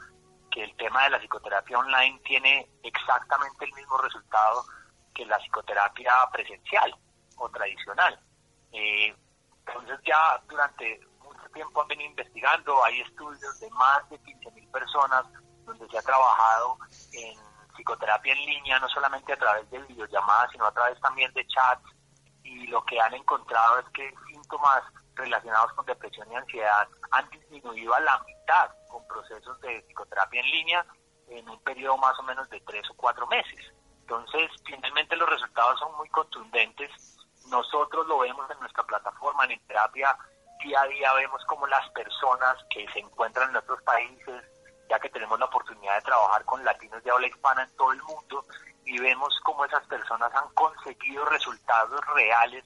que 0.50 0.64
el 0.64 0.74
tema 0.74 1.04
de 1.04 1.10
la 1.10 1.20
psicoterapia 1.20 1.78
online 1.78 2.20
tiene 2.24 2.68
exactamente 2.82 3.64
el 3.64 3.72
mismo 3.74 3.96
resultado 3.98 4.64
que 5.14 5.24
la 5.24 5.38
psicoterapia 5.38 6.14
presencial 6.32 6.92
o 7.36 7.48
tradicional. 7.48 8.18
Eh, 8.72 9.14
entonces 9.66 9.98
ya 10.04 10.42
durante 10.48 11.00
mucho 11.22 11.48
tiempo 11.52 11.82
han 11.82 11.88
venido 11.88 12.10
investigando, 12.10 12.84
hay 12.84 13.00
estudios 13.00 13.60
de 13.60 13.70
más 13.70 14.08
de 14.10 14.18
15.000 14.20 14.70
personas 14.70 15.24
donde 15.64 15.88
se 15.88 15.98
ha 15.98 16.02
trabajado 16.02 16.78
en 17.12 17.38
psicoterapia 17.74 18.32
en 18.32 18.46
línea, 18.46 18.78
no 18.78 18.88
solamente 18.88 19.32
a 19.32 19.38
través 19.38 19.70
de 19.70 19.78
videollamadas, 19.80 20.50
sino 20.50 20.66
a 20.66 20.72
través 20.72 21.00
también 21.00 21.32
de 21.32 21.46
chats, 21.46 21.84
y 22.42 22.66
lo 22.66 22.84
que 22.84 23.00
han 23.00 23.14
encontrado 23.14 23.78
es 23.78 23.88
que 23.90 24.12
síntomas 24.28 24.82
relacionados 25.14 25.72
con 25.74 25.86
depresión 25.86 26.30
y 26.32 26.36
ansiedad 26.36 26.88
han 27.12 27.28
disminuido 27.30 27.94
a 27.94 28.00
la 28.00 28.18
mitad 28.24 28.70
con 28.88 29.06
procesos 29.06 29.60
de 29.60 29.82
psicoterapia 29.82 30.40
en 30.40 30.50
línea 30.50 30.86
en 31.28 31.48
un 31.48 31.58
periodo 31.60 31.96
más 31.98 32.18
o 32.18 32.22
menos 32.22 32.48
de 32.50 32.60
tres 32.60 32.88
o 32.90 32.94
cuatro 32.94 33.26
meses. 33.26 33.72
Entonces, 34.00 34.50
finalmente 34.64 35.16
los 35.16 35.28
resultados 35.28 35.78
son 35.78 35.96
muy 35.96 36.08
contundentes 36.08 36.90
nosotros 37.48 38.06
lo 38.06 38.18
vemos 38.18 38.50
en 38.50 38.60
nuestra 38.60 38.84
plataforma, 38.84 39.44
en 39.44 39.66
terapia, 39.66 40.16
día 40.62 40.80
a 40.80 40.86
día 40.86 41.12
vemos 41.14 41.44
como 41.46 41.66
las 41.66 41.88
personas 41.90 42.56
que 42.70 42.86
se 42.92 43.00
encuentran 43.00 43.50
en 43.50 43.56
otros 43.56 43.82
países, 43.82 44.44
ya 44.88 44.98
que 44.98 45.10
tenemos 45.10 45.38
la 45.38 45.46
oportunidad 45.46 45.96
de 45.96 46.02
trabajar 46.02 46.44
con 46.44 46.64
latinos 46.64 47.02
de 47.02 47.10
habla 47.10 47.26
hispana 47.26 47.64
en 47.64 47.76
todo 47.76 47.92
el 47.92 48.02
mundo, 48.02 48.44
y 48.84 48.98
vemos 48.98 49.38
cómo 49.44 49.64
esas 49.64 49.86
personas 49.86 50.32
han 50.34 50.48
conseguido 50.54 51.24
resultados 51.26 52.00
reales 52.14 52.64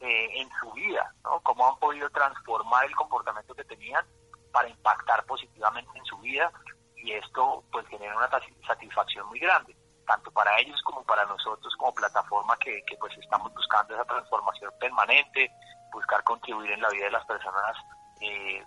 eh, 0.00 0.28
en 0.40 0.48
su 0.60 0.72
vida, 0.72 1.12
¿no? 1.24 1.40
cómo 1.40 1.68
han 1.68 1.78
podido 1.78 2.08
transformar 2.10 2.84
el 2.84 2.94
comportamiento 2.94 3.54
que 3.54 3.64
tenían 3.64 4.04
para 4.52 4.68
impactar 4.68 5.24
positivamente 5.26 5.98
en 5.98 6.04
su 6.04 6.16
vida 6.18 6.50
y 6.96 7.12
esto 7.12 7.64
pues 7.70 7.86
genera 7.88 8.16
una 8.16 8.30
satisfacción 8.66 9.26
muy 9.26 9.38
grande 9.38 9.76
tanto 10.08 10.30
para 10.32 10.58
ellos 10.58 10.80
como 10.82 11.04
para 11.04 11.24
nosotros 11.26 11.72
como 11.76 11.94
plataforma 11.94 12.56
que, 12.58 12.82
pues 12.98 13.16
estamos 13.18 13.52
buscando 13.54 13.94
esa 13.94 14.04
transformación 14.06 14.72
permanente, 14.80 15.52
buscar 15.92 16.24
contribuir 16.24 16.72
en 16.72 16.80
la 16.80 16.88
vida 16.88 17.04
de 17.04 17.10
las 17.10 17.26
personas 17.26 17.76
eh, 18.22 18.64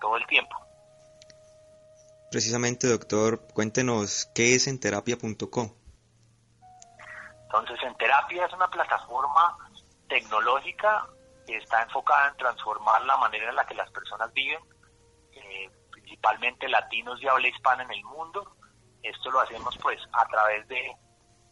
todo 0.00 0.16
el 0.16 0.26
tiempo. 0.26 0.54
Precisamente, 2.30 2.86
doctor, 2.88 3.46
cuéntenos 3.52 4.30
qué 4.34 4.54
es 4.54 4.66
enterapia.com. 4.66 5.74
Entonces, 7.44 7.82
Enterapia 7.82 8.46
es 8.46 8.52
una 8.52 8.68
plataforma 8.68 9.58
tecnológica 10.08 11.06
que 11.46 11.56
está 11.56 11.82
enfocada 11.82 12.28
en 12.28 12.36
transformar 12.36 13.02
la 13.04 13.16
manera 13.16 13.50
en 13.50 13.56
la 13.56 13.66
que 13.66 13.74
las 13.74 13.90
personas 13.90 14.32
viven, 14.32 14.60
eh, 15.32 15.70
principalmente 15.90 16.68
latinos 16.68 17.20
de 17.20 17.28
habla 17.28 17.48
hispana 17.48 17.82
en 17.82 17.90
el 17.92 18.04
mundo, 18.04 18.56
esto 19.02 19.30
lo 19.30 19.40
hacemos 19.40 19.76
pues 19.78 20.00
a 20.12 20.24
través 20.26 20.66
de 20.68 20.96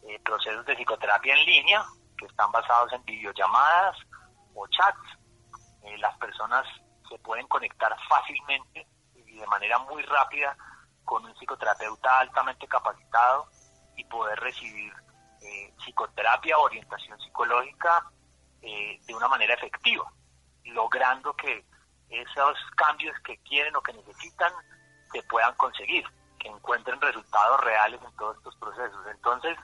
eh, 0.02 0.20
procesos 0.24 0.64
de 0.66 0.74
psicoterapia 0.74 1.34
en 1.34 1.44
línea 1.44 1.84
que 2.16 2.26
están 2.26 2.50
basados 2.52 2.92
en 2.92 3.04
videollamadas 3.04 3.96
o 4.54 4.66
chats. 4.68 5.18
Eh, 5.82 5.98
las 5.98 6.16
personas 6.18 6.66
se 7.08 7.18
pueden 7.18 7.46
conectar 7.48 7.94
fácilmente 8.08 8.86
y 9.14 9.36
de 9.36 9.46
manera 9.46 9.78
muy 9.78 10.02
rápida 10.02 10.56
con 11.04 11.24
un 11.24 11.34
psicoterapeuta 11.36 12.20
altamente 12.20 12.66
capacitado 12.68 13.48
y 13.96 14.04
poder 14.04 14.38
recibir 14.38 14.92
eh, 15.42 15.74
psicoterapia 15.78 16.56
o 16.58 16.64
orientación 16.64 17.18
psicológica 17.20 18.10
de 18.60 19.14
una 19.14 19.26
manera 19.26 19.54
efectiva, 19.54 20.04
logrando 20.64 21.32
que 21.32 21.64
esos 22.10 22.58
cambios 22.76 23.16
que 23.24 23.38
quieren 23.38 23.74
o 23.74 23.80
que 23.80 23.94
necesitan 23.94 24.52
se 25.10 25.22
puedan 25.22 25.54
conseguir 25.54 26.04
que 26.40 26.48
encuentren 26.48 27.00
resultados 27.00 27.60
reales 27.60 28.00
en 28.02 28.16
todos 28.16 28.36
estos 28.38 28.56
procesos. 28.56 29.06
Entonces, 29.06 29.56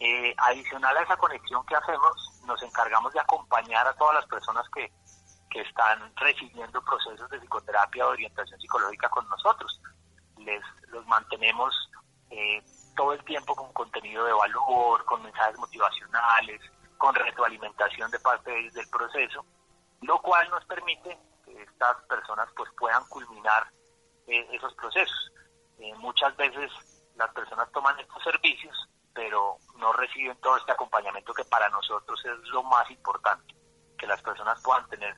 eh, 0.00 0.34
adicional 0.36 0.96
a 0.96 1.02
esa 1.02 1.16
conexión 1.16 1.64
que 1.66 1.76
hacemos, 1.76 2.42
nos 2.46 2.62
encargamos 2.62 3.12
de 3.12 3.20
acompañar 3.20 3.86
a 3.86 3.94
todas 3.94 4.16
las 4.16 4.26
personas 4.26 4.66
que, 4.74 4.92
que 5.50 5.62
están 5.62 6.12
recibiendo 6.16 6.82
procesos 6.84 7.28
de 7.30 7.40
psicoterapia 7.40 8.06
o 8.06 8.10
orientación 8.10 8.60
psicológica 8.60 9.08
con 9.08 9.28
nosotros. 9.28 9.80
Les 10.38 10.62
los 10.88 11.06
mantenemos 11.06 11.74
eh, 12.30 12.62
todo 12.96 13.12
el 13.12 13.24
tiempo 13.24 13.54
con 13.54 13.72
contenido 13.72 14.24
de 14.24 14.32
valor, 14.32 15.04
con 15.04 15.22
mensajes 15.22 15.58
motivacionales, 15.58 16.60
con 16.96 17.14
retroalimentación 17.14 18.10
de 18.10 18.18
parte 18.18 18.50
del 18.50 18.88
proceso, 18.88 19.44
lo 20.02 20.20
cual 20.20 20.48
nos 20.50 20.64
permite 20.64 21.18
que 21.44 21.62
estas 21.62 21.96
personas 22.08 22.48
pues 22.56 22.70
puedan 22.78 23.04
culminar 23.08 23.70
eh, 24.26 24.46
esos 24.52 24.74
procesos. 24.74 25.32
Eh, 25.78 25.94
muchas 25.98 26.36
veces 26.36 26.70
las 27.16 27.32
personas 27.32 27.70
toman 27.72 27.98
estos 27.98 28.22
servicios, 28.22 28.88
pero 29.14 29.56
no 29.76 29.92
reciben 29.92 30.36
todo 30.40 30.56
este 30.56 30.72
acompañamiento 30.72 31.32
que 31.34 31.44
para 31.44 31.68
nosotros 31.70 32.24
es 32.24 32.48
lo 32.48 32.62
más 32.64 32.90
importante, 32.90 33.54
que 33.96 34.06
las 34.06 34.22
personas 34.22 34.60
puedan 34.62 34.88
tener 34.88 35.16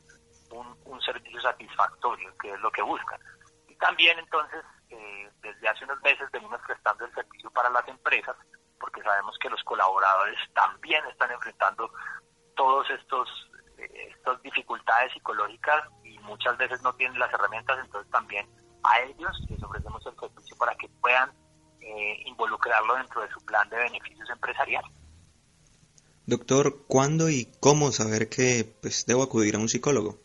un, 0.51 1.01
servicio 1.03 1.41
satisfactorio, 1.41 2.37
que 2.37 2.53
es 2.53 2.61
lo 2.61 2.71
que 2.71 2.83
buscan. 2.83 3.19
Y 3.69 3.75
también 3.77 4.19
entonces, 4.19 4.63
eh, 4.91 5.31
desde 5.41 5.69
hace 5.69 5.85
unos 5.85 6.01
meses 6.03 6.31
venimos 6.31 6.61
prestando 6.67 7.07
el 7.07 7.15
servicio 7.15 7.51
para 7.51 7.71
las 7.71 7.87
empresas, 7.89 8.37
porque 8.79 9.03
sabemos 9.03 9.37
que 9.39 9.49
los 9.49 9.63
colaboradores 9.65 10.39
también 10.55 11.05
están 11.07 11.31
enfrentando 11.33 11.91
todos 12.55 12.89
estos 12.91 13.29
eh, 13.79 14.13
estas 14.15 14.43
dificultades 14.43 15.13
psicológicas 15.15 15.89
y 16.05 16.19
muchas 16.21 16.57
veces 16.59 16.83
no 16.83 16.93
tienen 16.95 17.19
las 17.19 17.33
herramientas, 17.33 17.79
entonces 17.83 18.11
también 18.11 18.47
a 18.83 19.01
ellos 19.01 19.37
les 19.49 19.63
ofrecemos 19.63 20.05
el 20.07 20.17
servicio 20.19 20.57
para 20.57 20.75
que 20.77 20.89
puedan 21.01 21.31
eh, 21.81 22.23
involucrarlo 22.27 22.97
dentro 22.97 23.23
de 23.23 23.31
su 23.31 23.45
plan 23.45 23.69
de 23.69 23.77
beneficios 23.77 24.29
empresariales. 24.31 24.91
Doctor, 26.27 26.87
¿cuándo 26.87 27.29
y 27.29 27.51
cómo 27.61 27.91
saber 27.91 28.29
que 28.29 28.65
pues, 28.81 29.07
debo 29.07 29.23
acudir 29.23 29.57
a 29.57 29.59
un 29.59 29.69
psicólogo? 29.69 30.19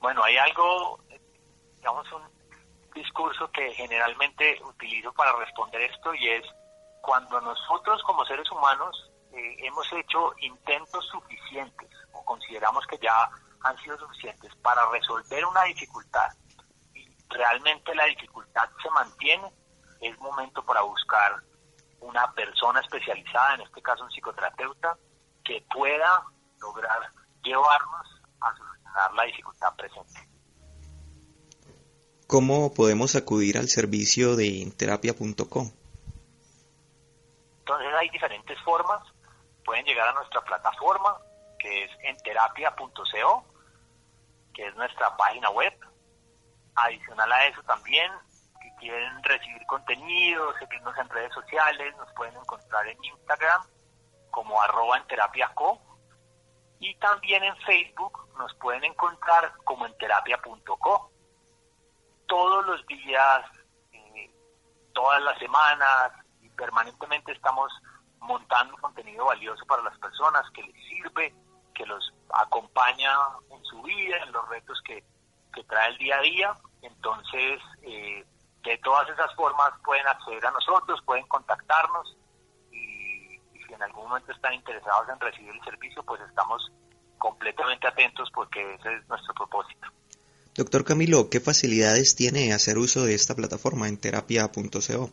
Bueno, 0.00 0.22
hay 0.24 0.36
algo, 0.36 1.00
digamos, 1.76 2.10
un 2.12 2.22
discurso 2.94 3.50
que 3.50 3.72
generalmente 3.72 4.60
utilizo 4.64 5.12
para 5.12 5.36
responder 5.36 5.82
esto 5.82 6.14
y 6.14 6.28
es 6.28 6.44
cuando 7.02 7.40
nosotros 7.40 8.02
como 8.04 8.24
seres 8.24 8.50
humanos 8.50 9.10
eh, 9.32 9.56
hemos 9.58 9.86
hecho 9.92 10.32
intentos 10.40 11.06
suficientes 11.08 11.90
o 12.12 12.24
consideramos 12.24 12.86
que 12.86 12.98
ya 13.02 13.28
han 13.62 13.76
sido 13.78 13.98
suficientes 13.98 14.54
para 14.56 14.88
resolver 14.90 15.44
una 15.44 15.64
dificultad 15.64 16.28
realmente 17.32 17.94
la 17.94 18.04
dificultad 18.06 18.68
se 18.82 18.90
mantiene, 18.90 19.52
es 20.00 20.18
momento 20.18 20.64
para 20.64 20.82
buscar 20.82 21.42
una 22.00 22.32
persona 22.32 22.80
especializada, 22.80 23.54
en 23.54 23.60
este 23.62 23.80
caso 23.82 24.04
un 24.04 24.10
psicoterapeuta, 24.10 24.96
que 25.44 25.64
pueda 25.72 26.24
lograr 26.60 27.00
llevarnos 27.42 28.06
a 28.40 28.56
solucionar 28.56 29.14
la 29.14 29.22
dificultad 29.24 29.74
presente. 29.76 30.28
¿Cómo 32.26 32.72
podemos 32.72 33.14
acudir 33.14 33.58
al 33.58 33.68
servicio 33.68 34.36
de 34.36 34.72
terapia.com? 34.76 35.70
Entonces 37.58 37.94
hay 37.94 38.08
diferentes 38.08 38.58
formas. 38.62 39.02
Pueden 39.64 39.84
llegar 39.84 40.08
a 40.08 40.14
nuestra 40.14 40.40
plataforma, 40.40 41.18
que 41.58 41.84
es 41.84 41.90
enterapia.co, 42.02 43.44
que 44.54 44.66
es 44.66 44.74
nuestra 44.74 45.16
página 45.16 45.50
web 45.50 45.72
Adicional 46.74 47.30
a 47.32 47.46
eso 47.46 47.62
también, 47.64 48.10
si 48.60 48.70
quieren 48.76 49.22
recibir 49.22 49.64
contenido, 49.66 50.56
seguirnos 50.58 50.96
en 50.98 51.08
redes 51.10 51.32
sociales, 51.34 51.94
nos 51.96 52.12
pueden 52.14 52.36
encontrar 52.36 52.86
en 52.86 53.04
Instagram 53.04 53.62
como 54.30 54.60
arroba 54.62 54.96
en 54.96 55.06
terapia 55.06 55.52
y 56.80 56.94
también 56.96 57.44
en 57.44 57.56
Facebook 57.58 58.28
nos 58.36 58.52
pueden 58.54 58.82
encontrar 58.82 59.52
como 59.64 59.86
en 59.86 59.96
terapia.co. 59.98 61.12
todos 62.26 62.66
los 62.66 62.84
días, 62.86 63.44
eh, 63.92 64.30
todas 64.92 65.22
las 65.22 65.38
semanas, 65.38 66.12
y 66.40 66.48
permanentemente 66.50 67.30
estamos 67.32 67.70
montando 68.18 68.76
contenido 68.78 69.26
valioso 69.26 69.64
para 69.66 69.82
las 69.82 69.96
personas 69.98 70.42
que 70.54 70.62
les 70.64 70.88
sirve, 70.88 71.32
que 71.74 71.86
los 71.86 72.12
acompaña 72.34 73.12
en 73.50 73.64
su 73.64 73.80
vida, 73.82 74.16
en 74.16 74.32
los 74.32 74.48
retos 74.48 74.82
que, 74.84 75.04
que 75.52 75.64
trae 75.64 75.90
el 75.90 75.98
día 75.98 76.18
a 76.18 76.22
día. 76.22 76.54
Entonces, 76.82 77.60
eh, 77.82 78.24
de 78.62 78.78
todas 78.78 79.08
esas 79.08 79.34
formas 79.34 79.70
pueden 79.84 80.06
acceder 80.06 80.44
a 80.46 80.50
nosotros, 80.50 81.00
pueden 81.04 81.26
contactarnos 81.26 82.16
y, 82.70 83.38
si 83.66 83.72
en 83.72 83.82
algún 83.82 84.08
momento 84.08 84.32
están 84.32 84.54
interesados 84.54 85.08
en 85.08 85.20
recibir 85.20 85.52
el 85.52 85.64
servicio, 85.64 86.02
pues 86.04 86.20
estamos 86.22 86.70
completamente 87.18 87.86
atentos 87.86 88.30
porque 88.32 88.74
ese 88.74 88.94
es 88.94 89.08
nuestro 89.08 89.34
propósito. 89.34 89.88
Doctor 90.54 90.84
Camilo, 90.84 91.30
¿qué 91.30 91.40
facilidades 91.40 92.14
tiene 92.14 92.52
hacer 92.52 92.76
uso 92.76 93.04
de 93.04 93.14
esta 93.14 93.34
plataforma 93.34 93.88
en 93.88 93.98
terapia.co? 93.98 95.10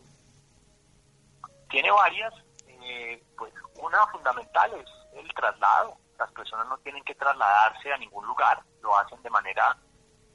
Tiene 1.70 1.90
varias, 1.90 2.34
eh, 2.66 3.22
pues 3.38 3.52
una 3.80 4.06
fundamental 4.08 4.70
es 4.74 4.90
el 5.18 5.32
traslado. 5.32 5.96
Las 6.18 6.30
personas 6.32 6.66
no 6.68 6.76
tienen 6.78 7.02
que 7.04 7.14
trasladarse 7.14 7.92
a 7.92 7.96
ningún 7.96 8.26
lugar, 8.26 8.62
lo 8.82 8.96
hacen 8.98 9.22
de 9.22 9.30
manera 9.30 9.76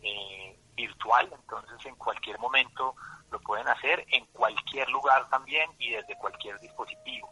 eh, 0.05 0.59
virtual, 0.75 1.27
entonces 1.33 1.83
en 1.85 1.95
cualquier 1.95 2.37
momento 2.37 2.95
lo 3.31 3.39
pueden 3.39 3.67
hacer, 3.67 4.05
en 4.09 4.25
cualquier 4.27 4.87
lugar 4.89 5.27
también 5.29 5.71
y 5.79 5.91
desde 5.91 6.15
cualquier 6.17 6.59
dispositivo. 6.59 7.27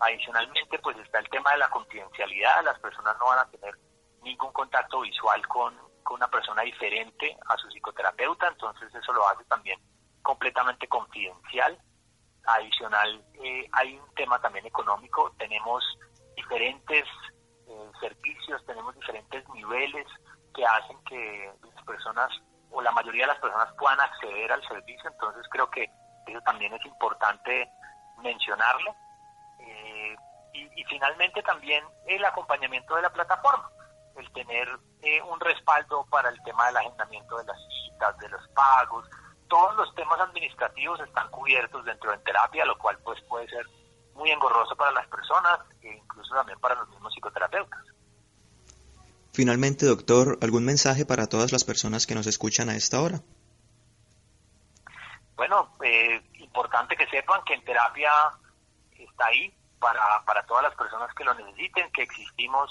Adicionalmente, 0.00 0.78
pues 0.80 0.98
está 0.98 1.20
el 1.20 1.28
tema 1.30 1.52
de 1.52 1.58
la 1.58 1.70
confidencialidad, 1.70 2.64
las 2.64 2.78
personas 2.80 3.16
no 3.18 3.26
van 3.26 3.38
a 3.38 3.50
tener 3.50 3.78
ningún 4.22 4.52
contacto 4.52 5.00
visual 5.00 5.46
con, 5.48 5.74
una 6.08 6.28
persona 6.28 6.62
diferente 6.62 7.36
a 7.48 7.56
su 7.56 7.68
psicoterapeuta, 7.68 8.46
entonces 8.46 8.94
eso 8.94 9.12
lo 9.12 9.26
hace 9.28 9.44
también 9.46 9.80
completamente 10.22 10.86
confidencial. 10.86 11.76
Adicional, 12.44 13.24
eh, 13.42 13.68
hay 13.72 13.96
un 13.96 14.14
tema 14.14 14.40
también 14.40 14.64
económico, 14.66 15.34
tenemos 15.36 15.82
diferentes 16.36 17.04
eh, 17.66 17.90
servicios, 17.98 18.64
tenemos 18.66 18.94
diferentes 18.94 19.48
niveles 19.48 20.06
que 20.56 20.64
hacen 20.64 20.96
que 21.04 21.52
las 21.62 21.84
personas 21.84 22.30
o 22.70 22.80
la 22.80 22.90
mayoría 22.90 23.24
de 23.24 23.32
las 23.32 23.40
personas 23.40 23.68
puedan 23.78 24.00
acceder 24.00 24.50
al 24.50 24.66
servicio, 24.66 25.10
entonces 25.10 25.46
creo 25.50 25.70
que 25.70 25.88
eso 26.26 26.40
también 26.40 26.72
es 26.72 26.84
importante 26.86 27.70
mencionarlo. 28.22 28.94
Eh, 29.60 30.16
y, 30.54 30.84
finalmente 30.84 31.42
también 31.42 31.84
el 32.06 32.24
acompañamiento 32.24 32.96
de 32.96 33.02
la 33.02 33.12
plataforma, 33.12 33.68
el 34.16 34.32
tener 34.32 34.68
eh, 35.02 35.20
un 35.22 35.38
respaldo 35.40 36.06
para 36.06 36.30
el 36.30 36.42
tema 36.42 36.66
del 36.66 36.78
agendamiento 36.78 37.36
de 37.36 37.44
las 37.44 37.58
citas, 37.68 38.16
de 38.18 38.28
los 38.30 38.48
pagos, 38.48 39.06
todos 39.48 39.76
los 39.76 39.94
temas 39.94 40.18
administrativos 40.20 40.98
están 41.00 41.28
cubiertos 41.30 41.84
dentro 41.84 42.10
de 42.10 42.18
terapia, 42.18 42.64
lo 42.64 42.78
cual 42.78 42.98
pues 43.04 43.20
puede 43.28 43.46
ser 43.48 43.66
muy 44.14 44.30
engorroso 44.30 44.74
para 44.76 44.92
las 44.92 45.06
personas 45.08 45.58
e 45.82 45.88
incluso 45.88 46.34
también 46.34 46.58
para 46.60 46.74
los 46.76 46.88
mismos 46.88 47.12
psicoterapeutas. 47.12 47.95
Finalmente, 49.36 49.84
doctor, 49.84 50.38
¿algún 50.40 50.64
mensaje 50.64 51.04
para 51.04 51.26
todas 51.26 51.52
las 51.52 51.62
personas 51.62 52.06
que 52.06 52.14
nos 52.14 52.26
escuchan 52.26 52.70
a 52.70 52.74
esta 52.74 53.02
hora? 53.02 53.20
Bueno, 55.36 55.76
eh, 55.84 56.22
importante 56.38 56.96
que 56.96 57.06
sepan 57.08 57.44
que 57.44 57.52
en 57.52 57.62
terapia 57.62 58.10
está 58.92 59.26
ahí 59.26 59.54
para, 59.78 60.24
para 60.24 60.42
todas 60.46 60.62
las 60.62 60.74
personas 60.74 61.12
que 61.12 61.22
lo 61.22 61.34
necesiten, 61.34 61.92
que 61.92 62.04
existimos 62.04 62.70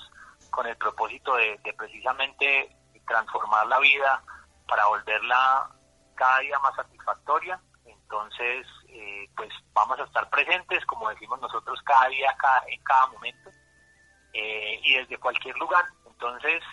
con 0.50 0.66
el 0.66 0.76
propósito 0.76 1.36
de, 1.36 1.60
precisamente 1.78 2.76
transformar 3.08 3.68
la 3.68 3.78
vida 3.78 4.24
para 4.68 4.88
volverla 4.88 5.70
cada 6.16 6.40
día 6.40 6.58
más 6.58 6.76
satisfactoria. 6.76 7.62
Entonces, 7.86 8.66
eh, 8.88 9.30
pues 9.38 9.52
vamos 9.72 10.00
a 10.00 10.04
estar 10.06 10.28
presentes, 10.32 10.84
como 10.88 11.10
decimos 11.12 11.40
nosotros, 11.40 11.80
cada 11.84 12.08
día, 12.08 12.36
cada, 12.40 12.64
en 12.70 12.82
cada 12.82 13.06
momento, 13.06 13.52
eh, 14.34 14.80
y 14.82 14.96
desde 14.96 15.20
cualquier 15.20 15.56
lugar. 15.58 15.86
Entonces, 16.16 16.64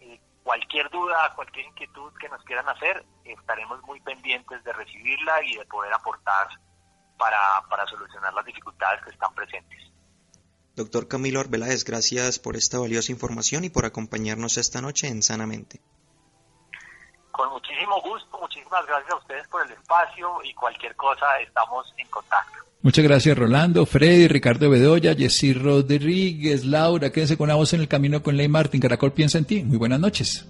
eh, 0.00 0.20
cualquier 0.42 0.90
duda, 0.90 1.32
cualquier 1.34 1.66
inquietud 1.66 2.12
que 2.18 2.28
nos 2.28 2.42
quieran 2.44 2.68
hacer, 2.68 3.04
estaremos 3.24 3.82
muy 3.82 4.00
pendientes 4.00 4.64
de 4.64 4.72
recibirla 4.72 5.42
y 5.44 5.56
de 5.56 5.64
poder 5.66 5.92
aportar 5.92 6.48
para, 7.18 7.62
para 7.68 7.86
solucionar 7.86 8.32
las 8.32 8.44
dificultades 8.44 9.02
que 9.04 9.10
están 9.10 9.34
presentes. 9.34 9.92
Doctor 10.74 11.06
Camilo 11.06 11.40
Arbeláez, 11.40 11.84
gracias 11.84 12.38
por 12.38 12.56
esta 12.56 12.78
valiosa 12.78 13.12
información 13.12 13.64
y 13.64 13.68
por 13.70 13.84
acompañarnos 13.84 14.56
esta 14.56 14.80
noche 14.80 15.08
en 15.08 15.22
Sanamente. 15.22 15.80
Con 17.30 17.50
muchísimo 17.50 18.00
gusto, 18.00 18.38
muchísimas 18.38 18.86
gracias 18.86 19.12
a 19.12 19.16
ustedes 19.16 19.48
por 19.48 19.66
el 19.66 19.72
espacio 19.72 20.42
y 20.44 20.54
cualquier 20.54 20.96
cosa 20.96 21.40
estamos 21.40 21.92
en 21.98 22.08
contacto. 22.08 22.71
Muchas 22.82 23.04
gracias 23.04 23.38
Rolando, 23.38 23.86
Freddy, 23.86 24.26
Ricardo 24.26 24.68
Bedoya, 24.68 25.14
Jessy 25.14 25.52
Rodríguez, 25.52 26.64
Laura, 26.64 27.10
quédense 27.10 27.36
con 27.36 27.46
la 27.46 27.54
voz 27.54 27.72
en 27.74 27.80
el 27.80 27.86
camino 27.86 28.24
con 28.24 28.36
Ley 28.36 28.48
Martín. 28.48 28.80
Caracol 28.80 29.12
piensa 29.12 29.38
en 29.38 29.44
ti. 29.44 29.62
Muy 29.62 29.76
buenas 29.76 30.00
noches. 30.00 30.44